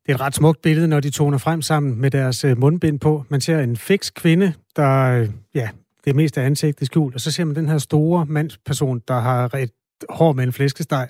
Det 0.02 0.10
er 0.10 0.14
et 0.14 0.20
ret 0.20 0.34
smukt 0.34 0.62
billede, 0.62 0.88
når 0.88 1.00
de 1.00 1.10
toner 1.10 1.38
frem 1.38 1.62
sammen 1.62 2.00
med 2.00 2.10
deres 2.10 2.44
øh, 2.44 2.58
mundbind 2.58 3.00
på. 3.00 3.24
Man 3.28 3.40
ser 3.40 3.60
en 3.60 3.76
fix 3.76 4.12
kvinde, 4.14 4.52
der 4.76 5.20
øh, 5.20 5.28
ja, 5.54 5.68
det 6.04 6.16
meste 6.16 6.40
af 6.40 6.46
ansigtet 6.46 6.86
skjult, 6.86 7.14
og 7.14 7.20
så 7.20 7.30
ser 7.30 7.44
man 7.44 7.56
den 7.56 7.68
her 7.68 7.78
store 7.78 8.26
mandsperson, 8.26 9.02
der 9.08 9.20
har 9.20 9.54
et 9.54 9.70
hår 10.10 10.32
med 10.32 10.44
en 10.44 10.52
flæskesteg. 10.52 11.08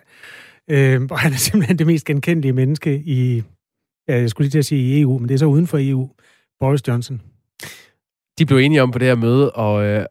Øh, 0.71 1.01
og 1.11 1.19
han 1.19 1.33
er 1.33 1.37
simpelthen 1.37 1.79
det 1.79 1.87
mest 1.87 2.07
genkendelige 2.07 2.53
menneske 2.53 3.03
i, 3.07 3.43
ja, 4.09 4.21
jeg 4.21 4.31
skulle 4.31 4.45
lige 4.45 4.51
til 4.51 4.59
at 4.59 4.65
sige 4.65 4.99
i 4.99 5.01
EU, 5.01 5.19
men 5.19 5.29
det 5.29 5.35
er 5.35 5.39
så 5.39 5.47
uden 5.47 5.67
for 5.67 5.79
EU, 5.81 6.11
Boris 6.61 6.89
Johnson. 6.89 7.21
De 8.39 8.47
blev 8.47 8.59
enige 8.59 8.83
om 8.83 8.91
på 8.91 8.99
det 8.99 9.09
her 9.09 9.15
møde, 9.15 9.53
og 9.53 9.85
øh, 9.85 10.07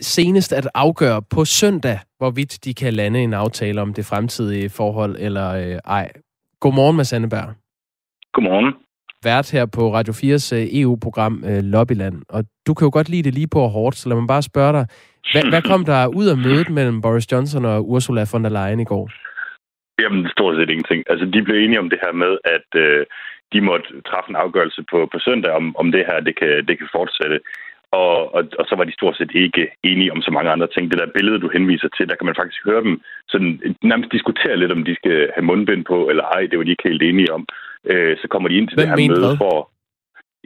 senest 0.00 0.52
at 0.52 0.68
afgøre 0.74 1.22
på 1.34 1.44
søndag, 1.44 1.98
hvorvidt 2.18 2.64
de 2.64 2.74
kan 2.74 2.92
lande 2.92 3.20
en 3.20 3.34
aftale 3.34 3.80
om 3.80 3.94
det 3.94 4.04
fremtidige 4.04 4.70
forhold 4.70 5.16
eller 5.18 5.48
øh, 5.54 5.78
ej. 5.84 6.12
Godmorgen, 6.60 6.96
Mads 6.96 7.12
Anneberg. 7.12 7.48
Godmorgen. 8.32 8.74
Vært 9.24 9.52
her 9.52 9.66
på 9.66 9.94
Radio 9.94 10.12
4's 10.12 10.46
øh, 10.56 10.80
EU-program 10.80 11.44
øh, 11.50 11.62
Lobbyland. 11.62 12.16
Og 12.28 12.44
du 12.66 12.74
kan 12.74 12.86
jo 12.86 12.90
godt 12.92 13.08
lide 13.08 13.22
det 13.22 13.34
lige 13.34 13.48
på 13.56 13.60
hårdt, 13.76 13.96
så 13.96 14.08
lad 14.08 14.16
mig 14.16 14.28
bare 14.28 14.42
spørge 14.42 14.72
dig. 14.72 14.86
Hvad, 15.32 15.44
hvad 15.52 15.62
kom 15.62 15.84
der 15.84 16.06
ud 16.06 16.26
af 16.32 16.36
mødet 16.36 16.70
mellem 16.70 17.00
Boris 17.00 17.32
Johnson 17.32 17.64
og 17.64 17.88
Ursula 17.90 18.22
von 18.32 18.44
der 18.44 18.50
Leyen 18.56 18.80
i 18.80 18.90
går? 18.92 19.10
Jamen, 20.02 20.28
stort 20.28 20.56
set 20.56 20.70
ingenting. 20.70 21.00
Altså, 21.10 21.24
de 21.34 21.42
blev 21.42 21.56
enige 21.56 21.82
om 21.84 21.90
det 21.90 21.98
her 22.04 22.12
med, 22.12 22.32
at 22.56 22.68
øh, 22.84 23.06
de 23.52 23.60
måtte 23.60 23.88
træffe 24.08 24.28
en 24.30 24.42
afgørelse 24.44 24.82
på, 24.90 24.98
på 25.12 25.18
søndag, 25.26 25.52
om, 25.60 25.76
om 25.76 25.86
det 25.94 26.02
her 26.08 26.18
det 26.28 26.34
kan, 26.40 26.52
det 26.68 26.78
kan 26.78 26.88
fortsætte. 26.98 27.38
Og, 27.96 28.34
og, 28.36 28.42
og 28.58 28.64
så 28.68 28.74
var 28.78 28.84
de 28.84 28.98
stort 28.98 29.16
set 29.16 29.32
ikke 29.34 29.64
enige 29.90 30.12
om 30.14 30.22
så 30.22 30.30
mange 30.30 30.50
andre 30.50 30.68
ting. 30.74 30.84
Det 30.90 30.98
der 30.98 31.14
billede, 31.16 31.40
du 31.40 31.48
henviser 31.56 31.88
til, 31.96 32.08
der 32.08 32.16
kan 32.16 32.26
man 32.26 32.38
faktisk 32.40 32.60
høre 32.64 32.82
dem 32.86 32.94
sådan, 33.28 33.52
nærmest 33.90 34.12
diskutere 34.12 34.56
lidt, 34.56 34.72
om 34.72 34.84
de 34.84 34.94
skal 35.00 35.30
have 35.34 35.48
mundbind 35.50 35.84
på, 35.84 36.08
eller 36.10 36.24
ej. 36.24 36.42
Det 36.46 36.58
var 36.58 36.64
de 36.64 36.74
ikke 36.74 36.88
helt 36.88 37.02
enige 37.02 37.32
om. 37.36 37.42
Øh, 37.90 38.16
så 38.20 38.26
kommer 38.28 38.48
de 38.48 38.56
ind 38.58 38.68
til 38.68 38.76
Hvem 38.76 38.88
det 38.88 39.02
her 39.02 39.10
møde 39.10 39.26
hvad? 39.26 39.36
for... 39.42 39.70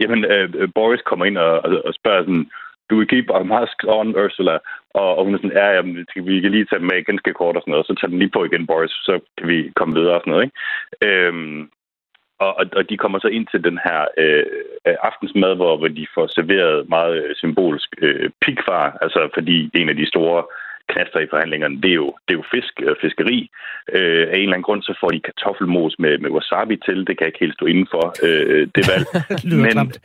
Jamen, 0.02 0.24
øh, 0.24 0.68
Boris 0.74 1.02
kommer 1.06 1.24
ind 1.24 1.38
og, 1.38 1.52
og, 1.64 1.70
og 1.88 1.92
spørger 1.94 2.22
sådan, 2.22 2.46
du 2.90 2.94
vil 2.98 3.08
keep 3.08 3.28
a 3.34 3.42
mask 3.42 3.78
on, 3.98 4.08
Ursula. 4.22 4.56
Og, 5.00 5.08
og 5.16 5.24
hun 5.24 5.34
er 5.34 5.38
sådan, 5.38 5.58
ja, 5.60 5.68
jamen, 5.76 6.06
vi 6.28 6.40
kan 6.40 6.50
lige 6.52 6.66
tage 6.68 6.80
dem 6.80 6.88
med 6.90 7.04
ganske 7.04 7.32
kort 7.32 7.56
og 7.56 7.62
sådan 7.62 7.72
noget, 7.72 7.86
så 7.86 7.94
tager 7.94 8.10
den 8.12 8.18
lige 8.18 8.34
på 8.36 8.44
igen, 8.44 8.66
Boris, 8.66 8.90
så 8.90 9.14
kan 9.38 9.48
vi 9.48 9.58
komme 9.76 9.94
videre 9.98 10.14
og 10.14 10.20
sådan 10.20 10.32
noget, 10.32 10.44
ikke? 10.46 10.56
Øhm, 11.06 11.70
og, 12.40 12.66
og, 12.78 12.90
de 12.90 12.96
kommer 12.96 13.18
så 13.18 13.28
ind 13.28 13.46
til 13.46 13.64
den 13.64 13.78
her 13.86 14.00
øh, 14.18 14.44
aftensmad, 15.08 15.56
hvor, 15.56 15.76
hvor 15.76 15.88
de 15.88 16.06
får 16.14 16.26
serveret 16.26 16.88
meget 16.88 17.24
øh, 17.24 17.34
symbolsk 17.34 17.88
øh, 17.98 18.30
pikfar, 18.44 18.98
altså 19.02 19.28
fordi 19.34 19.70
en 19.74 19.88
af 19.88 19.96
de 19.96 20.06
store 20.06 20.44
knaster 20.92 21.20
i 21.20 21.30
forhandlingerne, 21.30 21.80
det 21.82 21.90
er 21.90 22.00
jo, 22.04 22.08
det 22.28 22.32
er 22.34 22.40
jo 22.40 22.50
fisk 22.54 22.74
og 22.90 22.96
fiskeri. 23.00 23.50
Øh, 23.92 24.24
af 24.30 24.36
en 24.36 24.42
eller 24.42 24.56
anden 24.56 24.68
grund, 24.68 24.82
så 24.82 24.94
får 25.00 25.10
de 25.10 25.20
kartoffelmos 25.20 25.94
med, 25.98 26.18
med 26.18 26.30
wasabi 26.30 26.76
til. 26.76 26.98
Det 27.06 27.14
kan 27.14 27.24
jeg 27.24 27.26
ikke 27.32 27.44
helt 27.44 27.58
stå 27.58 27.66
inden 27.66 27.88
for, 27.90 28.04
øh, 28.26 28.68
det 28.74 28.82
valg. 28.90 29.06
Klamt. 29.72 29.96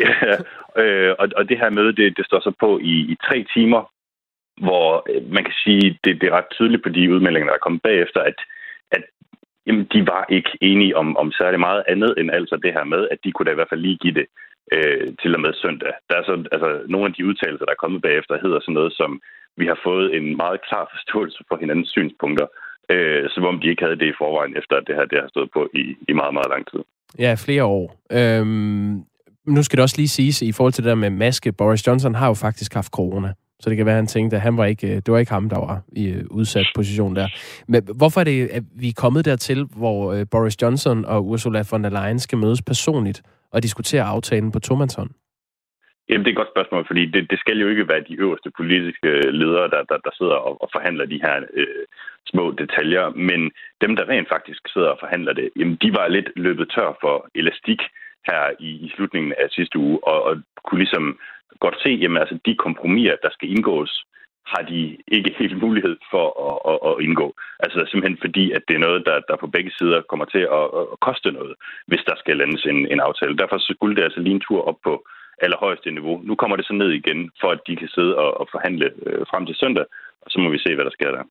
ja, 0.00 0.34
øh, 0.82 1.14
og, 1.18 1.28
og 1.36 1.48
det 1.48 1.58
her 1.58 1.70
møde, 1.70 1.92
det, 1.96 2.16
det 2.16 2.26
står 2.26 2.40
så 2.40 2.52
på 2.60 2.78
i, 2.78 2.94
i 3.12 3.16
tre 3.26 3.46
timer, 3.54 3.82
hvor 4.66 4.86
øh, 5.10 5.22
man 5.36 5.44
kan 5.44 5.54
sige, 5.64 5.98
det, 6.04 6.20
det 6.20 6.26
er 6.28 6.36
ret 6.38 6.50
tydeligt 6.56 6.82
på 6.82 6.88
de 6.88 7.12
udmeldinger, 7.14 7.48
der 7.48 7.54
er 7.54 7.66
kommet 7.66 7.82
bagefter, 7.82 8.20
at 8.20 8.38
jamen, 9.70 9.86
de 9.94 10.00
var 10.12 10.24
ikke 10.36 10.52
enige 10.70 10.96
om, 10.96 11.08
om 11.22 11.28
særlig 11.40 11.60
meget 11.60 11.82
andet 11.92 12.12
end 12.18 12.28
altså 12.38 12.56
det 12.64 12.72
her 12.76 12.84
med, 12.94 13.02
at 13.12 13.18
de 13.24 13.32
kunne 13.32 13.46
da 13.46 13.52
i 13.52 13.58
hvert 13.58 13.72
fald 13.72 13.86
lige 13.86 14.02
give 14.04 14.14
det 14.20 14.26
øh, 14.74 15.06
til 15.22 15.34
og 15.36 15.40
med 15.44 15.52
søndag. 15.62 15.92
Der 16.08 16.16
er 16.20 16.24
så, 16.28 16.34
altså, 16.54 16.70
nogle 16.92 17.06
af 17.08 17.14
de 17.14 17.26
udtalelser, 17.28 17.64
der 17.66 17.74
er 17.74 17.82
kommet 17.84 18.02
bagefter, 18.02 18.42
hedder 18.44 18.60
sådan 18.60 18.78
noget 18.80 18.92
som, 19.00 19.10
vi 19.60 19.66
har 19.72 19.78
fået 19.88 20.06
en 20.16 20.26
meget 20.42 20.58
klar 20.68 20.84
forståelse 20.94 21.40
for 21.48 21.56
hinandens 21.62 21.90
synspunkter, 21.96 22.46
øh, 22.92 23.24
som 23.34 23.44
om 23.50 23.56
de 23.60 23.70
ikke 23.70 23.84
havde 23.84 24.00
det 24.02 24.08
i 24.10 24.18
forvejen, 24.22 24.56
efter 24.60 24.74
at 24.76 24.86
det 24.86 24.94
her 24.98 25.04
det 25.12 25.18
har 25.22 25.28
stået 25.34 25.50
på 25.56 25.62
i, 25.82 25.84
i 26.10 26.12
meget, 26.20 26.34
meget 26.38 26.50
lang 26.54 26.64
tid. 26.70 26.82
Ja, 27.24 27.32
flere 27.46 27.64
år. 27.64 27.84
Øhm, 28.18 28.92
nu 29.54 29.62
skal 29.62 29.76
det 29.76 29.82
også 29.82 29.98
lige 30.02 30.16
siges, 30.18 30.42
i 30.42 30.52
forhold 30.52 30.72
til 30.72 30.84
det 30.84 30.88
der 30.88 31.04
med 31.04 31.10
maske, 31.10 31.52
Boris 31.52 31.86
Johnson 31.86 32.14
har 32.14 32.28
jo 32.28 32.34
faktisk 32.34 32.74
haft 32.74 32.92
corona. 32.92 33.30
Så 33.60 33.70
det 33.70 33.76
kan 33.76 33.86
være, 33.86 33.94
at 33.94 34.02
han 34.02 34.06
tænkte, 34.06 34.36
at 34.36 34.42
han 34.42 34.56
var 34.56 34.64
ikke, 34.64 34.86
øh, 34.86 34.96
det 34.96 35.08
var 35.08 35.18
ikke 35.18 35.32
ham, 35.32 35.48
der 35.48 35.58
var 35.58 35.82
i 35.96 36.04
øh, 36.10 36.24
udsat 36.30 36.66
position 36.74 37.16
der. 37.16 37.28
Men 37.68 37.82
hvorfor 37.98 38.20
er 38.20 38.24
det, 38.24 38.48
at 38.48 38.62
vi 38.80 38.88
er 38.88 39.00
kommet 39.02 39.24
dertil, 39.24 39.66
hvor 39.80 40.12
øh, 40.12 40.26
Boris 40.30 40.62
Johnson 40.62 41.04
og 41.04 41.26
Ursula 41.26 41.62
von 41.70 41.84
der 41.84 41.90
Leyen 41.90 42.18
skal 42.18 42.38
mødes 42.38 42.62
personligt 42.62 43.22
og 43.52 43.62
diskutere 43.62 44.02
aftalen 44.02 44.52
på 44.52 44.60
tomandshånd? 44.60 45.10
Jamen, 46.08 46.24
det 46.24 46.30
er 46.30 46.36
et 46.36 46.42
godt 46.42 46.54
spørgsmål, 46.54 46.86
fordi 46.86 47.02
det, 47.14 47.30
det 47.30 47.38
skal 47.38 47.58
jo 47.60 47.68
ikke 47.68 47.88
være 47.88 48.08
de 48.08 48.18
øverste 48.24 48.50
politiske 48.60 49.10
ledere, 49.40 49.70
der, 49.74 49.82
der, 49.90 49.98
der 50.06 50.12
sidder 50.18 50.38
og, 50.48 50.62
og 50.62 50.68
forhandler 50.72 51.06
de 51.06 51.22
her 51.24 51.36
øh, 51.54 51.84
små 52.32 52.44
detaljer, 52.62 53.06
men 53.28 53.40
dem, 53.82 53.96
der 53.96 54.08
rent 54.08 54.28
faktisk 54.28 54.60
sidder 54.72 54.88
og 54.88 55.00
forhandler 55.00 55.32
det, 55.32 55.50
jamen, 55.56 55.76
de 55.82 55.90
var 55.98 56.08
lidt 56.08 56.28
løbet 56.36 56.66
tør 56.74 56.90
for 57.00 57.28
elastik 57.34 57.80
her 58.28 58.42
i, 58.58 58.70
i 58.86 58.92
slutningen 58.96 59.32
af 59.42 59.46
sidste 59.50 59.78
uge, 59.78 59.98
og, 60.04 60.18
og 60.28 60.34
kunne 60.64 60.80
ligesom 60.84 61.18
godt 61.64 61.76
se, 61.84 61.90
jamen 62.02 62.18
altså 62.22 62.38
de 62.46 62.54
kompromiser, 62.64 63.16
der 63.22 63.30
skal 63.32 63.50
indgås, 63.54 63.92
har 64.52 64.62
de 64.72 64.80
ikke 65.16 65.34
helt 65.38 65.58
mulighed 65.64 65.96
for 66.12 66.26
at, 66.48 66.56
at, 66.72 66.78
at 66.90 66.94
indgå. 67.06 67.28
Altså 67.64 67.78
simpelthen 67.78 68.18
fordi, 68.24 68.44
at 68.56 68.62
det 68.68 68.74
er 68.74 68.84
noget, 68.86 69.06
der, 69.08 69.16
der 69.28 69.36
på 69.36 69.46
begge 69.54 69.72
sider 69.78 70.00
kommer 70.10 70.26
til 70.34 70.44
at, 70.58 70.64
at 70.92 71.00
koste 71.06 71.30
noget, 71.38 71.54
hvis 71.86 72.02
der 72.08 72.16
skal 72.18 72.36
landes 72.36 72.64
en, 72.72 72.78
en 72.92 73.00
aftale. 73.08 73.40
Derfor 73.42 73.58
skulle 73.58 73.96
det 73.96 74.02
altså 74.02 74.20
lige 74.20 74.36
en 74.38 74.46
tur 74.48 74.60
op 74.70 74.78
på 74.84 74.94
allerhøjeste 75.44 75.90
niveau. 75.90 76.20
Nu 76.28 76.34
kommer 76.34 76.56
det 76.56 76.66
så 76.66 76.72
ned 76.72 76.90
igen, 76.90 77.30
for 77.40 77.48
at 77.54 77.60
de 77.66 77.76
kan 77.76 77.88
sidde 77.88 78.16
og, 78.16 78.40
og 78.40 78.48
forhandle 78.50 78.86
øh, 79.06 79.22
frem 79.30 79.46
til 79.46 79.56
søndag, 79.62 79.84
og 80.22 80.28
så 80.30 80.40
må 80.40 80.48
vi 80.50 80.58
se, 80.58 80.74
hvad 80.74 80.84
der 80.84 80.96
sker 80.98 81.10
der. 81.10 81.24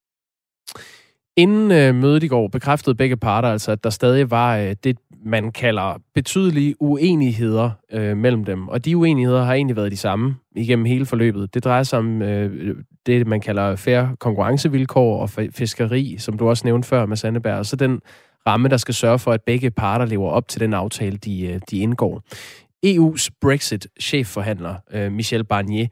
Inden 1.40 1.72
øh, 1.72 1.96
mødet 1.96 2.24
i 2.24 2.28
går 2.28 2.48
bekræftede 2.48 2.96
begge 2.96 3.18
parter 3.18 3.50
altså, 3.50 3.72
at 3.72 3.84
der 3.84 3.90
stadig 3.90 4.32
var 4.32 4.58
øh, 4.58 4.76
det, 4.84 4.98
man 5.26 5.52
kalder 5.52 6.02
betydelige 6.16 6.76
uenigheder 6.80 7.72
øh, 7.92 8.18
mellem 8.18 8.46
dem. 8.46 8.68
Og 8.68 8.86
de 8.86 8.98
uenigheder 8.98 9.44
har 9.44 9.54
egentlig 9.54 9.76
været 9.76 9.92
de 9.92 9.98
samme 9.98 10.36
igennem 10.56 10.86
hele 10.86 11.06
forløbet. 11.06 11.54
Det 11.54 11.64
drejer 11.64 11.84
sig 11.84 12.00
om 12.00 12.22
øh, 12.22 12.76
det, 13.06 13.28
man 13.28 13.42
kalder 13.42 13.76
færre 13.76 14.16
konkurrencevilkår 14.20 15.22
og 15.22 15.30
fiskeri, 15.30 16.16
som 16.18 16.38
du 16.38 16.50
også 16.50 16.68
nævnte 16.68 16.88
før 16.88 17.06
med 17.06 17.18
Sandeberg. 17.18 17.58
Og 17.58 17.66
så 17.66 17.76
den 17.76 18.02
ramme, 18.48 18.70
der 18.70 18.78
skal 18.78 18.94
sørge 18.94 19.20
for, 19.20 19.32
at 19.32 19.42
begge 19.46 19.72
parter 19.72 20.06
lever 20.06 20.30
op 20.30 20.48
til 20.48 20.62
den 20.62 20.74
aftale, 20.74 21.18
de, 21.18 21.48
øh, 21.48 21.60
de 21.72 21.80
indgår. 21.80 22.22
EU's 22.86 23.28
Brexit-chefforhandler, 23.42 24.76
øh, 24.94 25.12
Michel 25.12 25.44
Barnier, 25.44 25.88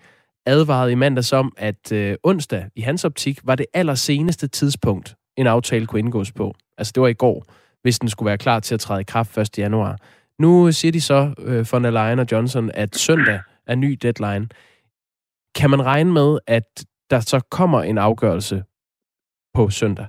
advarede 0.45 0.91
i 0.91 0.95
mandags 0.95 1.33
om, 1.33 1.53
at 1.57 1.91
øh, 1.91 2.15
onsdag 2.23 2.65
i 2.75 2.81
hans 2.81 3.05
optik 3.05 3.39
var 3.43 3.55
det 3.55 3.65
allerseneste 3.73 4.47
tidspunkt, 4.47 5.16
en 5.37 5.47
aftale 5.47 5.85
kunne 5.85 5.99
indgås 5.99 6.31
på. 6.31 6.55
Altså 6.77 6.91
det 6.95 7.01
var 7.01 7.07
i 7.07 7.13
går, 7.13 7.43
hvis 7.81 7.99
den 7.99 8.09
skulle 8.09 8.27
være 8.27 8.37
klar 8.37 8.59
til 8.59 8.73
at 8.73 8.79
træde 8.79 9.01
i 9.01 9.03
kraft 9.03 9.37
1. 9.37 9.57
januar. 9.57 9.97
Nu 10.39 10.71
siger 10.71 10.91
de 10.91 11.01
så, 11.01 11.35
øh, 11.47 11.65
von 11.71 11.83
der 11.83 11.91
Leyen 11.91 12.19
og 12.19 12.27
Johnson, 12.31 12.71
at 12.73 12.95
søndag 12.95 13.39
er 13.67 13.75
ny 13.75 13.91
deadline. 14.01 14.47
Kan 15.55 15.69
man 15.69 15.85
regne 15.85 16.11
med, 16.13 16.39
at 16.47 16.85
der 17.09 17.19
så 17.19 17.39
kommer 17.51 17.83
en 17.83 17.97
afgørelse 17.97 18.63
på 19.53 19.69
søndag? 19.69 20.07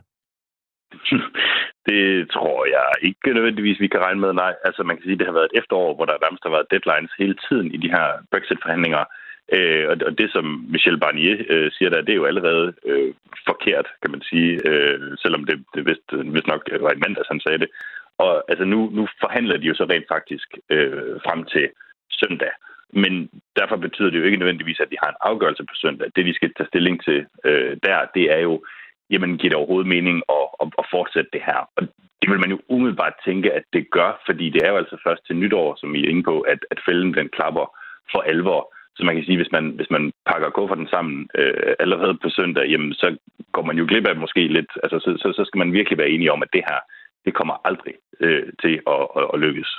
Det 1.90 2.30
tror 2.30 2.66
jeg 2.76 2.88
ikke 3.02 3.34
nødvendigvis, 3.34 3.80
vi 3.80 3.88
kan 3.88 4.00
regne 4.00 4.20
med. 4.20 4.32
Nej, 4.32 4.54
altså 4.64 4.82
man 4.82 4.96
kan 4.96 5.02
sige, 5.02 5.12
at 5.12 5.18
det 5.18 5.26
har 5.26 5.38
været 5.38 5.50
et 5.52 5.58
efterår, 5.60 5.94
hvor 5.94 6.04
der 6.04 6.22
nærmest 6.24 6.42
har 6.46 6.54
været 6.56 6.70
deadlines 6.70 7.12
hele 7.18 7.36
tiden 7.46 7.66
i 7.74 7.78
de 7.84 7.90
her 7.96 8.06
Brexit-forhandlinger. 8.30 9.04
Øh, 9.52 9.88
og 9.88 10.18
det, 10.18 10.28
som 10.32 10.44
Michel 10.68 10.98
Barnier 10.98 11.36
øh, 11.48 11.70
siger 11.72 11.90
der, 11.90 12.00
det 12.00 12.12
er 12.12 12.22
jo 12.22 12.30
allerede 12.30 12.72
øh, 12.84 13.14
forkert, 13.46 13.86
kan 14.02 14.10
man 14.10 14.22
sige, 14.22 14.60
øh, 14.68 15.00
selvom 15.22 15.44
det, 15.44 15.64
det 15.74 15.86
vist, 15.86 16.08
vist 16.34 16.46
nok 16.46 16.62
øh, 16.72 16.82
var 16.82 16.92
i 16.92 17.02
mandags, 17.04 17.28
han 17.28 17.40
sagde 17.40 17.58
det. 17.58 17.70
Og 18.18 18.44
altså 18.48 18.64
nu, 18.64 18.90
nu 18.92 19.08
forhandler 19.20 19.56
de 19.56 19.66
jo 19.66 19.74
så 19.74 19.84
rent 19.84 20.08
faktisk 20.08 20.48
øh, 20.70 21.14
frem 21.26 21.44
til 21.44 21.68
søndag. 22.10 22.50
Men 22.92 23.30
derfor 23.56 23.76
betyder 23.76 24.10
det 24.10 24.18
jo 24.18 24.24
ikke 24.24 24.36
nødvendigvis, 24.36 24.80
at 24.80 24.90
de 24.90 24.96
har 25.02 25.10
en 25.10 25.22
afgørelse 25.30 25.64
på 25.64 25.74
søndag. 25.74 26.10
Det, 26.16 26.26
de 26.26 26.34
skal 26.34 26.54
tage 26.54 26.66
stilling 26.66 27.04
til 27.04 27.26
øh, 27.44 27.76
der, 27.82 28.06
det 28.14 28.24
er 28.36 28.38
jo, 28.38 28.64
jamen 29.10 29.38
giver 29.38 29.50
det 29.50 29.58
overhovedet 29.58 29.88
mening 29.88 30.22
at, 30.28 30.46
at, 30.62 30.68
at 30.78 30.84
fortsætte 30.90 31.30
det 31.32 31.42
her? 31.46 31.60
Og 31.76 31.82
det 32.20 32.30
vil 32.30 32.40
man 32.40 32.50
jo 32.50 32.60
umiddelbart 32.68 33.12
tænke, 33.24 33.52
at 33.52 33.64
det 33.72 33.90
gør, 33.90 34.22
fordi 34.26 34.50
det 34.50 34.62
er 34.64 34.70
jo 34.70 34.76
altså 34.76 34.96
først 35.06 35.26
til 35.26 35.36
nytår, 35.36 35.76
som 35.80 35.94
I 35.94 36.04
er 36.04 36.10
inde 36.10 36.22
på, 36.22 36.40
at, 36.40 36.58
at 36.70 36.80
fælden 36.86 37.14
den 37.14 37.28
klapper 37.28 37.66
for 38.12 38.20
alvor. 38.20 38.74
Så 38.98 39.04
man 39.04 39.14
kan 39.16 39.24
sige, 39.24 39.36
hvis 39.36 39.52
man, 39.56 39.64
hvis 39.78 39.90
man 39.90 40.12
pakker 40.30 40.50
kufferten 40.50 40.88
sammen 40.94 41.28
øh, 41.40 41.72
allerede 41.84 42.14
på 42.22 42.28
søndag, 42.38 42.64
jamen, 42.72 42.92
så 42.94 43.16
går 43.52 43.64
man 43.68 43.76
jo 43.78 43.84
glip 43.88 44.06
af 44.06 44.16
måske 44.16 44.42
lidt. 44.56 44.70
Altså, 44.82 44.98
så, 45.04 45.10
så, 45.22 45.28
så 45.36 45.42
skal 45.44 45.58
man 45.58 45.72
virkelig 45.72 45.98
være 45.98 46.12
enige 46.14 46.32
om, 46.32 46.42
at 46.42 46.52
det 46.52 46.62
her, 46.68 46.78
det 47.24 47.34
kommer 47.34 47.54
aldrig 47.68 47.94
øh, 48.20 48.46
til 48.62 48.74
at, 48.94 49.02
at, 49.18 49.26
at 49.34 49.40
lykkes. 49.40 49.70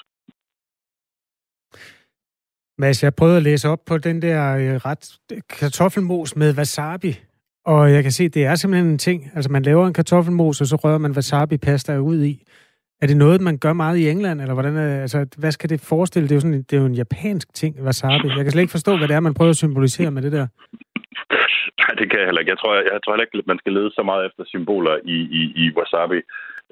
Mads, 2.78 3.04
jeg 3.04 3.16
prøvede 3.16 3.38
at 3.38 3.43
læse 3.43 3.70
op 3.70 3.80
på 3.86 3.98
den 3.98 4.22
der 4.22 4.41
øh, 4.56 4.76
ret 4.88 5.04
kartoffelmos 5.60 6.36
med 6.36 6.58
wasabi. 6.58 7.12
Og 7.66 7.91
jeg 7.91 8.04
kan 8.04 8.12
se, 8.12 8.30
det 8.30 8.46
er 8.46 8.56
simpelthen 8.56 8.91
en 8.91 8.98
ting. 8.98 9.32
Altså, 9.36 9.52
man 9.52 9.64
laver 9.64 9.88
en 9.88 9.93
kartoffelmos, 9.93 10.62
og 10.62 10.68
så 10.68 10.76
rører 10.76 10.98
man 10.98 11.12
wasabi-pasta 11.12 11.98
ud 11.98 12.24
i. 12.24 12.43
Er 13.02 13.08
det 13.08 13.18
noget, 13.18 13.41
man 13.41 13.58
gør 13.58 13.74
meget 13.74 13.97
i 13.97 14.10
England, 14.10 14.41
eller 14.41 14.54
hvordan 14.54 14.78
altså, 14.78 15.20
hvad 15.38 15.52
skal 15.52 15.70
det 15.70 15.88
forestille? 15.93 16.28
Det 16.28 16.34
er 16.34 16.39
jo, 16.39 16.45
sådan, 16.45 16.64
det 16.68 16.74
er 16.74 16.82
jo 16.84 16.91
en 16.93 17.02
japansk 17.04 17.47
ting, 17.54 17.74
wasabi. 17.86 18.28
Jeg 18.38 18.43
kan 18.43 18.52
slet 18.52 18.66
ikke 18.66 18.78
forstå, 18.78 18.97
hvad 18.97 19.08
det 19.08 19.16
er, 19.16 19.28
man 19.28 19.38
prøver 19.38 19.50
at 19.50 19.64
symbolisere 19.64 20.12
med 20.12 20.22
det 20.22 20.32
der. 20.32 20.47
Nej, 21.82 21.91
det 22.00 22.06
kan 22.10 22.20
jeg 22.20 22.28
heller 22.28 22.41
ikke. 22.41 22.54
Jeg 22.54 22.60
tror, 22.62 22.74
jeg, 22.76 22.86
jeg 22.93 23.00
tror 23.02 23.14
heller 23.14 23.26
ikke, 23.26 23.38
at 23.38 23.52
man 23.54 23.62
skal 23.62 23.74
lede 23.74 23.91
så 23.97 24.04
meget 24.12 24.26
efter 24.26 24.43
symboler 24.54 24.95
i, 25.16 25.18
i, 25.39 25.41
i 25.64 25.66
wasabi 25.78 26.20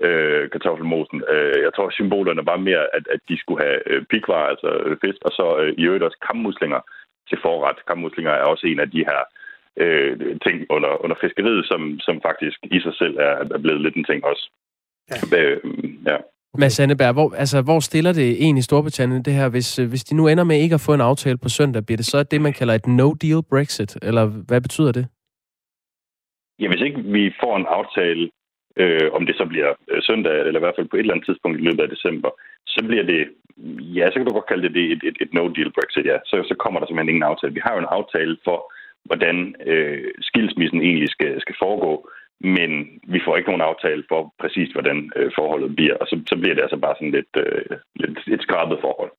øh, 0.05 0.49
kartoffelmosen. 0.53 1.19
Øh, 1.33 1.57
jeg 1.65 1.71
tror, 1.75 1.89
symbolerne 1.89 2.45
var 2.51 2.57
mere, 2.69 2.85
at, 2.97 3.03
at 3.13 3.21
de 3.29 3.35
skulle 3.39 3.61
have 3.65 3.79
øh, 3.89 4.01
pikvarer, 4.11 4.47
altså 4.53 4.69
øh, 4.85 4.97
fisk, 5.03 5.19
og 5.27 5.31
så 5.39 5.45
øh, 5.61 5.73
i 5.77 5.83
øvrigt 5.87 6.07
også 6.07 6.19
kammuslinger 6.27 6.81
til 7.29 7.37
forret. 7.45 7.77
Kammuslinger 7.87 8.31
er 8.31 8.45
også 8.53 8.65
en 8.67 8.79
af 8.79 8.89
de 8.95 9.05
her 9.09 9.21
øh, 9.83 10.13
ting 10.45 10.55
under, 10.75 10.91
under 11.03 11.17
fiskeriet, 11.23 11.65
som, 11.71 11.81
som 11.99 12.15
faktisk 12.27 12.59
i 12.77 12.79
sig 12.85 12.95
selv 13.01 13.15
er, 13.27 13.33
er 13.55 13.61
blevet 13.63 13.81
lidt 13.81 13.95
en 13.95 14.09
ting 14.09 14.23
også. 14.31 14.45
Ja. 15.11 15.37
Øh, 15.37 15.57
ja. 16.07 16.17
Mads 16.57 16.79
Anneberg, 16.79 17.13
hvor, 17.13 17.33
altså, 17.43 17.61
hvor 17.61 17.79
stiller 17.79 18.13
det 18.13 18.29
egentlig 18.43 18.63
Storbritannien 18.63 19.23
det 19.23 19.33
her, 19.33 19.49
hvis, 19.49 19.79
øh, 19.79 19.89
hvis 19.89 20.03
de 20.03 20.15
nu 20.15 20.27
ender 20.27 20.43
med 20.43 20.57
ikke 20.59 20.75
at 20.75 20.85
få 20.87 20.93
en 20.93 21.01
aftale 21.01 21.37
på 21.37 21.49
søndag, 21.49 21.85
bliver 21.85 21.97
det 21.97 22.05
så 22.05 22.23
det, 22.23 22.41
man 22.41 22.53
kalder 22.53 22.73
et 22.73 22.87
no-deal 22.87 23.41
Brexit, 23.51 23.97
eller 24.01 24.25
hvad 24.47 24.61
betyder 24.61 24.91
det? 24.91 25.05
Ja, 26.59 26.67
hvis 26.67 26.81
ikke 26.81 27.01
vi 27.17 27.23
får 27.41 27.57
en 27.57 27.67
aftale, 27.79 28.29
øh, 28.81 29.07
om 29.17 29.25
det 29.25 29.35
så 29.35 29.45
bliver 29.45 29.69
øh, 29.91 30.01
søndag, 30.01 30.33
eller 30.47 30.59
i 30.59 30.65
hvert 30.65 30.77
fald 30.77 30.89
på 30.89 30.95
et 30.95 30.99
eller 30.99 31.13
andet 31.13 31.25
tidspunkt 31.25 31.59
i 31.59 31.65
løbet 31.67 31.83
af 31.83 31.89
december, 31.89 32.29
så 32.67 32.79
bliver 32.87 33.03
det, 33.03 33.21
ja, 33.97 34.05
så 34.07 34.15
kan 34.15 34.25
du 34.25 34.33
godt 34.33 34.51
kalde 34.51 34.73
det 34.77 34.85
et, 34.93 35.01
et, 35.09 35.17
et 35.23 35.31
no-deal 35.37 35.71
Brexit, 35.77 36.05
ja. 36.11 36.17
Så, 36.29 36.35
så 36.49 36.55
kommer 36.63 36.79
der 36.79 36.87
simpelthen 36.87 37.13
ingen 37.13 37.29
aftale. 37.31 37.53
Vi 37.53 37.65
har 37.65 37.73
jo 37.73 37.79
en 37.79 37.95
aftale 37.99 38.37
for, 38.47 38.59
hvordan 39.07 39.55
øh, 39.71 40.11
skilsmissen 40.29 40.81
egentlig 40.81 41.09
skal, 41.15 41.41
skal 41.41 41.55
foregå, 41.63 42.09
men 42.41 42.71
vi 43.13 43.19
får 43.25 43.37
ikke 43.37 43.49
nogen 43.49 43.69
aftale 43.71 44.03
for 44.09 44.33
præcis, 44.41 44.69
hvordan 44.71 45.11
øh, 45.15 45.31
forholdet 45.37 45.75
bliver, 45.75 45.95
og 46.01 46.07
så, 46.07 46.15
så 46.29 46.35
bliver 46.39 46.55
det 46.55 46.61
altså 46.61 46.77
bare 46.77 46.95
sådan 46.97 47.15
lidt, 47.17 47.33
øh, 47.45 47.77
lidt 47.95 48.17
et 48.27 48.41
skrabet 48.41 48.77
forhold. 48.81 49.11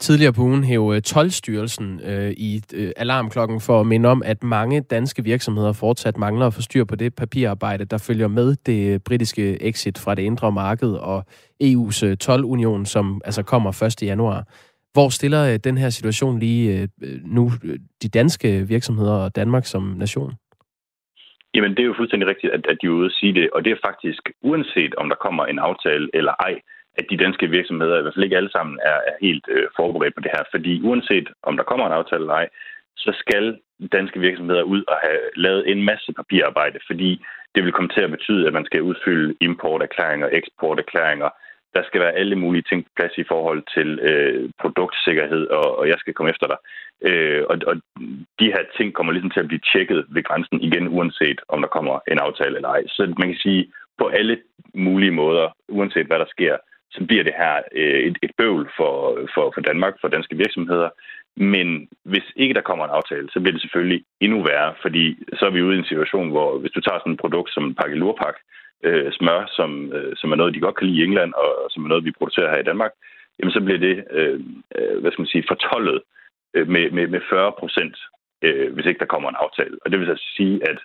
Tidligere 0.00 0.32
på 0.32 0.42
ugen 0.42 0.64
hævde 0.64 0.96
øh, 0.96 1.02
12-styrelsen 1.06 2.00
øh, 2.10 2.30
i 2.30 2.62
øh, 2.74 2.92
alarmklokken 2.96 3.60
for 3.60 3.80
at 3.80 3.86
minde 3.86 4.08
om, 4.08 4.22
at 4.24 4.42
mange 4.42 4.80
danske 4.80 5.24
virksomheder 5.24 5.72
fortsat 5.72 6.16
mangler 6.18 6.46
at 6.46 6.54
få 6.54 6.62
styr 6.62 6.84
på 6.84 6.96
det 6.96 7.14
papirarbejde, 7.14 7.84
der 7.84 7.98
følger 7.98 8.28
med 8.28 8.56
det 8.66 8.94
øh, 8.94 9.00
britiske 9.00 9.62
exit 9.62 9.98
fra 9.98 10.14
det 10.14 10.22
indre 10.22 10.52
marked 10.52 10.92
og 10.92 11.24
EU's 11.62 12.06
øh, 12.06 12.16
12-union, 12.24 12.86
som 12.86 13.20
altså 13.24 13.42
kommer 13.42 13.82
1. 13.82 14.02
januar. 14.02 14.44
Hvor 14.92 15.08
stiller 15.08 15.52
øh, 15.52 15.58
den 15.64 15.78
her 15.78 15.90
situation 15.90 16.38
lige 16.38 16.80
øh, 16.80 16.88
øh 17.02 17.20
nu 17.24 17.52
de 18.02 18.08
danske 18.08 18.68
virksomheder 18.68 19.12
og 19.12 19.36
Danmark 19.36 19.66
som 19.66 19.82
nation? 19.82 20.32
Jamen, 21.54 21.70
det 21.70 21.82
er 21.82 21.90
jo 21.90 21.94
fuldstændig 21.96 22.28
rigtigt, 22.28 22.52
at, 22.52 22.66
at 22.66 22.78
de 22.82 22.86
er 22.86 22.90
ude 22.98 23.06
at 23.06 23.16
sige 23.20 23.34
det, 23.34 23.50
og 23.50 23.64
det 23.64 23.72
er 23.72 23.86
faktisk 23.88 24.22
uanset, 24.42 24.94
om 24.94 25.08
der 25.08 25.16
kommer 25.16 25.44
en 25.46 25.58
aftale 25.58 26.08
eller 26.14 26.32
ej, 26.40 26.54
at 26.98 27.06
de 27.10 27.16
danske 27.16 27.46
virksomheder, 27.50 27.98
i 27.98 28.02
hvert 28.02 28.14
fald 28.14 28.24
ikke 28.24 28.36
alle 28.36 28.50
sammen, 28.50 28.78
er, 28.82 28.98
er 29.10 29.14
helt 29.20 29.44
øh, 29.48 29.66
forberedt 29.76 30.14
på 30.14 30.20
det 30.20 30.30
her. 30.34 30.44
Fordi 30.50 30.82
uanset 30.82 31.28
om 31.42 31.56
der 31.56 31.64
kommer 31.64 31.86
en 31.86 31.98
aftale 32.00 32.22
eller 32.22 32.34
ej, 32.34 32.48
så 32.96 33.10
skal 33.22 33.58
danske 33.92 34.20
virksomheder 34.20 34.62
ud 34.62 34.82
og 34.88 34.96
have 35.02 35.20
lavet 35.36 35.70
en 35.70 35.82
masse 35.82 36.12
papirarbejde, 36.12 36.78
fordi 36.86 37.24
det 37.54 37.64
vil 37.64 37.72
komme 37.72 37.90
til 37.94 38.00
at 38.00 38.10
betyde, 38.10 38.46
at 38.46 38.52
man 38.52 38.64
skal 38.64 38.82
udfylde 38.82 39.34
importerklæringer, 39.40 40.28
eksporterklæringer. 40.32 41.28
Der 41.74 41.82
skal 41.86 42.00
være 42.00 42.18
alle 42.20 42.36
mulige 42.36 42.68
ting 42.70 42.84
på 42.84 42.90
plads 42.96 43.18
i 43.18 43.24
forhold 43.32 43.62
til 43.74 43.88
øh, 44.10 44.50
produktsikkerhed, 44.60 45.46
og, 45.46 45.78
og 45.78 45.88
jeg 45.88 45.98
skal 45.98 46.14
komme 46.14 46.30
efter 46.30 46.46
dig. 46.46 46.58
Øh, 47.08 47.42
og, 47.50 47.56
og 47.66 47.74
de 48.40 48.52
her 48.54 48.64
ting 48.76 48.94
kommer 48.94 49.12
ligesom 49.12 49.30
til 49.30 49.40
at 49.40 49.48
blive 49.48 49.66
tjekket 49.72 50.06
ved 50.08 50.22
grænsen 50.22 50.60
igen, 50.60 50.88
uanset 50.88 51.40
om 51.48 51.60
der 51.60 51.68
kommer 51.68 51.94
en 52.12 52.18
aftale 52.18 52.56
eller 52.56 52.68
ej. 52.68 52.82
Så 52.86 53.14
man 53.18 53.28
kan 53.28 53.40
sige, 53.46 53.72
på 53.98 54.06
alle 54.06 54.38
mulige 54.74 55.10
måder, 55.22 55.46
uanset 55.68 56.06
hvad 56.06 56.18
der 56.18 56.34
sker, 56.36 56.56
så 56.90 57.04
bliver 57.08 57.24
det 57.24 57.34
her 57.36 57.54
øh, 57.72 58.00
et, 58.08 58.16
et 58.22 58.32
bøvl 58.38 58.70
for, 58.76 58.94
for, 59.34 59.44
for 59.54 59.60
Danmark, 59.60 59.94
for 60.00 60.08
danske 60.08 60.36
virksomheder. 60.36 60.88
Men 61.36 61.88
hvis 62.04 62.26
ikke 62.36 62.54
der 62.54 62.68
kommer 62.68 62.84
en 62.84 62.96
aftale, 62.98 63.28
så 63.32 63.40
bliver 63.40 63.52
det 63.52 63.60
selvfølgelig 63.60 64.04
endnu 64.20 64.42
værre, 64.42 64.74
fordi 64.82 65.04
så 65.38 65.46
er 65.46 65.50
vi 65.50 65.62
ude 65.62 65.76
i 65.76 65.78
en 65.78 65.90
situation, 65.92 66.30
hvor 66.30 66.58
hvis 66.58 66.72
du 66.72 66.80
tager 66.80 66.98
sådan 66.98 67.12
et 67.12 67.20
produkt 67.24 67.50
som 67.52 67.64
en 67.64 67.74
pakke 67.74 67.96
lurpak, 67.96 68.36
øh, 68.86 69.12
smør, 69.12 69.40
som, 69.56 69.92
øh, 69.92 70.12
som 70.16 70.32
er 70.32 70.36
noget, 70.36 70.54
de 70.54 70.60
godt 70.60 70.76
kan 70.76 70.86
lide 70.86 71.00
i 71.00 71.04
England, 71.04 71.32
og 71.34 71.50
som 71.70 71.84
er 71.84 71.88
noget, 71.88 72.04
vi 72.04 72.18
producerer 72.18 72.50
her 72.50 72.60
i 72.62 72.68
Danmark, 72.70 72.92
jamen 73.38 73.52
så 73.52 73.60
bliver 73.60 73.78
det, 73.78 74.04
øh, 74.10 74.40
øh 74.78 75.00
hvad 75.00 75.10
skal 75.10 75.22
man 75.22 75.34
sige, 75.34 75.50
fortollet 75.52 76.02
øh, 76.54 76.68
med, 76.68 76.90
med, 76.90 77.06
med 77.06 77.20
40 77.30 77.52
procent, 77.52 77.96
øh, 78.42 78.74
hvis 78.74 78.86
ikke 78.86 79.02
der 79.02 79.12
kommer 79.14 79.28
en 79.28 79.42
aftale. 79.44 79.76
Og 79.84 79.90
det 79.90 80.00
vil 80.00 80.06
så 80.06 80.22
sige, 80.36 80.68
at 80.70 80.78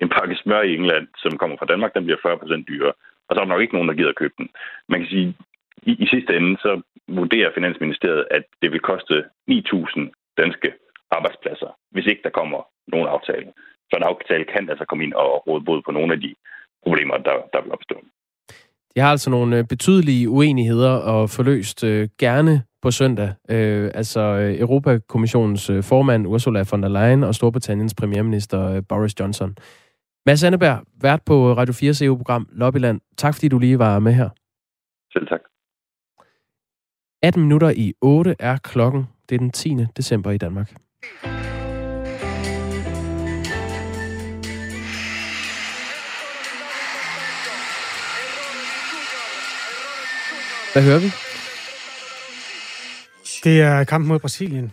en 0.00 0.08
pakke 0.08 0.36
smør 0.42 0.62
i 0.62 0.74
England, 0.74 1.06
som 1.22 1.38
kommer 1.38 1.56
fra 1.56 1.70
Danmark, 1.72 1.94
den 1.94 2.04
bliver 2.04 2.18
40 2.22 2.38
procent 2.38 2.68
dyrere. 2.68 2.92
Og 3.28 3.30
så 3.30 3.40
er 3.40 3.44
der 3.44 3.52
nok 3.52 3.62
ikke 3.62 3.74
nogen, 3.74 3.88
der 3.88 3.94
gider 3.94 4.08
at 4.08 4.22
købe 4.22 4.34
den. 4.38 4.48
Man 4.88 5.00
kan 5.00 5.08
sige, 5.08 5.36
i, 5.82 5.92
i 6.04 6.06
sidste 6.06 6.36
ende, 6.36 6.56
så 6.64 6.80
vurderer 7.08 7.50
Finansministeriet, 7.54 8.24
at 8.30 8.44
det 8.62 8.72
vil 8.72 8.80
koste 8.80 9.24
9.000 9.50 10.34
danske 10.38 10.72
arbejdspladser, 11.10 11.70
hvis 11.90 12.06
ikke 12.06 12.22
der 12.24 12.30
kommer 12.30 12.60
nogen 12.86 13.08
aftale. 13.08 13.48
Så 13.90 13.96
en 13.96 14.10
aftale 14.12 14.44
kan 14.44 14.70
altså 14.70 14.84
komme 14.84 15.04
ind 15.04 15.14
og 15.14 15.46
råde 15.46 15.64
både 15.64 15.82
på 15.82 15.92
nogle 15.92 16.12
af 16.12 16.20
de 16.20 16.34
problemer, 16.86 17.16
der, 17.16 17.36
der 17.52 17.62
vil 17.62 17.72
opstå. 17.72 17.96
De 18.94 19.00
har 19.00 19.10
altså 19.10 19.30
nogle 19.30 19.58
øh, 19.58 19.64
betydelige 19.64 20.28
uenigheder 20.28 20.90
og 20.90 21.30
forløst 21.30 21.84
øh, 21.84 22.08
gerne 22.18 22.62
på 22.82 22.90
søndag. 22.90 23.30
Øh, 23.50 23.90
altså 23.94 24.20
øh, 24.20 24.60
Europakommissionens 24.60 25.70
øh, 25.70 25.82
formand 25.82 26.26
Ursula 26.26 26.64
von 26.70 26.82
der 26.82 26.88
Leyen 26.88 27.24
og 27.24 27.34
Storbritanniens 27.34 27.94
premierminister 27.94 28.70
øh, 28.70 28.82
Boris 28.88 29.20
Johnson. 29.20 29.56
Mads 30.26 30.44
Anneberg, 30.44 30.78
vært 31.02 31.22
på 31.26 31.52
Radio 31.52 31.72
4's 31.72 32.04
EU-program 32.04 32.48
Lobbyland. 32.52 33.00
Tak 33.16 33.34
fordi 33.34 33.48
du 33.48 33.58
lige 33.58 33.78
var 33.78 33.98
med 33.98 34.12
her. 34.12 34.28
Selv 35.12 35.26
tak. 35.28 35.40
18 37.22 37.42
minutter 37.42 37.70
i 37.70 37.92
8 38.02 38.34
er 38.38 38.56
klokken. 38.56 39.04
Det 39.28 39.34
er 39.34 39.38
den 39.38 39.50
10. 39.50 39.76
december 39.96 40.30
i 40.30 40.38
Danmark. 40.38 40.72
Hvad 50.76 50.84
hører 50.84 50.98
vi? 50.98 51.10
Det 53.44 53.60
er 53.60 53.84
kamp 53.84 54.06
mod 54.06 54.18
Brasilien. 54.18 54.72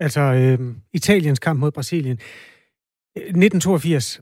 Altså 0.00 0.20
øh, 0.20 0.74
Italiens 0.92 1.38
kamp 1.38 1.60
mod 1.60 1.70
Brasilien. 1.70 2.18
1982. 3.16 4.20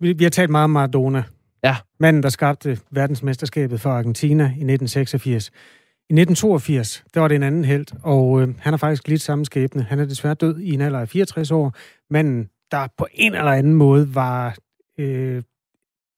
vi, 0.00 0.24
har 0.24 0.30
talt 0.30 0.50
meget 0.50 0.64
om 0.64 0.70
Maradona. 0.70 1.22
Ja. 1.64 1.76
Manden, 2.00 2.22
der 2.22 2.28
skabte 2.28 2.78
verdensmesterskabet 2.90 3.80
for 3.80 3.90
Argentina 3.90 4.42
i 4.42 4.46
1986. 4.46 5.48
I 5.48 6.12
1982, 6.12 7.04
der 7.14 7.20
var 7.20 7.28
det 7.28 7.34
en 7.34 7.42
anden 7.42 7.64
held, 7.64 7.86
og 8.02 8.42
øh, 8.42 8.48
han 8.58 8.72
har 8.72 8.76
faktisk 8.76 9.08
lidt 9.08 9.22
samme 9.22 9.44
skæbne. 9.44 9.82
Han 9.82 9.98
er 9.98 10.04
desværre 10.04 10.34
død 10.34 10.58
i 10.58 10.72
en 10.74 10.80
alder 10.80 11.00
af 11.00 11.08
64 11.08 11.50
år. 11.50 11.74
Manden, 12.10 12.48
der 12.70 12.88
på 12.98 13.06
en 13.12 13.34
eller 13.34 13.52
anden 13.52 13.74
måde 13.74 14.14
var 14.14 14.56
øh, 14.98 15.42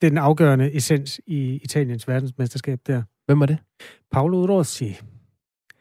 den 0.03 0.18
afgørende 0.18 0.74
essens 0.74 1.20
i 1.26 1.61
Italiens 1.62 2.09
verdensmesterskab 2.09 2.78
der. 2.86 3.03
Hvem 3.29 3.41
var 3.41 3.47
det? 3.47 3.59
Paolo 4.12 4.47
Rossi. 4.47 4.97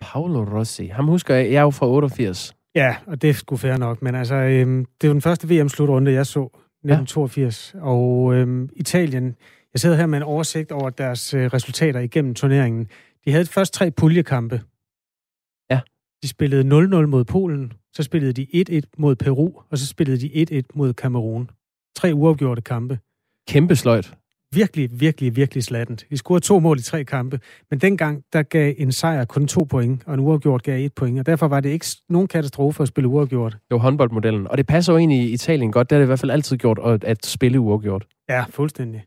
Paolo 0.02 0.44
Rossi. 0.44 0.86
Ham 0.86 1.08
husker 1.08 1.36
jeg. 1.36 1.52
Jeg 1.52 1.58
er 1.58 1.62
jo 1.62 1.70
fra 1.70 1.88
88. 1.88 2.56
Ja, 2.76 2.96
og 3.06 3.22
det 3.22 3.36
skulle 3.36 3.60
fair 3.60 3.78
nok. 3.78 4.02
Men 4.02 4.16
altså, 4.16 4.36
øh, 4.36 4.86
det 5.02 5.10
var 5.10 5.14
den 5.14 5.22
første 5.22 5.48
VM-slutrunde, 5.50 6.12
jeg 6.12 6.26
så. 6.26 6.44
1982. 6.44 7.74
Ja. 7.74 7.80
Og 7.82 8.34
øh, 8.34 8.70
Italien, 8.76 9.36
jeg 9.74 9.80
sidder 9.80 9.96
her 9.96 10.06
med 10.06 10.18
en 10.18 10.24
oversigt 10.24 10.72
over 10.72 10.90
deres 10.90 11.34
øh, 11.34 11.46
resultater 11.54 12.00
igennem 12.00 12.36
turneringen. 12.36 12.88
De 13.26 13.32
havde 13.32 13.46
først 13.46 13.74
tre 13.74 13.92
puljekampe. 13.92 14.62
Ja. 15.72 15.80
De 16.24 16.28
spillede 16.28 16.62
0-0 16.62 17.06
mod 17.06 17.26
Polen, 17.26 17.74
så 17.94 18.04
spillede 18.04 18.34
de 18.34 18.82
1-1 18.86 18.90
mod 18.98 19.16
Peru, 19.16 19.52
og 19.70 19.78
så 19.78 19.88
spillede 19.88 20.46
de 20.46 20.60
1-1 20.60 20.62
mod 20.74 20.94
Kamerun. 20.94 21.50
Tre 21.96 22.12
uafgjorte 22.14 22.62
kampe. 22.62 23.00
Kæmpe 23.48 23.76
sløjt. 23.76 24.14
Virkelig, 24.54 25.00
virkelig, 25.00 25.36
virkelig 25.36 25.64
slattent. 25.64 26.06
De 26.10 26.18
scorede 26.18 26.44
to 26.44 26.60
mål 26.60 26.80
i 26.80 26.82
tre 26.82 27.04
kampe, 27.04 27.40
men 27.70 27.80
dengang 27.80 28.24
der 28.34 28.44
gav 28.44 28.74
en 28.78 28.92
sejr 28.92 29.26
kun 29.26 29.48
to 29.48 29.64
point, 29.70 30.04
og 30.06 30.14
en 30.14 30.20
uafgjort 30.20 30.64
gav 30.64 30.86
et 30.86 30.94
point, 30.94 31.20
og 31.20 31.26
derfor 31.26 31.48
var 31.48 31.60
det 31.60 31.70
ikke 31.70 31.86
nogen 32.10 32.28
katastrofe 32.28 32.84
at 32.84 32.88
spille 32.88 33.08
uafgjort. 33.08 33.52
Det 33.52 33.60
var 33.72 33.78
håndboldmodellen, 33.78 34.48
og 34.48 34.58
det 34.58 34.68
passer 34.68 34.94
jo 34.94 34.98
ind 34.98 35.14
i 35.14 35.34
Italien 35.34 35.72
godt. 35.72 35.90
Det 35.90 35.96
har 35.96 36.00
det 36.00 36.06
i 36.06 36.08
hvert 36.08 36.20
fald 36.20 36.32
altid 36.32 36.58
gjort 36.58 36.80
at 37.04 37.26
spille 37.26 37.60
uafgjort. 37.60 38.06
Ja, 38.30 38.46
fuldstændig. 38.50 39.04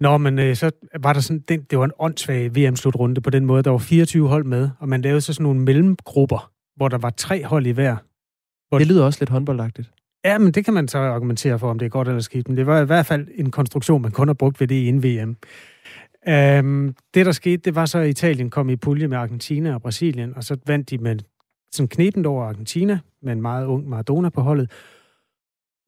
Nå, 0.00 0.16
men 0.16 0.38
øh, 0.38 0.56
så 0.56 0.70
var 1.00 1.12
der 1.12 1.20
sådan, 1.20 1.42
det, 1.48 1.70
det 1.70 1.78
var 1.78 1.84
en 1.84 1.92
åndssvag 1.98 2.56
VM-slutrunde 2.56 3.20
på 3.20 3.30
den 3.30 3.44
måde. 3.46 3.62
Der 3.62 3.70
var 3.70 3.78
24 3.78 4.28
hold 4.28 4.44
med, 4.44 4.70
og 4.78 4.88
man 4.88 5.02
lavede 5.02 5.20
så 5.20 5.32
sådan 5.32 5.42
nogle 5.42 5.60
mellemgrupper, 5.60 6.50
hvor 6.76 6.88
der 6.88 6.98
var 6.98 7.10
tre 7.10 7.44
hold 7.44 7.66
i 7.66 7.70
hver. 7.70 7.96
Hvor 8.68 8.78
det 8.78 8.86
lyder 8.86 9.04
også 9.04 9.18
lidt 9.20 9.30
håndboldagtigt. 9.30 9.90
Ja, 10.26 10.38
men 10.38 10.52
det 10.52 10.64
kan 10.64 10.74
man 10.74 10.88
så 10.88 10.98
argumentere 10.98 11.58
for, 11.58 11.70
om 11.70 11.78
det 11.78 11.86
er 11.86 11.90
godt 11.90 12.08
eller 12.08 12.20
skidt. 12.20 12.48
Men 12.48 12.56
det 12.56 12.66
var 12.66 12.80
i 12.80 12.84
hvert 12.84 13.06
fald 13.06 13.28
en 13.34 13.50
konstruktion, 13.50 14.02
man 14.02 14.10
kun 14.10 14.28
har 14.28 14.34
brugt 14.34 14.60
ved 14.60 14.68
det 14.68 14.74
i 14.74 14.90
VM. 14.90 15.36
Øhm, 16.28 16.94
det, 17.14 17.26
der 17.26 17.32
skete, 17.32 17.56
det 17.56 17.74
var 17.74 17.86
så, 17.86 17.98
at 17.98 18.08
Italien 18.08 18.50
kom 18.50 18.70
i 18.70 18.76
pulje 18.76 19.08
med 19.08 19.18
Argentina 19.18 19.74
og 19.74 19.82
Brasilien, 19.82 20.34
og 20.34 20.44
så 20.44 20.56
vandt 20.66 20.90
de 20.90 20.98
med 20.98 21.18
sådan 21.72 21.88
knepent 21.88 22.26
over 22.26 22.44
Argentina, 22.44 22.98
med 23.22 23.32
en 23.32 23.42
meget 23.42 23.66
ung 23.66 23.88
Maradona 23.88 24.28
på 24.28 24.40
holdet. 24.40 24.70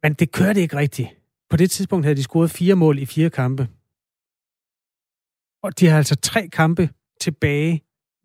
Men 0.02 0.12
det 0.12 0.32
kørte 0.32 0.60
ikke 0.60 0.76
rigtigt. 0.76 1.08
På 1.50 1.56
det 1.56 1.70
tidspunkt 1.70 2.04
havde 2.06 2.16
de 2.16 2.22
scoret 2.22 2.50
fire 2.50 2.74
mål 2.74 2.98
i 2.98 3.06
fire 3.06 3.30
kampe. 3.30 3.68
Og 5.62 5.80
de 5.80 5.86
har 5.86 5.96
altså 5.96 6.16
tre 6.16 6.48
kampe 6.48 6.90
tilbage 7.20 7.82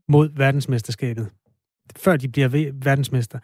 mod 0.08 0.30
verdensmesterskabet, 0.36 1.30
før 1.98 2.18
de 2.18 2.28
bliver 2.28 2.72
verdensmester. 2.84 3.40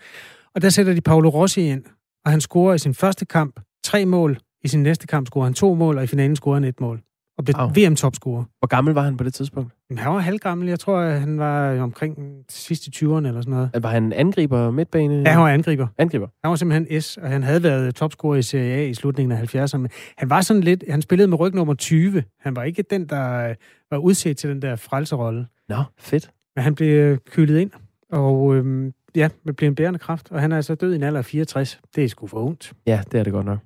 Og 0.55 0.61
der 0.61 0.69
sætter 0.69 0.93
de 0.93 1.01
Paolo 1.01 1.29
Rossi 1.29 1.61
ind, 1.61 1.83
og 2.25 2.31
han 2.31 2.41
scorer 2.41 2.73
i 2.73 2.77
sin 2.77 2.93
første 2.93 3.25
kamp 3.25 3.59
tre 3.83 4.05
mål. 4.05 4.37
I 4.63 4.67
sin 4.67 4.83
næste 4.83 5.07
kamp 5.07 5.27
scorer 5.27 5.43
han 5.43 5.53
to 5.53 5.73
mål, 5.73 5.97
og 5.97 6.03
i 6.03 6.07
finalen 6.07 6.35
scorer 6.35 6.53
han 6.53 6.63
et 6.63 6.81
mål. 6.81 7.01
Og 7.37 7.45
blev 7.45 7.55
wow. 7.59 7.69
VM-topscorer. 7.69 8.43
Hvor 8.59 8.67
gammel 8.67 8.93
var 8.93 9.01
han 9.01 9.17
på 9.17 9.23
det 9.23 9.33
tidspunkt? 9.33 9.73
Han 9.97 10.13
var 10.13 10.19
halvgammel. 10.19 10.67
Jeg 10.67 10.79
tror, 10.79 10.99
at 10.99 11.19
han 11.19 11.39
var 11.39 11.79
omkring 11.79 12.17
sidste 12.49 12.91
20'erne 12.95 13.05
eller 13.07 13.41
sådan 13.41 13.51
noget. 13.51 13.69
Var 13.81 13.89
han 13.89 14.13
angriber, 14.13 14.71
midtbane? 14.71 15.15
Ja, 15.25 15.31
han 15.31 15.41
var 15.41 15.49
angriber. 15.49 15.87
Angriber. 15.97 16.27
Han 16.43 16.49
var 16.49 16.55
simpelthen 16.55 17.01
S, 17.01 17.17
og 17.17 17.29
han 17.29 17.43
havde 17.43 17.63
været 17.63 17.95
topscorer 17.95 18.37
i 18.37 18.41
Serie 18.41 18.73
A 18.73 18.85
i 18.85 18.93
slutningen 18.93 19.37
af 19.37 19.55
70'erne. 19.55 19.87
Han 20.17 20.29
var 20.29 20.41
sådan 20.41 20.63
lidt... 20.63 20.83
Han 20.89 21.01
spillede 21.01 21.27
med 21.27 21.39
ryg 21.39 21.53
nummer 21.55 21.73
20. 21.73 22.23
Han 22.39 22.55
var 22.55 22.63
ikke 22.63 22.83
den, 22.89 23.05
der 23.05 23.49
øh, 23.49 23.55
var 23.91 23.97
udset 23.97 24.37
til 24.37 24.49
den 24.49 24.61
der 24.61 24.75
frelserolle. 24.75 25.47
Nå, 25.69 25.83
fedt. 25.99 26.31
Men 26.55 26.63
han 26.63 26.75
blev 26.75 27.17
kølet 27.17 27.59
ind, 27.59 27.71
og 28.11 28.55
øhm, 28.55 28.93
ja, 29.15 29.29
blev 29.57 29.67
en 29.67 29.75
bærende 29.75 29.99
kraft. 29.99 30.31
Og 30.31 30.41
han 30.41 30.51
er 30.51 30.55
altså 30.55 30.75
død 30.75 30.93
i 30.93 30.95
en 30.95 31.03
alder 31.03 31.19
af 31.19 31.25
64. 31.25 31.79
Det 31.95 32.03
er 32.03 32.07
sgu 32.07 32.27
for 32.27 32.45
ondt. 32.45 32.73
Ja, 32.87 33.01
det 33.11 33.19
er 33.19 33.23
det 33.23 33.33
godt 33.33 33.45
nok. 33.45 33.59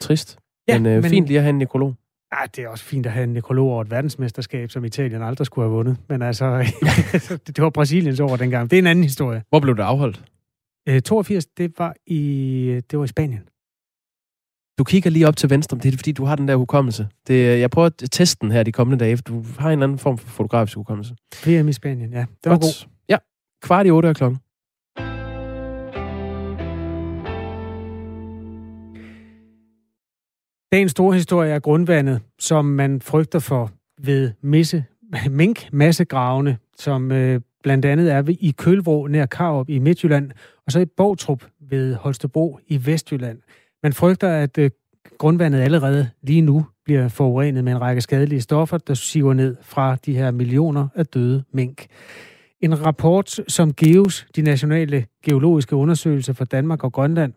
Trist. 0.00 0.38
Ja, 0.68 0.78
men, 0.78 0.86
øh, 0.86 1.02
men 1.02 1.10
fint 1.10 1.26
lige 1.26 1.36
at 1.36 1.42
have 1.42 1.50
en 1.50 1.58
nekrolog. 1.58 1.94
Ja, 2.32 2.46
det 2.56 2.64
er 2.64 2.68
også 2.68 2.84
fint 2.84 3.06
at 3.06 3.12
have 3.12 3.24
en 3.24 3.32
nekrolog 3.32 3.70
over 3.70 3.82
et 3.82 3.90
verdensmesterskab, 3.90 4.70
som 4.70 4.84
Italien 4.84 5.22
aldrig 5.22 5.46
skulle 5.46 5.64
have 5.68 5.74
vundet. 5.74 5.96
Men 6.08 6.22
altså, 6.22 6.58
det 7.46 7.58
var 7.58 7.70
Brasiliens 7.70 8.20
år 8.20 8.36
dengang. 8.36 8.70
Det 8.70 8.76
er 8.76 8.82
en 8.82 8.86
anden 8.86 9.04
historie. 9.04 9.42
Hvor 9.48 9.60
blev 9.60 9.76
det 9.76 9.82
afholdt? 9.82 10.22
Øh, 10.88 11.02
82, 11.02 11.46
det 11.46 11.78
var 11.78 11.94
i, 12.06 12.80
det 12.90 12.98
var 12.98 13.04
i 13.04 13.08
Spanien. 13.08 13.48
Du 14.78 14.84
kigger 14.84 15.10
lige 15.10 15.28
op 15.28 15.36
til 15.36 15.50
venstre, 15.50 15.78
det 15.78 15.94
er 15.94 15.96
fordi, 15.96 16.12
du 16.12 16.24
har 16.24 16.36
den 16.36 16.48
der 16.48 16.56
hukommelse. 16.56 17.08
Det, 17.26 17.60
jeg 17.60 17.70
prøver 17.70 17.86
at 17.86 18.02
teste 18.10 18.38
den 18.40 18.50
her 18.50 18.62
de 18.62 18.72
kommende 18.72 19.04
dage, 19.04 19.16
for 19.16 19.22
du 19.22 19.44
har 19.58 19.70
en 19.70 19.82
anden 19.82 19.98
form 19.98 20.18
for 20.18 20.28
fotografisk 20.28 20.76
hukommelse. 20.76 21.14
VM 21.46 21.68
i 21.68 21.72
Spanien, 21.72 22.12
ja. 22.12 22.24
Det 22.44 22.50
var 22.50 22.58
god. 22.58 22.86
Ja, 23.08 23.16
kvart 23.62 23.86
i 23.86 23.88
af 23.88 24.16
klokken. 24.16 24.40
Dagens 30.74 30.90
store 30.90 31.14
historie 31.14 31.50
er 31.50 31.58
grundvandet, 31.58 32.20
som 32.38 32.64
man 32.64 33.00
frygter 33.00 33.38
for 33.38 33.70
ved 34.02 34.32
misse, 34.42 34.84
mink 35.30 35.68
massegravene, 35.72 36.58
som 36.78 37.12
øh, 37.12 37.40
blandt 37.62 37.84
andet 37.84 38.12
er 38.12 38.22
i 38.28 38.54
Kølvrå 38.58 39.06
nær 39.06 39.26
Karup 39.26 39.68
i 39.68 39.78
Midtjylland, 39.78 40.30
og 40.66 40.72
så 40.72 40.80
i 40.80 40.84
Bogtrup 40.84 41.44
ved 41.60 41.94
Holstebro 41.94 42.58
i 42.66 42.86
Vestjylland. 42.86 43.38
Man 43.82 43.92
frygter, 43.92 44.28
at 44.28 44.58
øh, 44.58 44.70
grundvandet 45.18 45.60
allerede 45.60 46.10
lige 46.22 46.40
nu 46.40 46.66
bliver 46.84 47.08
forurenet 47.08 47.64
med 47.64 47.72
en 47.72 47.80
række 47.80 48.00
skadelige 48.00 48.40
stoffer, 48.40 48.78
der 48.78 48.94
siver 48.94 49.34
ned 49.34 49.56
fra 49.62 49.96
de 50.06 50.16
her 50.16 50.30
millioner 50.30 50.88
af 50.94 51.06
døde 51.06 51.44
mink. 51.52 51.86
En 52.60 52.86
rapport, 52.86 53.40
som 53.48 53.74
GEOS, 53.74 54.26
de 54.36 54.42
nationale 54.42 55.06
geologiske 55.24 55.76
undersøgelser 55.76 56.32
for 56.32 56.44
Danmark 56.44 56.84
og 56.84 56.92
Grønland, 56.92 57.32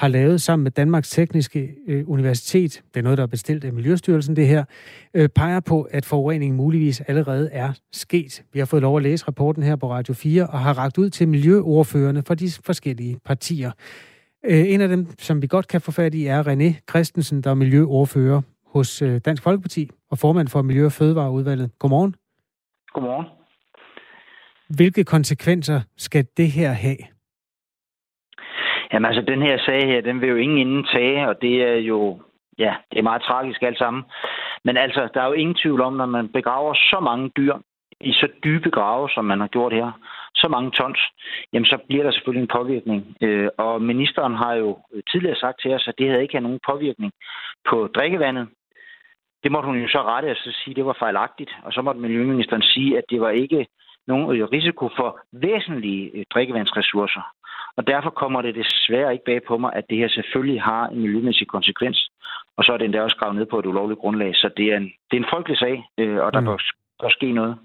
har 0.00 0.08
lavet 0.08 0.40
sammen 0.40 0.62
med 0.62 0.70
Danmarks 0.70 1.10
Tekniske 1.10 1.74
øh, 1.88 2.04
Universitet, 2.06 2.82
det 2.94 3.00
er 3.00 3.02
noget, 3.02 3.18
der 3.18 3.22
er 3.22 3.28
bestilt 3.28 3.64
af 3.64 3.72
Miljøstyrelsen 3.72 4.36
det 4.36 4.46
her, 4.46 4.64
øh, 5.14 5.28
peger 5.28 5.60
på, 5.60 5.82
at 5.82 6.04
forureningen 6.04 6.56
muligvis 6.56 7.00
allerede 7.00 7.48
er 7.52 7.72
sket. 7.92 8.42
Vi 8.52 8.58
har 8.58 8.66
fået 8.66 8.82
lov 8.82 8.96
at 8.96 9.02
læse 9.02 9.26
rapporten 9.28 9.62
her 9.62 9.76
på 9.76 9.90
Radio 9.90 10.14
4 10.14 10.46
og 10.46 10.58
har 10.58 10.78
ragt 10.78 10.98
ud 10.98 11.10
til 11.10 11.28
miljøordførende 11.28 12.22
for 12.22 12.34
de 12.34 12.50
forskellige 12.64 13.18
partier. 13.24 13.70
Øh, 14.44 14.68
en 14.68 14.80
af 14.80 14.88
dem, 14.88 15.06
som 15.18 15.42
vi 15.42 15.46
godt 15.46 15.68
kan 15.68 15.80
få 15.80 15.90
fat 15.90 16.14
i, 16.14 16.26
er 16.26 16.42
René 16.42 16.80
Christensen, 16.90 17.42
der 17.42 17.50
er 17.50 17.54
miljøordfører 17.54 18.42
hos 18.66 19.02
øh, 19.02 19.20
Dansk 19.24 19.42
Folkeparti 19.42 19.90
og 20.10 20.18
formand 20.18 20.48
for 20.48 20.62
Miljø- 20.62 20.84
og 20.84 20.92
Fødevareudvalget. 20.92 21.70
Godmorgen. 21.78 22.14
Godmorgen. 22.92 23.26
Hvilke 24.68 25.04
konsekvenser 25.04 25.80
skal 25.96 26.26
det 26.36 26.50
her 26.50 26.72
have? 26.72 26.96
Jamen 28.92 29.06
altså, 29.06 29.22
den 29.22 29.42
her 29.42 29.58
sag 29.58 29.86
her, 29.86 30.00
den 30.00 30.20
vil 30.20 30.28
jo 30.28 30.36
ingen 30.36 30.58
inden 30.58 30.84
tage, 30.84 31.28
og 31.28 31.42
det 31.42 31.62
er 31.62 31.76
jo, 31.76 32.22
ja, 32.58 32.74
det 32.90 32.98
er 32.98 33.02
meget 33.02 33.22
tragisk 33.22 33.62
alt 33.62 33.78
sammen. 33.78 34.02
Men 34.64 34.76
altså, 34.76 35.08
der 35.14 35.22
er 35.22 35.26
jo 35.26 35.32
ingen 35.32 35.54
tvivl 35.54 35.80
om, 35.80 35.92
når 35.92 36.06
man 36.06 36.28
begraver 36.28 36.74
så 36.74 37.00
mange 37.00 37.30
dyr 37.36 37.54
i 38.00 38.12
så 38.12 38.28
dybe 38.44 38.70
grave, 38.70 39.08
som 39.10 39.24
man 39.24 39.40
har 39.40 39.46
gjort 39.46 39.72
her, 39.72 39.92
så 40.34 40.48
mange 40.48 40.70
tons, 40.70 41.00
jamen 41.52 41.66
så 41.66 41.78
bliver 41.88 42.04
der 42.04 42.12
selvfølgelig 42.12 42.42
en 42.42 42.56
påvirkning. 42.58 43.16
Øh, 43.20 43.48
og 43.58 43.82
ministeren 43.82 44.34
har 44.34 44.54
jo 44.54 44.78
tidligere 45.10 45.36
sagt 45.36 45.60
til 45.62 45.74
os, 45.74 45.88
at 45.88 45.94
det 45.98 46.08
havde 46.08 46.22
ikke 46.22 46.40
nogen 46.40 46.60
påvirkning 46.70 47.12
på 47.70 47.88
drikkevandet. 47.94 48.48
Det 49.42 49.52
måtte 49.52 49.66
hun 49.66 49.78
jo 49.78 49.88
så 49.88 50.02
rette 50.02 50.30
og 50.30 50.36
så 50.36 50.50
sige, 50.64 50.72
at 50.72 50.76
det 50.76 50.84
var 50.84 50.96
fejlagtigt. 50.98 51.50
Og 51.62 51.72
så 51.72 51.82
måtte 51.82 52.00
miljøministeren 52.00 52.62
sige, 52.62 52.98
at 52.98 53.04
det 53.10 53.20
var 53.20 53.30
ikke 53.30 53.66
nogen 54.06 54.52
risiko 54.52 54.88
for 54.96 55.20
væsentlige 55.32 56.10
øh, 56.14 56.24
drikkevandsressourcer. 56.34 57.22
Og 57.76 57.86
derfor 57.86 58.10
kommer 58.10 58.42
det 58.42 58.54
desværre 58.54 59.12
ikke 59.12 59.24
bag 59.24 59.40
på 59.48 59.58
mig, 59.58 59.70
at 59.74 59.84
det 59.90 59.98
her 59.98 60.08
selvfølgelig 60.08 60.62
har 60.62 60.88
en 60.88 61.00
miljømæssig 61.00 61.46
konsekvens. 61.48 62.10
Og 62.56 62.64
så 62.64 62.72
er 62.72 62.76
det 62.76 62.84
endda 62.84 63.02
også 63.02 63.14
skrevet 63.16 63.36
ned 63.36 63.46
på 63.46 63.58
et 63.58 63.66
ulovligt 63.66 64.00
grundlag. 64.00 64.34
Så 64.34 64.50
det 64.56 64.66
er 64.72 64.76
en, 64.76 64.88
det 65.08 65.14
er 65.16 65.22
en 65.24 65.30
frygtelig 65.32 65.58
sag, 65.58 65.74
øh, 65.98 66.18
og 66.24 66.32
der 66.32 66.40
mm. 66.40 66.46
bør, 66.46 66.56
bør 67.00 67.08
ske 67.08 67.32
noget. 67.32 67.56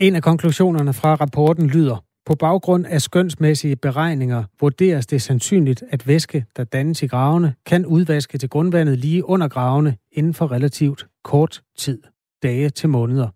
En 0.00 0.16
af 0.16 0.22
konklusionerne 0.22 0.92
fra 1.00 1.14
rapporten 1.14 1.66
lyder, 1.74 1.96
på 2.26 2.34
baggrund 2.34 2.86
af 2.86 3.00
skønsmæssige 3.00 3.76
beregninger 3.76 4.44
vurderes 4.60 5.06
det 5.06 5.22
sandsynligt, 5.22 5.82
at 5.90 6.08
væske, 6.08 6.44
der 6.56 6.64
dannes 6.64 7.02
i 7.02 7.06
gravene, 7.06 7.54
kan 7.66 7.86
udvaske 7.86 8.38
til 8.38 8.48
grundvandet 8.48 8.98
lige 8.98 9.24
under 9.24 9.48
gravene 9.48 9.96
inden 10.12 10.34
for 10.34 10.52
relativt 10.52 11.06
kort 11.24 11.62
tid, 11.78 12.02
dage 12.42 12.68
til 12.68 12.88
måneder. 12.88 13.28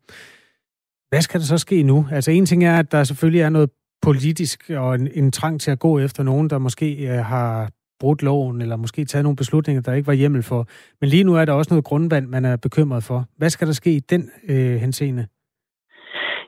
Hvad 1.08 1.20
skal 1.20 1.40
der 1.40 1.46
så 1.46 1.58
ske 1.58 1.82
nu? 1.82 2.06
Altså 2.12 2.30
en 2.30 2.46
ting 2.46 2.64
er, 2.64 2.78
at 2.78 2.92
der 2.92 3.04
selvfølgelig 3.04 3.40
er 3.40 3.48
noget 3.48 3.70
politisk 4.02 4.70
og 4.70 4.94
en, 4.94 5.08
en 5.14 5.32
trang 5.32 5.60
til 5.60 5.70
at 5.70 5.78
gå 5.78 5.98
efter 5.98 6.22
nogen, 6.22 6.50
der 6.50 6.58
måske 6.58 7.08
øh, 7.08 7.24
har 7.24 7.70
brudt 8.00 8.22
loven, 8.22 8.60
eller 8.62 8.76
måske 8.76 9.04
taget 9.04 9.24
nogle 9.24 9.36
beslutninger, 9.36 9.82
der 9.82 9.92
ikke 9.92 10.06
var 10.06 10.12
hjemmel 10.12 10.42
for. 10.42 10.66
Men 11.00 11.08
lige 11.10 11.24
nu 11.24 11.34
er 11.34 11.44
der 11.44 11.52
også 11.52 11.74
noget 11.74 11.84
grundvand, 11.84 12.26
man 12.26 12.44
er 12.44 12.56
bekymret 12.56 13.04
for. 13.04 13.24
Hvad 13.38 13.50
skal 13.50 13.66
der 13.66 13.72
ske 13.72 13.90
i 13.90 14.00
den 14.00 14.30
øh, 14.48 14.76
henseende? 14.84 15.26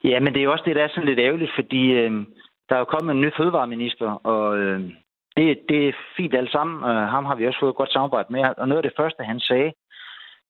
Ja, 0.05 0.20
men 0.20 0.32
det 0.32 0.40
er 0.40 0.44
jo 0.44 0.53
også 0.53 0.64
det, 0.66 0.76
der 0.76 0.84
er 0.84 0.88
sådan 0.88 1.09
lidt 1.09 1.18
ærgerligt, 1.18 1.53
fordi 1.59 1.82
øh, 2.01 2.11
der 2.68 2.74
er 2.74 2.78
jo 2.78 2.92
kommet 2.94 3.14
en 3.14 3.20
ny 3.20 3.30
fødevareminister, 3.36 4.09
og 4.32 4.59
øh, 4.59 4.80
det, 5.36 5.59
det 5.68 5.88
er 5.88 5.92
fint 6.16 6.34
alt 6.34 6.53
sammen. 6.53 6.76
Øh, 6.90 7.03
ham 7.14 7.24
har 7.24 7.36
vi 7.36 7.47
også 7.47 7.61
fået 7.61 7.70
et 7.70 7.76
godt 7.76 7.92
samarbejde 7.92 8.28
med, 8.30 8.40
og 8.59 8.68
noget 8.68 8.82
af 8.84 8.88
det 8.90 8.99
første, 9.01 9.22
han 9.22 9.40
sagde, 9.40 9.72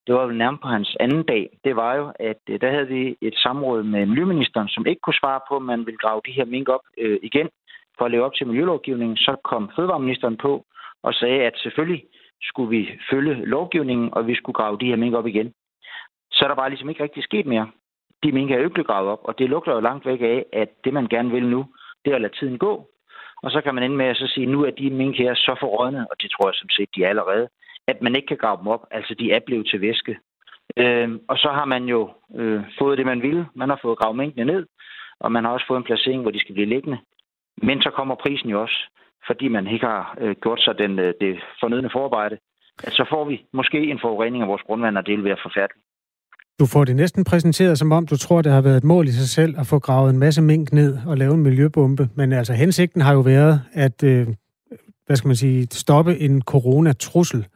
det 0.07 0.15
var 0.15 0.23
jo 0.23 0.33
nærmest 0.33 0.63
på 0.63 0.69
hans 0.69 0.97
anden 1.01 1.23
dag, 1.23 1.59
det 1.65 1.77
var 1.77 1.95
jo, 1.95 2.13
at 2.21 2.41
øh, 2.49 2.61
der 2.61 2.71
havde 2.71 2.89
vi 2.89 3.17
et 3.21 3.37
samråd 3.37 3.83
med 3.83 4.07
miljøministeren, 4.07 4.69
som 4.69 4.87
ikke 4.87 5.01
kunne 5.01 5.21
svare 5.23 5.41
på, 5.49 5.57
om 5.57 5.63
man 5.63 5.87
ville 5.87 5.99
grave 5.99 6.21
de 6.27 6.33
her 6.33 6.45
mink 6.45 6.69
op 6.69 6.81
øh, 6.99 7.19
igen 7.23 7.49
for 7.99 8.05
at 8.05 8.11
leve 8.11 8.25
op 8.25 8.35
til 8.35 8.47
miljølovgivningen. 8.47 9.17
Så 9.17 9.37
kom 9.45 9.71
fødevareministeren 9.77 10.37
på 10.37 10.65
og 11.03 11.15
sagde, 11.15 11.43
at 11.43 11.53
selvfølgelig 11.57 12.05
skulle 12.43 12.71
vi 12.71 13.01
følge 13.11 13.35
lovgivningen, 13.45 14.15
og 14.15 14.27
vi 14.27 14.35
skulle 14.35 14.55
grave 14.55 14.79
de 14.81 14.87
her 14.87 14.97
mink 14.97 15.15
op 15.15 15.27
igen. 15.27 15.53
Så 16.33 16.45
er 16.45 16.49
der 16.49 16.55
bare 16.55 16.71
ligesom 16.71 16.89
ikke 16.89 17.03
rigtig 17.03 17.23
sket 17.23 17.47
mere. 17.47 17.71
De 18.23 18.33
mink 18.33 18.51
er 18.51 18.57
jo 18.57 18.65
ikke 18.65 18.75
blevet 18.75 18.87
gravet 18.87 19.11
op, 19.11 19.21
og 19.23 19.39
det 19.39 19.51
lugter 19.51 19.73
jo 19.73 19.81
langt 19.81 20.07
væk 20.07 20.21
af, 20.21 20.45
at 20.53 20.69
det 20.85 20.93
man 20.93 21.07
gerne 21.07 21.31
vil 21.31 21.47
nu, 21.47 21.67
det 22.05 22.11
er 22.11 22.15
at 22.15 22.21
lade 22.21 22.37
tiden 22.39 22.59
gå. 22.59 22.89
Og 23.43 23.51
så 23.51 23.61
kan 23.61 23.75
man 23.75 23.85
ende 23.85 23.97
med 23.97 24.07
at 24.07 24.17
så 24.17 24.27
sige, 24.27 24.47
at 24.47 24.53
nu 24.53 24.65
er 24.65 24.71
de 24.71 24.91
mink 24.91 25.17
her 25.17 25.35
så 25.35 25.57
forrådne, 25.61 26.07
og 26.11 26.17
det 26.23 26.31
tror 26.31 26.49
jeg 26.49 26.55
som 26.55 26.69
set, 26.69 26.89
de 26.97 27.05
er 27.05 27.09
allerede, 27.09 27.49
at 27.89 28.03
man 28.03 28.17
ikke 28.17 28.27
kan 28.27 28.37
grave 28.37 28.59
dem 28.59 28.67
op. 28.67 28.83
Altså, 28.91 29.15
de 29.19 29.33
er 29.33 29.41
blevet 29.47 29.67
til 29.67 29.81
væske. 29.81 30.17
Øh, 30.77 31.09
og 31.29 31.37
så 31.37 31.49
har 31.59 31.65
man 31.65 31.85
jo 31.85 32.11
øh, 32.37 32.61
fået 32.79 32.99
det, 32.99 33.07
man 33.07 33.23
ville. 33.23 33.47
Man 33.55 33.69
har 33.69 33.79
fået 33.83 33.99
gravet 33.99 34.17
mængdene 34.17 34.53
ned, 34.53 34.67
og 35.21 35.33
man 35.33 35.45
har 35.45 35.51
også 35.51 35.67
fået 35.69 35.79
en 35.79 35.89
placering, 35.91 36.23
hvor 36.23 36.31
de 36.31 36.41
skal 36.41 36.55
blive 36.55 36.69
liggende. 36.75 36.99
Men 37.63 37.83
så 37.83 37.91
kommer 37.97 38.15
prisen 38.15 38.49
jo 38.51 38.63
også, 38.63 38.79
fordi 39.27 39.49
man 39.49 39.67
ikke 39.67 39.87
har 39.87 40.19
øh, 40.21 40.37
gjort 40.43 40.61
sig 40.61 40.79
den, 40.79 40.99
øh, 40.99 41.15
det 41.21 41.37
fornødne 41.61 41.91
forarbejde. 41.93 42.37
At 42.85 42.93
så 42.93 43.05
får 43.11 43.25
vi 43.25 43.45
måske 43.53 43.79
en 43.91 44.01
forurening 44.03 44.43
af 44.43 44.49
vores 44.49 44.63
grundvand, 44.63 44.99
og 44.99 45.07
det 45.07 45.17
vil 45.17 45.25
være 45.25 45.43
forfærdeligt. 45.43 45.85
Du 46.61 46.67
får 46.67 46.85
det 46.85 46.97
næsten 46.97 47.25
præsenteret, 47.25 47.79
som 47.79 47.93
om 47.93 48.07
du 48.07 48.17
tror, 48.17 48.43
det 48.43 48.53
har 48.53 48.63
været 48.63 48.77
et 48.77 48.85
mål 48.85 49.05
i 49.09 49.13
sig 49.13 49.29
selv 49.29 49.55
at 49.61 49.67
få 49.67 49.79
gravet 49.79 50.11
en 50.11 50.19
masse 50.19 50.43
mink 50.43 50.73
ned 50.73 50.99
og 51.07 51.17
lave 51.17 51.35
en 51.35 51.43
miljøbombe. 51.43 52.09
Men 52.15 52.33
altså 52.33 52.53
hensigten 52.53 53.01
har 53.01 53.13
jo 53.13 53.21
været 53.21 53.63
at 53.73 54.03
øh, 54.05 54.27
hvad 55.07 55.17
skal 55.17 55.29
man 55.29 55.37
sige, 55.37 55.67
stoppe 55.71 56.19
en 56.19 56.43
coronatrussel. 56.43 57.47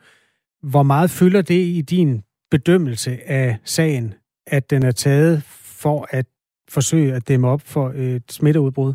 Hvor 0.62 0.82
meget 0.82 1.10
fylder 1.10 1.42
det 1.42 1.62
i 1.78 1.82
din 1.82 2.22
bedømmelse 2.50 3.10
af 3.26 3.56
sagen, 3.64 4.14
at 4.46 4.70
den 4.70 4.82
er 4.82 4.92
taget 4.92 5.42
for 5.82 6.06
at 6.10 6.26
forsøge 6.70 7.14
at 7.14 7.28
dæmme 7.28 7.48
op 7.48 7.60
for 7.64 7.88
øh, 7.88 8.16
et 8.16 8.32
smitteudbrud? 8.32 8.94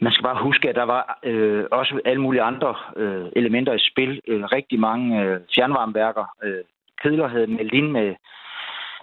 Man 0.00 0.12
skal 0.12 0.22
bare 0.22 0.42
huske, 0.42 0.68
at 0.68 0.74
der 0.74 0.82
var 0.82 1.18
øh, 1.24 1.64
også 1.72 2.00
alle 2.04 2.22
mulige 2.22 2.42
andre 2.42 2.74
øh, 2.96 3.26
elementer 3.36 3.72
i 3.72 3.78
spil. 3.90 4.20
Øh, 4.28 4.44
rigtig 4.44 4.80
mange 4.80 5.22
øh, 5.22 5.40
fjernvarmeværker. 5.54 6.24
Øh, 6.44 6.64
Kedler 7.02 7.28
havde 7.28 7.46
meldt 7.46 7.74
ind 7.74 7.90
med, 7.90 8.14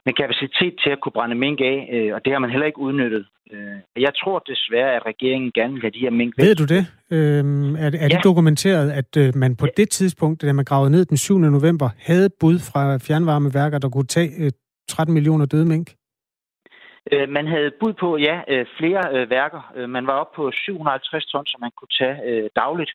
med 0.06 0.14
kapacitet 0.14 0.74
til 0.84 0.90
at 0.90 1.00
kunne 1.02 1.12
brænde 1.18 1.36
mink 1.36 1.60
af, 1.62 1.78
øh, 1.94 2.16
og 2.16 2.26
det 2.26 2.34
har 2.34 2.40
man 2.40 2.50
heller 2.50 2.66
ikke 2.66 2.80
udnyttet. 2.80 3.26
Øh, 3.52 4.02
jeg 4.06 4.14
tror 4.22 4.40
desværre, 4.40 4.96
at 4.96 5.06
regeringen 5.06 5.52
gerne 5.52 5.74
vil 5.74 5.82
have 5.82 5.92
de 5.92 6.00
her 6.00 6.10
mink 6.10 6.34
væk. 6.38 6.46
Ved 6.46 6.56
du 6.56 6.66
det? 6.76 6.84
Øhm, 7.12 7.76
er, 7.76 7.88
er 7.88 7.92
ja. 8.02 8.08
det 8.08 8.24
dokumenteret, 8.24 8.92
at 8.92 9.18
øh, 9.18 9.36
man 9.36 9.56
på 9.56 9.68
det 9.78 9.90
tidspunkt, 9.90 10.42
da 10.42 10.54
man 10.54 10.66
gravede 10.66 10.92
ned 10.92 11.06
den 11.06 11.18
7. 11.18 11.38
november, 11.38 11.90
havde 12.00 12.30
bud 12.40 12.60
fra 12.60 12.98
fjernvarmeværker, 12.98 13.78
der 13.80 13.90
kunne 13.90 14.08
tage 14.18 14.32
øh, 14.40 14.52
13 14.88 15.14
millioner 15.14 15.46
døde 15.46 15.66
mink? 15.66 15.88
Øh, 17.12 17.30
man 17.30 17.48
havde 17.48 17.72
bud 17.80 17.94
på, 17.94 18.18
ja, 18.18 18.42
øh, 18.48 18.66
flere 18.78 19.04
øh, 19.16 19.30
værker. 19.30 19.72
Øh, 19.76 19.90
man 19.90 20.08
var 20.08 20.14
oppe 20.14 20.36
på 20.36 20.52
750 20.54 21.26
ton, 21.26 21.46
som 21.46 21.62
man 21.62 21.72
kunne 21.78 21.94
tage 22.00 22.18
øh, 22.30 22.50
dagligt, 22.56 22.92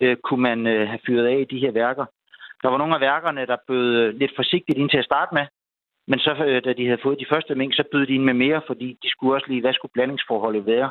øh, 0.00 0.16
kunne 0.24 0.42
man 0.42 0.66
øh, 0.66 0.88
have 0.88 1.00
fyret 1.06 1.26
af 1.26 1.38
i 1.40 1.50
de 1.54 1.58
her 1.64 1.72
værker. 1.72 2.06
Der 2.62 2.68
var 2.68 2.78
nogle 2.78 2.94
af 2.94 3.00
værkerne, 3.00 3.46
der 3.46 3.56
bød 3.68 3.88
øh, 4.00 4.14
lidt 4.20 4.32
forsigtigt 4.36 4.78
ind 4.78 4.90
til 4.90 4.98
at 4.98 5.04
starte 5.10 5.34
med, 5.34 5.46
Men 6.10 6.18
så, 6.18 6.32
øh, 6.48 6.64
da 6.64 6.72
de 6.72 6.86
havde 6.86 7.02
fået 7.02 7.20
de 7.20 7.30
første 7.32 7.54
mink, 7.54 7.74
så 7.74 7.84
bød 7.92 8.06
de 8.06 8.14
ind 8.14 8.24
med 8.24 8.34
mere, 8.34 8.60
fordi 8.66 8.98
de 9.02 9.10
skulle 9.10 9.34
også 9.34 9.46
lige, 9.48 9.60
hvad 9.60 9.74
skulle 9.74 9.92
blandingsforholdet 9.92 10.66
være? 10.66 10.90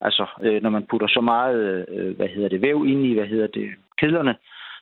Altså, 0.00 0.26
øh, 0.42 0.62
når 0.62 0.70
man 0.70 0.86
putter 0.90 1.08
så 1.08 1.20
meget, 1.20 1.88
øh, 1.88 2.16
hvad 2.16 2.28
hedder 2.34 2.48
det, 2.48 2.62
væv 2.62 2.84
ind 2.86 3.06
i, 3.06 3.14
hvad 3.14 3.26
hedder 3.26 3.46
det, 3.46 3.68
kedlerne, 4.00 4.34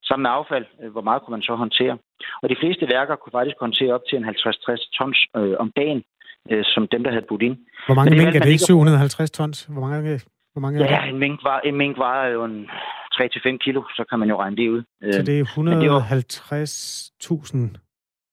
sammen 0.09 0.23
med 0.23 0.31
affald, 0.39 0.67
øh, 0.83 0.91
hvor 0.93 1.05
meget 1.09 1.23
kunne 1.23 1.35
man 1.37 1.43
så 1.43 1.55
håndtere? 1.55 1.99
Og 2.43 2.49
de 2.49 2.57
fleste 2.61 2.85
værker 2.95 3.17
kunne 3.17 3.37
faktisk 3.39 3.57
håndtere 3.61 3.93
op 3.97 4.05
til 4.09 4.17
en 4.19 4.25
50-60 4.25 4.91
tons 4.99 5.19
øh, 5.37 5.55
om 5.65 5.73
dagen, 5.77 6.03
øh, 6.51 6.65
som 6.65 6.89
dem, 6.93 7.03
der 7.05 7.11
havde 7.11 7.27
budt 7.29 7.43
ind. 7.43 7.57
Hvor 7.87 7.95
mange 7.95 8.11
mink 8.11 8.35
er 8.35 8.41
det? 8.41 8.51
Ikke 8.55 8.65
750 8.65 9.31
tons? 9.31 9.65
Hvor 9.65 9.81
mange, 9.81 10.21
hvor 10.53 10.61
mange 10.61 10.81
ja, 10.81 10.97
er 10.97 11.01
det? 11.01 11.09
en 11.15 11.19
mink, 11.19 11.45
var, 11.45 11.61
en 11.61 11.77
mink 11.77 11.99
vejer 11.99 12.29
jo 12.29 12.45
en 12.45 12.69
3-5 13.15 13.57
kilo, 13.57 13.83
så 13.97 14.05
kan 14.11 14.19
man 14.19 14.29
jo 14.29 14.41
regne 14.41 14.57
det 14.57 14.69
ud. 14.69 14.83
Så 15.13 15.23
det 15.23 15.41
er 15.41 15.45
150.000 15.45 17.57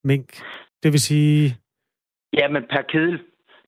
mink. 0.04 0.28
Det 0.82 0.92
vil 0.92 1.00
sige... 1.00 1.56
Ja, 2.38 2.48
men 2.48 2.62
per 2.70 2.82
kedel, 2.92 3.18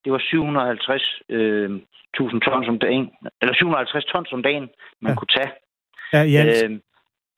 det 0.04 0.12
var 0.12 0.18
750 0.18 1.02
øh, 1.28 1.70
1000 2.14 2.40
tons 2.40 2.68
om 2.68 2.78
dagen, 2.78 3.04
eller 3.40 3.54
750 3.54 4.04
tons 4.04 4.32
om 4.32 4.42
dagen, 4.42 4.68
man 5.02 5.12
ja. 5.12 5.16
kunne 5.18 5.32
tage. 5.36 5.52
Ja, 6.12 6.22
i 6.22 6.34
alt. 6.34 6.64
Øh, 6.64 6.70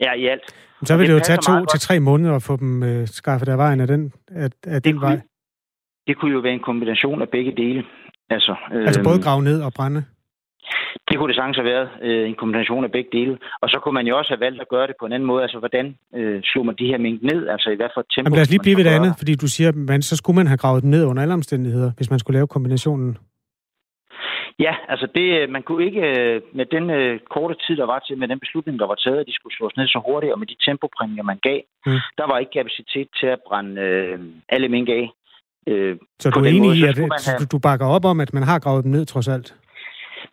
ja, 0.04 0.12
i 0.22 0.26
alt. 0.26 0.46
Så 0.82 0.96
vil 0.96 1.00
det, 1.00 1.08
det 1.08 1.14
jo 1.14 1.20
tage 1.28 1.40
to 1.48 1.54
til 1.72 1.80
tre 1.80 2.00
måneder 2.00 2.34
at 2.36 2.42
få 2.42 2.56
dem 2.56 2.82
øh, 2.82 3.06
skaffet 3.06 3.48
af 3.48 3.58
vejen 3.58 3.80
af 3.80 3.86
den, 3.86 4.12
af, 4.28 4.50
af 4.66 4.82
den 4.82 4.92
kunne, 4.92 5.06
vej. 5.06 5.20
Det 6.06 6.18
kunne 6.18 6.32
jo 6.32 6.38
være 6.38 6.52
en 6.52 6.66
kombination 6.70 7.22
af 7.22 7.28
begge 7.28 7.52
dele. 7.62 7.84
Altså, 8.30 8.54
øh, 8.72 8.86
altså 8.88 9.02
både 9.04 9.22
grave 9.22 9.42
ned 9.42 9.62
og 9.62 9.72
brænde? 9.76 10.04
Det 11.08 11.14
kunne 11.16 11.28
det 11.28 11.36
sagtens 11.36 11.56
have 11.56 11.70
været 11.74 11.88
øh, 12.02 12.28
en 12.28 12.34
kombination 12.34 12.84
af 12.84 12.92
begge 12.96 13.10
dele. 13.18 13.38
Og 13.62 13.68
så 13.72 13.76
kunne 13.82 13.96
man 13.98 14.06
jo 14.06 14.18
også 14.18 14.30
have 14.34 14.44
valgt 14.46 14.60
at 14.60 14.68
gøre 14.68 14.86
det 14.86 14.96
på 15.00 15.06
en 15.06 15.12
anden 15.12 15.26
måde. 15.26 15.42
Altså, 15.42 15.58
hvordan 15.58 15.86
øh, 16.14 16.40
slog 16.44 16.66
man 16.66 16.74
de 16.78 16.86
her 16.86 16.98
mink 16.98 17.22
ned? 17.22 17.48
Altså, 17.48 17.68
i 17.70 17.76
hvert 17.76 17.92
fald 17.94 18.04
tempo? 18.10 18.26
Jamen, 18.26 18.36
lad 18.36 18.46
os 18.46 18.50
lige 18.50 18.64
blive 18.66 18.76
ved 18.76 18.84
det 18.84 18.90
andet, 18.98 19.14
fordi 19.18 19.34
du 19.34 19.48
siger, 19.48 19.68
at 19.94 20.04
så 20.04 20.16
skulle 20.16 20.36
man 20.36 20.46
have 20.46 20.62
gravet 20.62 20.82
dem 20.82 20.90
ned 20.90 21.04
under 21.04 21.22
alle 21.22 21.34
omstændigheder, 21.34 21.90
hvis 21.96 22.10
man 22.10 22.18
skulle 22.18 22.36
lave 22.38 22.46
kombinationen. 22.46 23.18
Ja, 24.58 24.74
altså 24.88 25.06
det, 25.14 25.50
man 25.50 25.62
kunne 25.62 25.84
ikke 25.84 26.00
øh, 26.00 26.40
med 26.58 26.66
den 26.66 26.90
øh, 26.90 27.20
korte 27.34 27.54
tid, 27.66 27.76
der 27.76 27.86
var 27.86 27.98
til, 27.98 28.18
med 28.18 28.28
den 28.28 28.40
beslutning, 28.40 28.78
der 28.78 28.86
var 28.86 28.94
taget, 28.94 29.18
at 29.20 29.26
de 29.26 29.34
skulle 29.34 29.56
slås 29.56 29.76
ned 29.76 29.86
så 29.86 30.00
hurtigt, 30.06 30.32
og 30.32 30.38
med 30.38 30.46
de 30.46 30.56
tempopræmier, 30.66 31.22
man 31.22 31.38
gav, 31.42 31.60
mm. 31.86 31.98
der 32.18 32.26
var 32.30 32.38
ikke 32.38 32.52
kapacitet 32.58 33.08
til 33.20 33.26
at 33.26 33.38
brænde 33.48 33.80
øh, 33.80 34.18
alle 34.48 34.68
mink 34.68 34.88
af. 34.88 35.04
Øh, 35.66 35.96
så 36.18 36.30
du 36.30 36.40
er 36.40 36.44
enig 36.44 36.62
måde, 36.62 36.78
i, 36.78 36.82
at 36.84 36.98
have... 36.98 37.46
du 37.52 37.58
bakker 37.58 37.86
op 37.86 38.04
om, 38.04 38.20
at 38.20 38.34
man 38.34 38.42
har 38.42 38.58
gravet 38.58 38.84
dem 38.84 38.92
ned 38.92 39.04
trods 39.06 39.28
alt? 39.28 39.54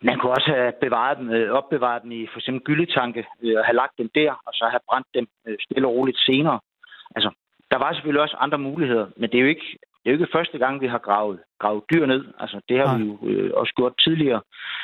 Man 0.02 0.18
kunne 0.18 0.32
også 0.32 0.50
have 0.50 0.72
bevaret 0.80 1.18
dem, 1.18 1.30
øh, 1.30 1.50
opbevaret 1.50 2.02
dem 2.02 2.12
i 2.12 2.26
for 2.32 2.38
eksempel 2.38 2.62
gyldetanke 2.62 3.26
øh, 3.42 3.54
og 3.58 3.64
have 3.64 3.76
lagt 3.76 3.98
dem 3.98 4.10
der, 4.14 4.30
og 4.46 4.52
så 4.54 4.64
have 4.70 4.86
brændt 4.88 5.08
dem 5.14 5.26
øh, 5.46 5.56
stille 5.60 5.88
og 5.88 5.94
roligt 5.94 6.18
senere. 6.18 6.60
Altså, 7.16 7.30
der 7.70 7.78
var 7.78 7.92
selvfølgelig 7.92 8.22
også 8.22 8.36
andre 8.40 8.58
muligheder, 8.58 9.06
men 9.16 9.30
det 9.30 9.38
er 9.38 9.42
jo 9.42 9.48
ikke, 9.48 9.68
det 9.80 10.06
er 10.06 10.14
jo 10.14 10.18
ikke 10.18 10.32
første 10.32 10.58
gang, 10.58 10.80
vi 10.80 10.86
har 10.86 10.98
gravet, 10.98 11.38
gravet 11.58 11.84
dyr 11.92 12.06
ned. 12.06 12.24
Altså, 12.38 12.60
det 12.68 12.78
har 12.78 12.90
ja. 12.90 12.96
vi 12.96 13.04
jo 13.04 13.18
øh, 13.28 13.50
også 13.54 13.72
gjort 13.76 13.94
tidligere. 14.04 14.40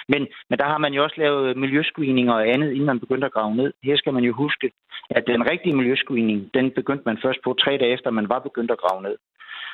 Men, 0.09 0.27
men 0.51 0.59
der 0.59 0.65
har 0.65 0.79
man 0.79 0.93
jo 0.95 1.03
også 1.03 1.17
lavet 1.19 1.57
miljøscreening 1.57 2.31
og 2.31 2.49
andet, 2.49 2.71
inden 2.71 2.87
man 2.87 3.01
begyndte 3.01 3.27
at 3.27 3.33
grave 3.33 3.57
ned. 3.57 3.73
Her 3.85 3.97
skal 3.97 4.13
man 4.13 4.25
jo 4.25 4.33
huske, 4.33 4.71
at 5.11 5.27
den 5.27 5.51
rigtige 5.51 5.77
miljøscreening, 5.77 6.55
den 6.55 6.71
begyndte 6.71 7.03
man 7.07 7.19
først 7.23 7.39
på 7.45 7.57
tre 7.61 7.71
dage 7.79 7.93
efter, 7.93 8.11
man 8.11 8.29
var 8.29 8.39
begyndt 8.39 8.71
at 8.71 8.79
grave 8.79 9.03
ned. 9.03 9.17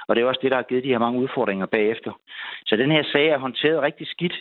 Og 0.09 0.16
det 0.16 0.22
er 0.22 0.26
også 0.26 0.41
det, 0.43 0.51
der 0.51 0.57
har 0.57 0.68
givet 0.70 0.84
de 0.84 0.89
her 0.89 0.99
mange 0.99 1.20
udfordringer 1.20 1.66
bagefter. 1.66 2.12
Så 2.66 2.76
den 2.76 2.91
her 2.91 3.03
sag 3.12 3.26
er 3.28 3.39
håndteret 3.39 3.82
rigtig 3.82 4.07
skidt. 4.07 4.37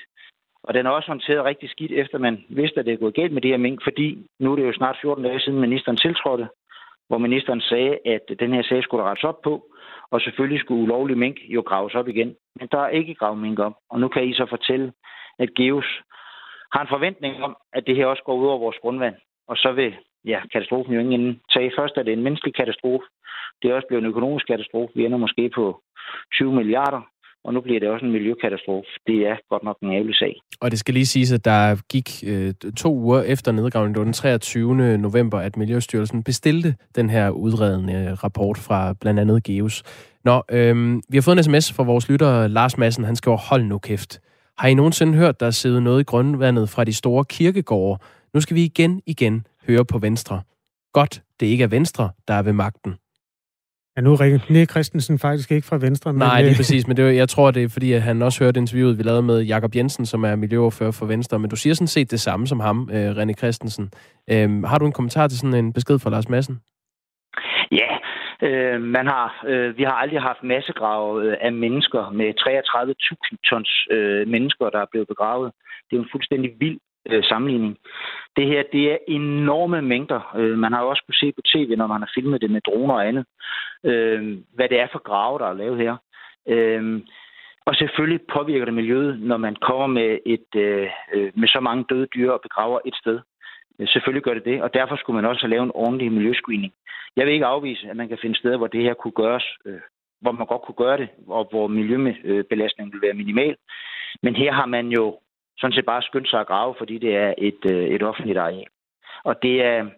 Og 0.67 0.73
den 0.73 0.85
er 0.85 0.89
også 0.89 1.07
håndteret 1.07 1.45
rigtig 1.45 1.69
skidt, 1.69 1.91
efter 1.91 2.17
man 2.17 2.45
vidste, 2.49 2.79
at 2.79 2.85
det 2.85 2.93
er 2.93 3.03
gået 3.03 3.15
galt 3.15 3.33
med 3.33 3.41
de 3.41 3.47
her 3.47 3.57
mink, 3.57 3.83
fordi 3.83 4.17
nu 4.39 4.51
er 4.51 4.55
det 4.55 4.65
jo 4.67 4.73
snart 4.73 4.97
14 5.01 5.23
dage 5.23 5.39
siden 5.39 5.59
ministeren 5.59 5.97
tiltrådte, 5.97 6.47
hvor 7.07 7.17
ministeren 7.17 7.61
sagde, 7.61 7.99
at 8.05 8.21
den 8.39 8.53
her 8.53 8.63
sag 8.63 8.83
skulle 8.83 9.03
der 9.03 9.09
rettes 9.09 9.23
op 9.23 9.41
på, 9.41 9.65
og 10.11 10.21
selvfølgelig 10.21 10.59
skulle 10.59 10.83
ulovlig 10.83 11.17
mink 11.17 11.37
jo 11.47 11.61
graves 11.61 11.95
op 11.95 12.07
igen. 12.07 12.35
Men 12.59 12.67
der 12.71 12.79
er 12.79 12.89
ikke 12.89 13.15
gravet 13.15 13.37
mink 13.39 13.59
op, 13.59 13.73
og 13.89 13.99
nu 13.99 14.07
kan 14.07 14.23
I 14.23 14.33
så 14.33 14.45
fortælle, 14.49 14.93
at 15.39 15.53
Geos 15.53 16.01
har 16.73 16.81
en 16.81 16.93
forventning 16.95 17.43
om, 17.43 17.57
at 17.73 17.87
det 17.87 17.95
her 17.95 18.05
også 18.05 18.23
går 18.23 18.35
ud 18.35 18.47
over 18.47 18.59
vores 18.59 18.77
grundvand, 18.81 19.15
og 19.47 19.57
så 19.57 19.71
vil 19.71 19.93
ja, 20.25 20.39
katastrofen 20.53 20.93
jo 20.93 20.99
ingen 20.99 21.41
tage. 21.53 21.71
Først 21.77 21.97
er 21.97 22.03
det 22.03 22.13
en 22.13 22.23
menneskelig 22.23 22.55
katastrofe, 22.55 23.05
det 23.61 23.71
er 23.71 23.75
også 23.75 23.87
blevet 23.87 24.03
en 24.03 24.09
økonomisk 24.09 24.47
katastrofe. 24.47 24.93
Vi 24.95 25.05
ender 25.05 25.17
måske 25.17 25.49
på 25.49 25.81
20 26.33 26.53
milliarder, 26.53 27.01
og 27.45 27.53
nu 27.53 27.61
bliver 27.61 27.79
det 27.79 27.89
også 27.89 28.05
en 28.05 28.11
miljøkatastrofe. 28.11 28.87
Det 29.07 29.17
er 29.27 29.35
godt 29.49 29.63
nok 29.63 29.77
en 29.83 29.91
ærgerlig 29.91 30.15
sag. 30.15 30.33
Og 30.61 30.71
det 30.71 30.79
skal 30.79 30.93
lige 30.93 31.05
siges, 31.05 31.31
at 31.31 31.45
der 31.45 31.75
gik 31.89 32.09
øh, 32.27 32.53
to 32.77 32.93
uger 32.93 33.21
efter 33.21 33.51
nedgravningen, 33.51 34.05
den 34.05 34.13
23. 34.13 34.97
november, 34.97 35.39
at 35.39 35.57
Miljøstyrelsen 35.57 36.23
bestilte 36.23 36.75
den 36.95 37.09
her 37.09 37.29
udredende 37.29 37.93
øh, 37.93 38.23
rapport 38.23 38.57
fra 38.57 38.93
blandt 39.01 39.19
andet 39.19 39.43
GEOS. 39.43 39.83
Nå, 40.23 40.43
øh, 40.51 40.95
vi 41.09 41.17
har 41.17 41.21
fået 41.21 41.37
en 41.37 41.43
sms 41.43 41.73
fra 41.73 41.83
vores 41.83 42.09
lytter, 42.09 42.47
Lars 42.47 42.77
Madsen. 42.77 43.03
Han 43.03 43.15
skriver, 43.15 43.37
hold 43.37 43.63
nu 43.63 43.77
kæft. 43.77 44.21
Har 44.57 44.67
I 44.67 44.73
nogensinde 44.73 45.17
hørt, 45.17 45.39
der 45.39 45.49
sidder 45.51 45.79
noget 45.79 46.01
i 46.01 46.03
grundvandet 46.03 46.69
fra 46.69 46.83
de 46.83 46.93
store 46.93 47.25
kirkegårde? 47.25 48.03
Nu 48.33 48.41
skal 48.41 48.55
vi 48.55 48.63
igen, 48.63 49.01
igen 49.05 49.47
høre 49.67 49.85
på 49.85 49.97
Venstre. 49.97 50.41
Godt, 50.93 51.23
det 51.39 51.45
ikke 51.45 51.63
er 51.63 51.67
Venstre, 51.67 52.09
der 52.27 52.33
er 52.33 52.43
ved 52.43 52.53
magten. 52.53 52.95
Ja, 53.97 54.01
nu 54.01 54.11
er 54.13 54.17
René 54.21 54.65
Christensen 54.65 55.19
faktisk 55.19 55.51
ikke 55.51 55.67
fra 55.67 55.77
Venstre. 55.77 56.13
Men 56.13 56.19
Nej, 56.19 56.41
det 56.41 56.47
er 56.47 56.51
øh, 56.51 56.55
præcis, 56.55 56.87
men 56.87 56.97
det 56.97 57.05
er, 57.05 57.09
jeg 57.09 57.29
tror, 57.29 57.51
det 57.51 57.63
er, 57.63 57.69
fordi 57.69 57.93
at 57.93 58.01
han 58.01 58.21
også 58.21 58.43
hørte 58.43 58.59
interviewet, 58.59 58.97
vi 58.97 59.03
lavede 59.03 59.21
med 59.21 59.41
Jakob 59.41 59.75
Jensen, 59.75 60.05
som 60.05 60.23
er 60.23 60.35
miljøoverfører 60.35 60.91
for 60.99 61.05
Venstre. 61.05 61.39
Men 61.39 61.49
du 61.49 61.55
siger 61.55 61.73
sådan 61.73 61.87
set 61.87 62.11
det 62.11 62.19
samme 62.19 62.47
som 62.47 62.59
ham, 62.59 62.89
øh, 62.93 63.11
René 63.11 63.33
Christensen. 63.33 63.91
Øhm, 64.31 64.63
har 64.63 64.77
du 64.77 64.85
en 64.85 64.91
kommentar 64.91 65.27
til 65.27 65.39
sådan 65.39 65.65
en 65.65 65.73
besked 65.73 65.99
fra 65.99 66.09
Lars 66.09 66.29
Madsen? 66.29 66.59
Ja, 67.71 67.91
øh, 68.47 68.81
man 68.81 69.05
har, 69.07 69.43
øh, 69.47 69.77
vi 69.77 69.83
har 69.83 69.95
aldrig 70.01 70.21
haft 70.21 70.43
massegrave 70.43 71.23
øh, 71.23 71.37
af 71.41 71.51
mennesker 71.53 72.09
med 72.09 72.29
33.000 72.39 73.49
tons 73.49 73.87
øh, 73.91 74.27
mennesker, 74.27 74.69
der 74.69 74.79
er 74.79 74.91
blevet 74.91 75.07
begravet. 75.07 75.51
Det 75.89 75.95
er 75.95 76.01
en 76.01 76.13
fuldstændig 76.13 76.51
vild 76.59 76.79
øh, 77.09 77.23
sammenligning. 77.23 77.77
Det 78.37 78.47
her, 78.47 78.63
det 78.71 78.91
er 78.91 78.97
enorme 79.07 79.81
mængder. 79.81 80.35
Øh, 80.35 80.57
man 80.57 80.73
har 80.73 80.81
jo 80.81 80.89
også 80.89 81.03
kunne 81.05 81.21
se 81.23 81.31
på 81.31 81.41
tv, 81.53 81.75
når 81.77 81.87
man 81.87 82.01
har 82.01 82.11
filmet 82.15 82.41
det 82.41 82.51
med 82.51 82.61
droner 82.61 82.93
og 82.93 83.07
andet, 83.07 83.25
øh, 83.83 84.37
hvad 84.53 84.69
det 84.69 84.79
er 84.79 84.87
for 84.91 84.99
grave, 84.99 85.39
der 85.39 85.45
er 85.45 85.53
lavet 85.53 85.77
her. 85.77 85.95
Øh, 86.47 87.01
og 87.65 87.75
selvfølgelig 87.75 88.21
påvirker 88.33 88.65
det 88.65 88.73
miljøet, 88.73 89.19
når 89.19 89.37
man 89.37 89.55
kommer 89.55 89.87
med, 89.87 90.19
et, 90.25 90.49
øh, 90.55 90.89
øh, 91.13 91.31
med 91.35 91.47
så 91.47 91.59
mange 91.59 91.85
døde 91.89 92.07
dyr 92.15 92.31
og 92.31 92.41
begraver 92.41 92.79
et 92.85 92.95
sted. 92.95 93.19
Øh, 93.79 93.87
selvfølgelig 93.87 94.23
gør 94.23 94.33
det 94.33 94.45
det, 94.45 94.61
og 94.61 94.73
derfor 94.73 94.95
skulle 94.95 95.21
man 95.21 95.29
også 95.29 95.41
have 95.41 95.49
lavet 95.49 95.63
en 95.63 95.75
ordentlig 95.75 96.11
miljøscreening. 96.11 96.73
Jeg 97.15 97.25
vil 97.25 97.33
ikke 97.33 97.45
afvise, 97.45 97.89
at 97.89 97.97
man 97.97 98.07
kan 98.07 98.17
finde 98.21 98.39
steder, 98.39 98.57
hvor 98.57 98.67
det 98.67 98.83
her 98.83 98.93
kunne 98.93 99.11
gøres, 99.11 99.45
øh, 99.65 99.79
hvor 100.21 100.31
man 100.31 100.47
godt 100.47 100.61
kunne 100.61 100.83
gøre 100.85 100.97
det, 100.97 101.09
og 101.27 101.47
hvor 101.51 101.67
miljøbelastningen 101.67 102.93
vil 102.93 103.01
være 103.01 103.13
minimal. 103.13 103.55
Men 104.23 104.35
her 104.35 104.51
har 104.51 104.65
man 104.65 104.87
jo 104.87 105.19
sådan 105.57 105.73
set 105.73 105.85
bare 105.85 106.01
skynde 106.01 106.29
sig 106.29 106.39
at 106.39 106.47
grave, 106.47 106.75
fordi 106.77 106.97
det 106.97 107.15
er 107.15 107.33
et, 107.37 107.61
øh, 107.71 107.83
et 107.95 108.03
offentligt 108.03 108.37
areal. 108.37 108.67
Og 109.23 109.41
det 109.41 109.63
er, 109.63 109.89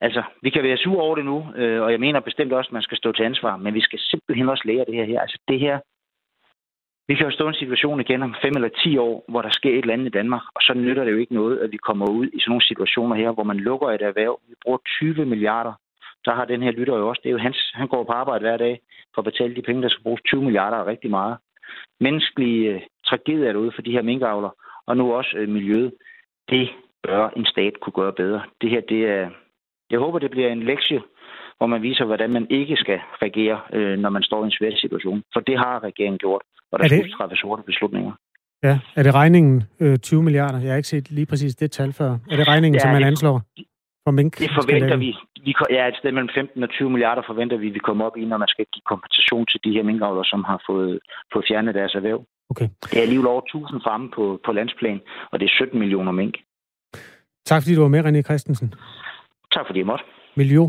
altså, 0.00 0.22
vi 0.42 0.50
kan 0.50 0.62
være 0.62 0.76
sure 0.76 1.02
over 1.02 1.16
det 1.16 1.24
nu, 1.24 1.38
øh, 1.56 1.82
og 1.82 1.92
jeg 1.92 2.00
mener 2.00 2.20
bestemt 2.20 2.52
også, 2.52 2.68
at 2.68 2.72
man 2.72 2.82
skal 2.82 2.98
stå 2.98 3.12
til 3.12 3.22
ansvar, 3.22 3.56
men 3.56 3.74
vi 3.74 3.80
skal 3.80 3.98
simpelthen 3.98 4.48
også 4.48 4.62
lære 4.66 4.84
det 4.84 4.94
her 4.94 5.04
her. 5.04 5.20
Altså, 5.20 5.38
det 5.48 5.60
her, 5.60 5.78
vi 7.08 7.14
kan 7.14 7.26
jo 7.26 7.32
stå 7.32 7.44
i 7.44 7.48
en 7.48 7.62
situation 7.62 8.00
igen 8.00 8.22
om 8.22 8.34
5 8.42 8.52
eller 8.54 8.68
10 8.68 8.98
år, 8.98 9.24
hvor 9.28 9.42
der 9.42 9.50
sker 9.50 9.70
et 9.70 9.78
eller 9.78 9.94
andet 9.94 10.06
i 10.06 10.18
Danmark, 10.18 10.42
og 10.54 10.60
så 10.62 10.74
nytter 10.74 11.04
det 11.04 11.12
jo 11.12 11.16
ikke 11.16 11.34
noget, 11.34 11.58
at 11.58 11.72
vi 11.72 11.76
kommer 11.76 12.10
ud 12.10 12.26
i 12.26 12.40
sådan 12.40 12.50
nogle 12.50 12.68
situationer 12.70 13.16
her, 13.16 13.30
hvor 13.30 13.44
man 13.44 13.56
lukker 13.56 13.88
et 13.88 14.02
erhverv. 14.02 14.40
Vi 14.48 14.54
bruger 14.62 14.78
20 15.00 15.26
milliarder. 15.26 15.72
Så 16.24 16.30
har 16.32 16.44
den 16.44 16.62
her 16.62 16.70
lytter 16.70 16.96
jo 16.96 17.08
også, 17.08 17.20
det 17.22 17.28
er 17.28 17.32
jo 17.32 17.38
hans, 17.38 17.70
han 17.74 17.88
går 17.88 18.04
på 18.04 18.12
arbejde 18.12 18.44
hver 18.44 18.56
dag 18.56 18.80
for 19.14 19.20
at 19.22 19.24
betale 19.24 19.56
de 19.56 19.62
penge, 19.62 19.82
der 19.82 19.88
skal 19.88 20.02
bruges 20.02 20.22
20 20.22 20.42
milliarder 20.42 20.76
er 20.76 20.86
rigtig 20.86 21.10
meget. 21.10 21.36
Menneskelige 22.00 22.70
øh, 22.70 22.80
tragedier 23.06 23.52
derude 23.52 23.72
for 23.74 23.82
de 23.82 23.92
her 23.92 24.02
minkavler, 24.02 24.50
og 24.90 24.96
nu 24.96 25.04
også 25.18 25.32
øh, 25.36 25.48
miljøet. 25.48 25.92
Det 26.48 26.68
bør 27.06 27.28
en 27.36 27.46
stat 27.52 27.74
kunne 27.80 27.98
gøre 28.00 28.12
bedre. 28.12 28.40
Det 28.60 28.70
her, 28.70 28.80
det 28.92 29.00
er... 29.16 29.30
Jeg 29.90 29.98
håber, 29.98 30.18
det 30.18 30.30
bliver 30.30 30.48
en 30.52 30.62
lektie, 30.62 31.00
hvor 31.58 31.66
man 31.66 31.82
viser, 31.82 32.04
hvordan 32.04 32.30
man 32.32 32.46
ikke 32.50 32.76
skal 32.76 32.98
reagere, 33.22 33.60
øh, 33.72 33.98
når 33.98 34.10
man 34.10 34.22
står 34.22 34.42
i 34.42 34.46
en 34.46 34.56
svær 34.58 34.70
situation. 34.76 35.22
For 35.32 35.40
det 35.40 35.58
har 35.58 35.84
regeringen 35.88 36.18
gjort, 36.18 36.42
og 36.72 36.78
der 36.78 36.86
skal 36.88 37.12
træffes 37.12 37.38
sorte 37.38 37.62
beslutninger. 37.62 38.12
Ja, 38.62 38.78
er 38.96 39.02
det 39.02 39.14
regningen 39.14 39.62
øh, 39.80 39.98
20 39.98 40.22
milliarder? 40.22 40.58
Jeg 40.60 40.70
har 40.70 40.76
ikke 40.76 40.88
set 40.88 41.10
lige 41.10 41.26
præcis 41.26 41.56
det 41.56 41.70
tal 41.70 41.92
før. 41.92 42.10
Er 42.30 42.36
det 42.36 42.48
regningen, 42.48 42.74
ja, 42.74 42.80
som 42.80 42.90
man 42.90 43.02
det, 43.02 43.06
anslår 43.06 43.42
for 44.04 44.10
mink? 44.10 44.38
Det 44.38 44.50
forventer 44.60 44.96
vi. 44.96 45.10
vi. 45.44 45.52
Ja, 45.70 45.88
et 45.88 45.96
sted 45.96 46.12
mellem 46.12 46.30
15 46.34 46.62
og 46.62 46.70
20 46.70 46.90
milliarder 46.90 47.22
forventer 47.26 47.56
vi, 47.56 47.68
vi 47.68 47.78
kommer 47.78 48.04
op 48.04 48.16
i, 48.16 48.24
når 48.24 48.38
man 48.38 48.48
skal 48.48 48.66
give 48.72 48.82
kompensation 48.92 49.46
til 49.46 49.60
de 49.64 49.72
her 49.72 49.82
minkavlere, 49.82 50.24
som 50.24 50.44
har 50.44 50.62
fået, 50.68 50.98
fået 51.32 51.44
fjernet 51.48 51.74
deres 51.74 51.94
erhverv. 51.94 52.24
Okay. 52.50 52.68
Det 52.84 52.98
er 52.98 53.02
alligevel 53.02 53.26
over 53.26 53.42
1000 53.42 53.80
farme 53.86 54.10
på, 54.10 54.40
på 54.44 54.52
landsplan, 54.52 55.00
og 55.32 55.40
det 55.40 55.46
er 55.46 55.50
17 55.50 55.78
millioner 55.78 56.12
mink. 56.12 56.34
Tak 57.46 57.62
fordi 57.62 57.74
du 57.74 57.80
var 57.80 57.88
med, 57.88 58.04
René 58.04 58.22
Christensen. 58.22 58.74
Tak 59.54 59.66
fordi 59.66 59.78
jeg 59.78 59.86
måtte. 59.86 60.04
Miljø, 60.36 60.62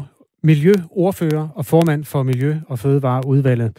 miljøordfører 0.44 1.48
og 1.56 1.66
formand 1.66 2.04
for 2.06 2.24
Miljø- 2.24 2.62
og 2.68 2.80
Fødevareudvalget. 2.80 3.78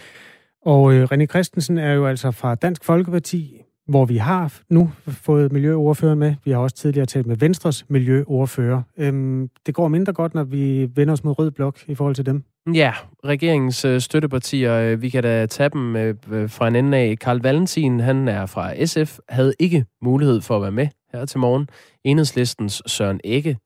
Og 0.64 0.94
øh, 0.94 1.08
René 1.12 1.26
Christensen 1.26 1.78
er 1.78 1.92
jo 1.92 2.06
altså 2.06 2.30
fra 2.30 2.54
Dansk 2.54 2.84
Folkeparti, 2.84 3.60
hvor 3.88 4.04
vi 4.04 4.16
har 4.16 4.60
nu 4.70 4.90
fået 5.08 5.52
miljøordføreren 5.52 6.18
med. 6.18 6.34
Vi 6.44 6.50
har 6.50 6.58
også 6.58 6.76
tidligere 6.76 7.06
talt 7.06 7.26
med 7.26 7.36
Venstres 7.36 7.90
miljøordfører. 7.90 8.82
Øhm, 8.98 9.48
det 9.66 9.74
går 9.74 9.88
mindre 9.88 10.12
godt, 10.12 10.34
når 10.34 10.44
vi 10.44 10.88
vender 10.94 11.12
os 11.12 11.24
mod 11.24 11.38
rød 11.38 11.50
blok 11.50 11.78
i 11.88 11.94
forhold 11.94 12.14
til 12.14 12.26
dem. 12.26 12.44
Ja, 12.66 12.94
regeringens 13.24 13.84
øh, 13.84 14.00
støttepartier, 14.00 14.74
øh, 14.74 15.02
vi 15.02 15.10
kan 15.10 15.22
da 15.22 15.46
tage 15.46 15.68
dem 15.68 15.96
øh, 15.96 16.14
fra 16.50 16.68
en 16.68 16.76
ende 16.76 16.98
af. 16.98 17.18
Karl 17.18 17.40
Valentin, 17.42 18.00
han 18.00 18.28
er 18.28 18.46
fra 18.46 18.86
SF, 18.86 19.18
havde 19.28 19.54
ikke 19.58 19.86
mulighed 20.02 20.40
for 20.40 20.56
at 20.56 20.62
være 20.62 20.72
med 20.72 20.88
her 21.12 21.24
til 21.24 21.40
morgen. 21.40 21.68
Enhedslistens 22.04 22.82
Søren 22.86 23.20
Ægge 23.24 23.58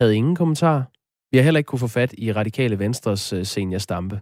havde 0.00 0.16
ingen 0.16 0.36
kommentar. 0.36 0.90
Vi 1.30 1.38
har 1.38 1.44
heller 1.44 1.58
ikke 1.58 1.68
kunne 1.68 1.78
få 1.78 1.86
fat 1.86 2.14
i 2.18 2.32
Radikale 2.32 2.78
Venstres 2.78 3.34
senior 3.42 3.78
Stampe. 3.78 4.20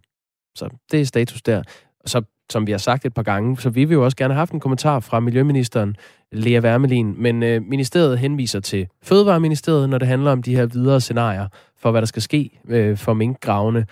Så 0.56 0.68
det 0.90 1.00
er 1.00 1.04
status 1.04 1.42
der. 1.42 1.62
Så 2.06 2.22
som 2.52 2.66
vi 2.66 2.70
har 2.70 2.78
sagt 2.78 3.04
et 3.04 3.14
par 3.14 3.22
gange, 3.22 3.60
så 3.60 3.70
vi 3.70 3.84
vil 3.84 3.94
jo 3.94 4.04
også 4.04 4.16
gerne 4.16 4.34
have 4.34 4.38
haft 4.38 4.52
en 4.52 4.60
kommentar 4.60 5.00
fra 5.00 5.20
Miljøministeren, 5.20 5.96
Lea 6.32 6.60
Wermelin, 6.60 7.22
men 7.22 7.42
øh, 7.42 7.62
ministeriet 7.62 8.18
henviser 8.18 8.60
til 8.60 8.88
Fødevareministeriet, 9.02 9.88
når 9.88 9.98
det 9.98 10.08
handler 10.08 10.32
om 10.32 10.42
de 10.42 10.56
her 10.56 10.66
videre 10.66 11.00
scenarier 11.00 11.48
for, 11.76 11.90
hvad 11.90 12.02
der 12.02 12.06
skal 12.06 12.22
ske 12.22 12.60
øh, 12.68 12.96
for 12.96 13.14
minkgravene. 13.14 13.86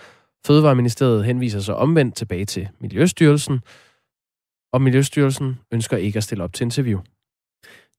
Fødevareministeriet 0.45 1.25
henviser 1.25 1.59
så 1.59 1.73
omvendt 1.73 2.15
tilbage 2.15 2.45
til 2.45 2.69
Miljøstyrelsen, 2.79 3.59
og 4.73 4.81
Miljøstyrelsen 4.81 5.59
ønsker 5.71 5.97
ikke 5.97 6.17
at 6.17 6.23
stille 6.23 6.43
op 6.43 6.53
til 6.53 6.63
interview. 6.63 6.99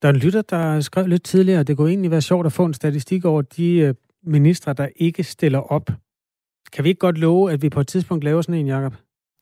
Der 0.02 0.09
er 0.09 0.12
en 0.12 0.18
lytter, 0.18 0.42
der 0.42 0.80
skrev 0.80 1.07
lidt 1.07 1.24
tidligere, 1.24 1.61
at 1.61 1.66
det 1.66 1.76
kunne 1.76 1.90
egentlig 1.90 2.11
være 2.11 2.22
sjovt 2.22 2.46
at 2.46 2.52
få 2.52 2.64
en 2.64 2.74
statistik 2.74 3.24
over 3.24 3.42
de 3.42 3.76
øh, 3.76 3.94
ministre, 4.22 4.72
der 4.72 4.88
ikke 4.96 5.22
stiller 5.22 5.59
op. 5.59 5.90
Kan 6.72 6.84
vi 6.84 6.88
ikke 6.88 6.98
godt 6.98 7.18
love, 7.18 7.52
at 7.52 7.62
vi 7.62 7.68
på 7.68 7.80
et 7.80 7.86
tidspunkt 7.86 8.24
laver 8.24 8.42
sådan 8.42 8.55
en, 8.55 8.66
Jacob? 8.66 8.94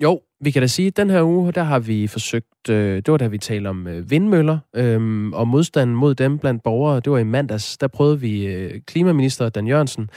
Jo, 0.02 0.20
vi 0.40 0.50
kan 0.50 0.62
da 0.62 0.66
sige, 0.66 0.86
at 0.86 0.96
den 0.96 1.10
her 1.10 1.22
uge, 1.22 1.52
der 1.52 1.62
har 1.62 1.78
vi 1.78 2.06
forsøgt, 2.06 2.68
øh, 2.70 2.96
det 2.96 3.08
var 3.08 3.16
da 3.16 3.26
vi 3.26 3.38
talte 3.38 3.68
om 3.68 3.86
øh, 3.86 4.10
vindmøller 4.10 4.58
øh, 4.76 5.28
og 5.32 5.48
modstanden 5.48 5.96
mod 5.96 6.14
dem 6.14 6.38
blandt 6.38 6.62
borgere. 6.62 7.00
Det 7.00 7.12
var 7.12 7.18
i 7.18 7.24
mandags, 7.24 7.78
der 7.78 7.88
prøvede 7.88 8.20
vi 8.20 8.46
øh, 8.46 8.80
klimaminister 8.80 9.48
Dan 9.48 9.66
Jørgensen, 9.66 10.10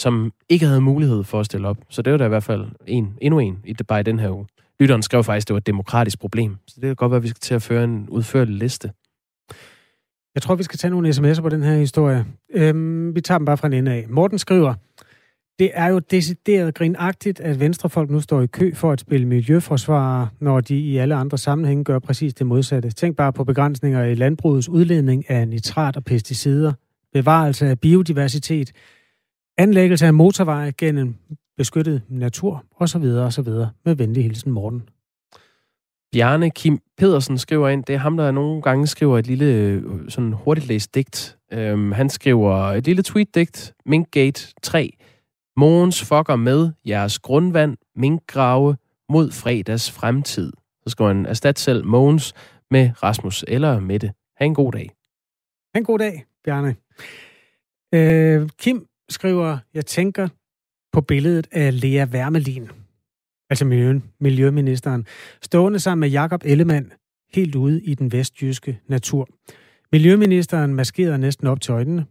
som 0.00 0.32
ikke 0.48 0.66
havde 0.66 0.80
mulighed 0.80 1.24
for 1.24 1.40
at 1.40 1.46
stille 1.46 1.68
op. 1.68 1.76
Så 1.90 2.02
det 2.02 2.12
var 2.12 2.18
da 2.18 2.24
i 2.24 2.28
hvert 2.28 2.42
fald 2.42 2.66
en, 2.86 3.14
endnu 3.20 3.38
en 3.38 3.58
i 3.64 3.72
det, 3.72 3.86
bare 3.86 4.00
i 4.00 4.02
den 4.02 4.18
her 4.18 4.30
uge. 4.30 4.46
Lytteren 4.80 5.02
skrev 5.02 5.24
faktisk, 5.24 5.44
at 5.44 5.48
det 5.48 5.54
var 5.54 5.58
et 5.58 5.66
demokratisk 5.66 6.20
problem. 6.20 6.56
Så 6.66 6.74
det 6.74 6.82
kan 6.82 6.96
godt 6.96 7.10
være, 7.10 7.16
at 7.16 7.22
vi 7.22 7.28
skal 7.28 7.40
til 7.40 7.54
at 7.54 7.62
føre 7.62 7.84
en 7.84 8.08
udførlig 8.08 8.54
liste. 8.54 8.92
Jeg 10.34 10.42
tror, 10.42 10.54
vi 10.54 10.62
skal 10.62 10.78
tage 10.78 10.90
nogle 10.90 11.08
sms'er 11.08 11.40
på 11.40 11.48
den 11.48 11.62
her 11.62 11.76
historie. 11.76 12.26
Øhm, 12.54 13.14
vi 13.14 13.20
tager 13.20 13.38
dem 13.38 13.44
bare 13.44 13.56
fra 13.56 13.66
en 13.66 13.72
ende 13.72 13.92
af. 13.92 14.06
Morten 14.08 14.38
skriver, 14.38 14.74
det 15.58 15.70
er 15.74 15.86
jo 15.86 15.98
decideret 15.98 16.74
grinagtigt, 16.74 17.40
at 17.40 17.60
venstrefolk 17.60 18.10
nu 18.10 18.20
står 18.20 18.42
i 18.42 18.46
kø 18.46 18.74
for 18.74 18.92
at 18.92 19.00
spille 19.00 19.26
miljøforsvarer, 19.26 20.26
når 20.40 20.60
de 20.60 20.78
i 20.78 20.96
alle 20.96 21.14
andre 21.14 21.38
sammenhænge 21.38 21.84
gør 21.84 21.98
præcis 21.98 22.34
det 22.34 22.46
modsatte. 22.46 22.90
Tænk 22.90 23.16
bare 23.16 23.32
på 23.32 23.44
begrænsninger 23.44 24.04
i 24.04 24.14
landbrugets 24.14 24.68
udledning 24.68 25.30
af 25.30 25.48
nitrat 25.48 25.96
og 25.96 26.04
pesticider, 26.04 26.72
bevarelse 27.12 27.66
af 27.66 27.80
biodiversitet, 27.80 28.72
anlæggelse 29.58 30.06
af 30.06 30.14
motorveje 30.14 30.72
gennem 30.78 31.14
beskyttet 31.56 32.02
natur 32.08 32.64
osv. 32.76 33.04
osv. 33.04 33.48
Med 33.84 33.94
venlig 33.94 34.22
hilsen, 34.22 34.52
Morten. 34.52 34.82
Bjarne 36.12 36.50
Kim 36.50 36.78
Pedersen 36.98 37.38
skriver 37.38 37.68
ind, 37.68 37.84
det 37.84 37.94
er 37.94 37.98
ham, 37.98 38.16
der 38.16 38.30
nogle 38.30 38.62
gange 38.62 38.86
skriver 38.86 39.18
et 39.18 39.26
lille 39.26 39.44
øh, 39.44 39.82
sådan 40.08 40.32
hurtigt 40.32 40.66
læst 40.66 40.94
digt. 40.94 41.38
Øhm, 41.52 41.92
han 41.92 42.10
skriver 42.10 42.56
et 42.56 42.86
lille 42.86 43.02
tweet-digt, 43.02 43.74
Minkgate 43.86 44.54
3, 44.62 44.96
Mogens 45.56 46.04
fucker 46.04 46.36
med 46.36 46.72
jeres 46.86 47.18
grundvand, 47.18 47.76
minkgrave 47.96 48.76
mod 49.08 49.30
fredags 49.30 49.90
fremtid. 49.90 50.52
Så 50.82 50.90
skal 50.90 51.04
man 51.04 51.26
erstatte 51.26 51.62
selv 51.62 51.86
Mogens 51.86 52.34
med 52.70 52.90
Rasmus 53.02 53.44
eller 53.48 53.80
Mette. 53.80 54.12
Ha' 54.36 54.44
en 54.44 54.54
god 54.54 54.72
dag. 54.72 54.90
Ha' 55.74 55.78
en 55.78 55.84
god 55.84 55.98
dag, 55.98 56.24
Bjarne. 56.44 56.76
Øh, 57.94 58.48
Kim 58.58 58.86
skriver, 59.08 59.58
jeg 59.74 59.86
tænker 59.86 60.28
på 60.92 61.00
billedet 61.00 61.46
af 61.52 61.80
Lea 61.80 62.04
Wermelin, 62.04 62.68
altså 63.50 63.64
miljø, 63.64 64.00
miljøministeren, 64.20 65.06
stående 65.42 65.78
sammen 65.78 66.00
med 66.00 66.08
Jakob 66.08 66.40
Ellemann 66.44 66.92
helt 67.34 67.54
ude 67.54 67.82
i 67.82 67.94
den 67.94 68.12
vestjyske 68.12 68.80
natur. 68.88 69.28
Miljøministeren 69.92 70.74
maskerede 70.74 71.18
næsten 71.18 71.46
op 71.46 71.60
til 71.60 71.72
øjnene. 71.72 72.06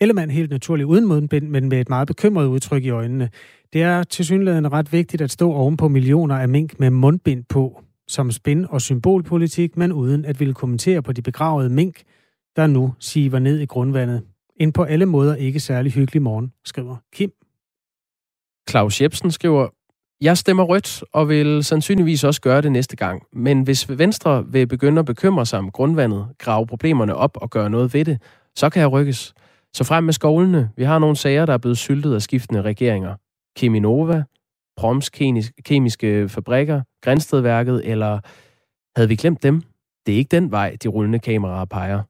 Ellemann 0.00 0.30
helt 0.30 0.50
naturligt 0.50 0.86
uden 0.86 1.06
mundbind, 1.06 1.48
men 1.48 1.68
med 1.68 1.80
et 1.80 1.88
meget 1.88 2.08
bekymret 2.08 2.46
udtryk 2.46 2.84
i 2.84 2.90
øjnene. 2.90 3.30
Det 3.72 3.82
er 3.82 4.02
til 4.02 4.24
ret 4.68 4.92
vigtigt 4.92 5.22
at 5.22 5.30
stå 5.30 5.52
oven 5.52 5.76
på 5.76 5.88
millioner 5.88 6.38
af 6.38 6.48
mink 6.48 6.80
med 6.80 6.90
mundbind 6.90 7.44
på, 7.48 7.82
som 8.08 8.30
spin- 8.30 8.66
og 8.70 8.80
symbolpolitik, 8.80 9.76
men 9.76 9.92
uden 9.92 10.24
at 10.24 10.40
ville 10.40 10.54
kommentere 10.54 11.02
på 11.02 11.12
de 11.12 11.22
begravede 11.22 11.70
mink, 11.70 12.02
der 12.56 12.66
nu 12.66 12.94
siver 12.98 13.38
ned 13.38 13.58
i 13.58 13.66
grundvandet. 13.66 14.22
En 14.56 14.72
på 14.72 14.82
alle 14.82 15.06
måder 15.06 15.34
ikke 15.34 15.60
særlig 15.60 15.92
hyggelig 15.92 16.22
morgen, 16.22 16.52
skriver 16.64 16.96
Kim. 17.12 17.32
Claus 18.70 19.00
Jebsen 19.00 19.30
skriver, 19.30 19.68
jeg 20.20 20.38
stemmer 20.38 20.64
rødt 20.64 21.04
og 21.12 21.28
vil 21.28 21.64
sandsynligvis 21.64 22.24
også 22.24 22.40
gøre 22.40 22.60
det 22.60 22.72
næste 22.72 22.96
gang. 22.96 23.22
Men 23.32 23.62
hvis 23.62 23.98
Venstre 23.98 24.46
vil 24.48 24.66
begynde 24.66 24.98
at 24.98 25.06
bekymre 25.06 25.46
sig 25.46 25.58
om 25.58 25.70
grundvandet, 25.70 26.26
grave 26.38 26.66
problemerne 26.66 27.14
op 27.14 27.36
og 27.40 27.50
gøre 27.50 27.70
noget 27.70 27.94
ved 27.94 28.04
det, 28.04 28.22
så 28.56 28.70
kan 28.70 28.80
jeg 28.80 28.92
rykkes. 28.92 29.34
Så 29.76 29.84
frem 29.84 30.04
med 30.04 30.12
skovlene. 30.12 30.70
Vi 30.76 30.84
har 30.84 30.98
nogle 30.98 31.16
sager, 31.16 31.46
der 31.46 31.52
er 31.52 31.58
blevet 31.58 31.78
syltet 31.78 32.14
af 32.14 32.22
skiftende 32.22 32.62
regeringer. 32.62 33.14
Keminova, 33.56 34.24
Proms 34.76 35.10
kemiske 35.64 36.28
fabrikker, 36.28 36.82
Grænstedværket, 37.02 37.80
eller 37.84 38.20
havde 38.96 39.08
vi 39.08 39.16
glemt 39.16 39.42
dem? 39.42 39.62
Det 40.06 40.14
er 40.14 40.18
ikke 40.18 40.36
den 40.36 40.50
vej, 40.50 40.76
de 40.82 40.88
rullende 40.88 41.18
kameraer 41.18 41.64
peger. 41.64 42.02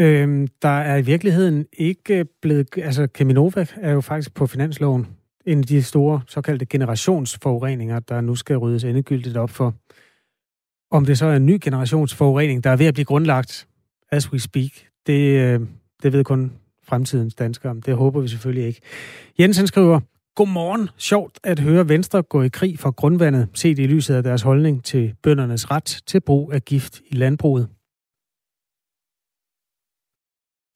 Øhm, 0.00 0.48
der 0.62 0.68
er 0.68 0.96
i 0.96 1.02
virkeligheden 1.02 1.66
ikke 1.72 2.26
blevet... 2.42 2.68
Altså, 2.76 3.06
Keminova 3.06 3.66
er 3.76 3.92
jo 3.92 4.00
faktisk 4.00 4.34
på 4.34 4.46
finansloven 4.46 5.06
en 5.46 5.58
af 5.58 5.64
de 5.64 5.82
store 5.82 6.20
såkaldte 6.26 6.66
generationsforureninger, 6.66 8.00
der 8.00 8.20
nu 8.20 8.34
skal 8.34 8.56
ryddes 8.56 8.84
endegyldigt 8.84 9.36
op 9.36 9.50
for. 9.50 9.74
Om 10.90 11.04
det 11.04 11.18
så 11.18 11.26
er 11.26 11.36
en 11.36 11.46
ny 11.46 11.58
generationsforurening, 11.62 12.64
der 12.64 12.70
er 12.70 12.76
ved 12.76 12.86
at 12.86 12.94
blive 12.94 13.04
grundlagt, 13.04 13.68
as 14.12 14.32
we 14.32 14.38
speak, 14.38 14.70
det, 15.06 15.40
øh, 15.40 15.60
det 16.02 16.12
ved 16.12 16.24
kun 16.24 16.52
fremtidens 16.82 17.34
danskere. 17.34 17.76
Det 17.86 17.96
håber 17.96 18.20
vi 18.20 18.28
selvfølgelig 18.28 18.66
ikke. 18.66 18.80
Jensen 19.38 19.66
skriver, 19.66 20.00
Godmorgen. 20.34 20.88
Sjovt 20.96 21.38
at 21.44 21.58
høre 21.58 21.88
Venstre 21.88 22.22
gå 22.22 22.42
i 22.42 22.48
krig 22.48 22.78
for 22.78 22.90
grundvandet, 22.90 23.48
set 23.54 23.78
i 23.78 23.86
lyset 23.86 24.14
af 24.14 24.22
deres 24.22 24.42
holdning 24.42 24.84
til 24.84 25.14
bøndernes 25.22 25.70
ret 25.70 26.02
til 26.06 26.20
brug 26.20 26.52
af 26.52 26.64
gift 26.64 27.00
i 27.10 27.14
landbruget. 27.14 27.68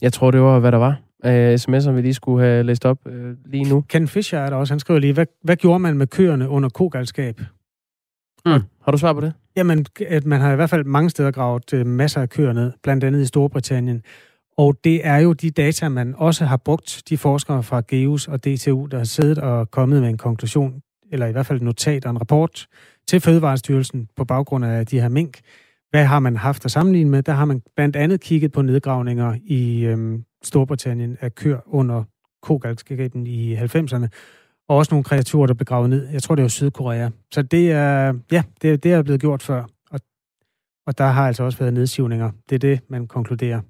Jeg 0.02 0.12
tror, 0.12 0.30
det 0.30 0.40
var, 0.40 0.58
hvad 0.58 0.72
der 0.72 0.78
var 0.78 1.00
af 1.22 1.56
sms'er, 1.68 1.90
vi 1.90 2.02
lige 2.02 2.14
skulle 2.14 2.46
have 2.46 2.62
læst 2.62 2.84
op 2.84 3.06
øh, 3.06 3.36
lige 3.46 3.64
nu. 3.64 3.80
Ken 3.80 4.08
Fischer 4.08 4.38
er 4.38 4.50
der 4.50 4.56
også. 4.56 4.74
Han 4.74 4.80
skriver 4.80 5.00
lige, 5.00 5.12
hvad, 5.12 5.26
hvad 5.42 5.56
gjorde 5.56 5.78
man 5.78 5.96
med 5.96 6.06
køerne 6.06 6.48
under 6.48 6.68
kogalskab? 6.68 7.40
Mm. 8.46 8.62
Har 8.82 8.92
du 8.92 8.98
svar 8.98 9.12
på 9.12 9.20
det? 9.20 9.32
Jamen, 9.56 9.86
at 10.08 10.24
man 10.26 10.40
har 10.40 10.52
i 10.52 10.56
hvert 10.56 10.70
fald 10.70 10.84
mange 10.84 11.10
steder 11.10 11.30
gravet 11.30 11.74
øh, 11.74 11.86
masser 11.86 12.20
af 12.22 12.28
køer 12.28 12.52
ned, 12.52 12.72
blandt 12.82 13.04
andet 13.04 13.22
i 13.22 13.26
Storbritannien. 13.26 14.02
Og 14.62 14.74
det 14.84 15.06
er 15.06 15.16
jo 15.16 15.32
de 15.32 15.50
data, 15.50 15.88
man 15.88 16.14
også 16.16 16.44
har 16.44 16.56
brugt, 16.56 17.02
de 17.08 17.18
forskere 17.18 17.62
fra 17.62 17.80
GEUS 17.88 18.28
og 18.28 18.44
DTU, 18.44 18.86
der 18.86 18.96
har 18.96 19.04
siddet 19.04 19.38
og 19.38 19.70
kommet 19.70 20.00
med 20.00 20.08
en 20.08 20.16
konklusion, 20.16 20.82
eller 21.12 21.26
i 21.26 21.32
hvert 21.32 21.46
fald 21.46 21.58
et 21.58 21.62
notat 21.62 22.04
og 22.04 22.10
en 22.10 22.20
rapport 22.20 22.66
til 23.08 23.20
Fødevarestyrelsen 23.20 24.08
på 24.16 24.24
baggrund 24.24 24.64
af 24.64 24.86
de 24.86 25.00
her 25.00 25.08
mink. 25.08 25.40
Hvad 25.90 26.04
har 26.04 26.18
man 26.18 26.36
haft 26.36 26.64
at 26.64 26.70
sammenligne 26.70 27.10
med? 27.10 27.22
Der 27.22 27.32
har 27.32 27.44
man 27.44 27.62
blandt 27.76 27.96
andet 27.96 28.20
kigget 28.20 28.52
på 28.52 28.62
nedgravninger 28.62 29.36
i 29.44 29.84
øhm, 29.84 30.24
Storbritannien 30.42 31.16
af 31.20 31.34
køer 31.34 31.60
under 31.66 32.04
kogalskabet 32.42 33.28
i 33.28 33.54
90'erne, 33.54 34.06
og 34.68 34.76
også 34.76 34.94
nogle 34.94 35.04
kreaturer, 35.04 35.46
der 35.46 35.54
blev 35.54 35.64
gravet 35.64 35.90
ned. 35.90 36.08
Jeg 36.08 36.22
tror, 36.22 36.34
det 36.34 36.42
var 36.42 36.48
Sydkorea. 36.48 37.10
Så 37.32 37.42
det 37.42 37.72
er, 37.72 38.14
ja, 38.32 38.42
det, 38.62 38.82
det 38.82 38.92
er 38.92 39.02
blevet 39.02 39.20
gjort 39.20 39.42
før. 39.42 39.64
Og, 39.90 40.00
og 40.86 40.98
der 40.98 41.06
har 41.06 41.26
altså 41.26 41.42
også 41.42 41.58
været 41.58 41.74
nedsivninger. 41.74 42.30
Det 42.48 42.54
er 42.54 42.58
det, 42.58 42.80
man 42.88 43.06
konkluderer. 43.06 43.60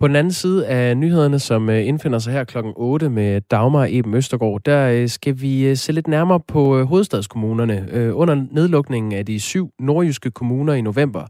På 0.00 0.08
den 0.08 0.16
anden 0.16 0.32
side 0.32 0.66
af 0.66 0.96
nyhederne, 0.96 1.38
som 1.38 1.70
øh, 1.70 1.86
indfinder 1.86 2.18
sig 2.18 2.32
her 2.32 2.44
klokken 2.44 2.72
8 2.76 3.08
med 3.08 3.40
Dagmar 3.40 3.86
Eben 3.90 4.14
Østergaard, 4.14 4.60
der 4.64 4.88
øh, 4.88 5.08
skal 5.08 5.40
vi 5.40 5.66
øh, 5.66 5.76
se 5.76 5.92
lidt 5.92 6.08
nærmere 6.08 6.40
på 6.40 6.84
hovedstadskommunerne. 6.84 8.14
Under 8.14 8.46
nedlukningen 8.50 9.12
af 9.12 9.26
de 9.26 9.40
syv 9.40 9.70
nordjyske 9.78 10.30
kommuner 10.30 10.72
i 10.72 10.80
november, 10.80 11.26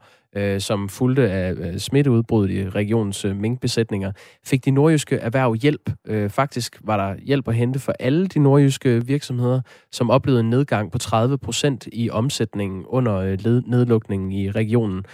som 0.58 0.88
fulgte 0.88 1.30
af 1.30 1.80
smitteudbruddet 1.80 2.54
i 2.54 2.68
regionens 2.68 3.26
minkbesætninger, 3.34 4.12
fik 4.44 4.64
de 4.64 4.70
nordjyske 4.70 5.16
erhverv 5.16 5.54
hjælp. 5.54 5.90
Faktisk 6.28 6.80
var 6.84 6.96
der 6.96 7.20
hjælp 7.22 7.48
at 7.48 7.54
hente 7.54 7.78
for 7.78 7.92
alle 8.00 8.26
de 8.26 8.38
nordjyske 8.38 9.06
virksomheder, 9.06 9.60
som 9.92 10.10
oplevede 10.10 10.40
en 10.40 10.50
nedgang 10.50 10.92
på 10.92 10.98
30 10.98 11.38
procent 11.38 11.88
i 11.92 12.10
omsætningen 12.10 12.84
under 12.86 13.22
nedlukningen 13.66 14.32
i 14.32 14.50
regionen. 14.50 15.04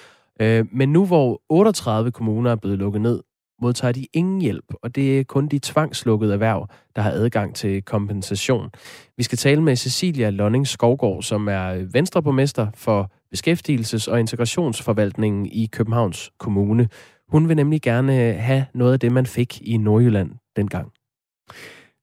Men 0.72 0.92
nu 0.92 1.06
hvor 1.06 1.42
38 1.48 2.12
kommuner 2.12 2.50
er 2.50 2.56
blevet 2.56 2.78
lukket 2.78 3.02
ned, 3.02 3.20
modtager 3.62 3.92
de 3.92 4.06
ingen 4.12 4.40
hjælp, 4.40 4.64
og 4.82 4.94
det 4.94 5.20
er 5.20 5.24
kun 5.24 5.48
de 5.48 5.58
tvangslukkede 5.58 6.32
erhverv, 6.32 6.68
der 6.96 7.02
har 7.02 7.10
adgang 7.10 7.54
til 7.54 7.82
kompensation. 7.82 8.70
Vi 9.16 9.22
skal 9.22 9.38
tale 9.38 9.62
med 9.62 9.76
Cecilia 9.76 10.30
Lonning 10.30 10.66
Skovgård, 10.66 11.22
som 11.22 11.48
er 11.48 11.92
venstreborgmester 11.92 12.66
for 12.74 13.10
beskæftigelses- 13.34 14.10
og 14.10 14.20
integrationsforvaltningen 14.20 15.46
i 15.46 15.66
Københavns 15.72 16.30
Kommune. 16.38 16.88
Hun 17.28 17.48
vil 17.48 17.56
nemlig 17.56 17.82
gerne 17.82 18.32
have 18.32 18.66
noget 18.74 18.92
af 18.92 19.00
det, 19.00 19.12
man 19.12 19.26
fik 19.26 19.62
i 19.62 19.76
Nordjylland 19.76 20.30
dengang. 20.56 20.92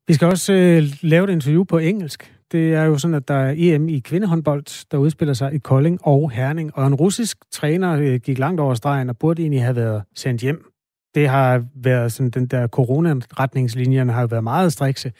Vi 0.08 0.14
skal 0.14 0.28
også 0.28 0.54
øh, 0.54 0.84
lave 1.02 1.24
et 1.24 1.30
interview 1.30 1.64
på 1.64 1.78
engelsk. 1.78 2.34
Det 2.52 2.74
er 2.74 2.84
jo 2.84 2.98
sådan, 2.98 3.16
at 3.16 3.28
der 3.28 3.34
er 3.34 3.54
EM 3.58 3.90
i 3.90 4.00
kvindehåndbold, 4.00 4.90
der 4.92 4.98
udspiller 4.98 5.34
sig 5.34 5.54
i 5.54 5.58
Kolding 5.58 6.00
og 6.04 6.32
Herning. 6.32 6.76
Og 6.76 6.88
en 6.88 6.96
russisk 6.96 7.38
træner 7.52 7.96
øh, 7.96 8.20
gik 8.20 8.38
langt 8.38 8.62
over 8.62 8.74
stregen 8.74 9.10
og 9.10 9.18
burde 9.18 9.42
egentlig 9.42 9.64
have 9.64 9.76
været 9.76 10.04
sendt 10.16 10.42
hjem. 10.42 10.72
Det 11.18 11.28
har 11.28 11.66
været 11.76 12.12
sådan, 12.12 12.30
den 12.30 12.48
der 12.48 12.68
coronaretningslinjerne 12.68 14.12
har 14.12 14.22
jo 14.22 14.28
været 14.28 14.44
meget 14.44 14.74
strikse, 14.74 15.12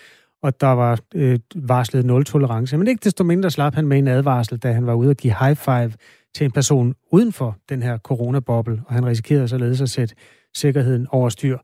og 0.44 0.62
der 0.62 0.68
var 0.68 1.00
øh, 1.16 1.40
varslet 1.56 2.06
nul-tolerance. 2.06 2.78
Men 2.78 2.88
ikke 2.88 3.04
desto 3.04 3.24
mindre 3.24 3.52
slap 3.52 3.76
han 3.76 3.88
med 3.88 3.98
en 3.98 4.08
advarsel, 4.08 4.58
da 4.58 4.72
han 4.72 4.86
var 4.86 4.94
ude 4.94 5.10
at 5.10 5.18
give 5.18 5.36
high 5.40 5.56
five 5.56 5.94
til 6.36 6.46
en 6.46 6.52
person 6.52 6.96
uden 7.12 7.32
for 7.32 7.58
den 7.70 7.82
her 7.84 7.98
coronaboble, 7.98 8.82
og 8.86 8.94
han 8.94 9.06
risikerede 9.06 9.48
således 9.48 9.82
at 9.82 9.90
sætte 9.90 10.16
sikkerheden 10.56 11.08
over 11.12 11.30
styr. 11.30 11.58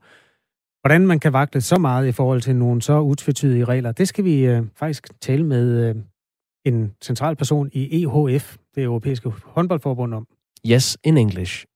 Hvordan 0.80 1.06
man 1.06 1.20
kan 1.20 1.32
vakle 1.32 1.60
så 1.60 1.78
meget 1.78 2.06
i 2.06 2.12
forhold 2.12 2.40
til 2.40 2.56
nogle 2.56 2.82
så 2.82 3.00
utvetydige 3.00 3.64
regler, 3.64 3.92
det 3.92 4.08
skal 4.08 4.24
vi 4.24 4.46
øh, 4.46 4.62
faktisk 4.76 5.20
tale 5.20 5.44
med 5.46 5.88
øh, 5.88 5.94
en 6.64 6.92
central 7.02 7.36
person 7.36 7.70
i 7.72 8.04
EHF, 8.04 8.56
det 8.74 8.82
europæiske 8.82 9.32
håndboldforbund, 9.44 10.14
om. 10.14 10.26
Yes, 10.66 10.98
in 11.04 11.16
English. 11.16 11.66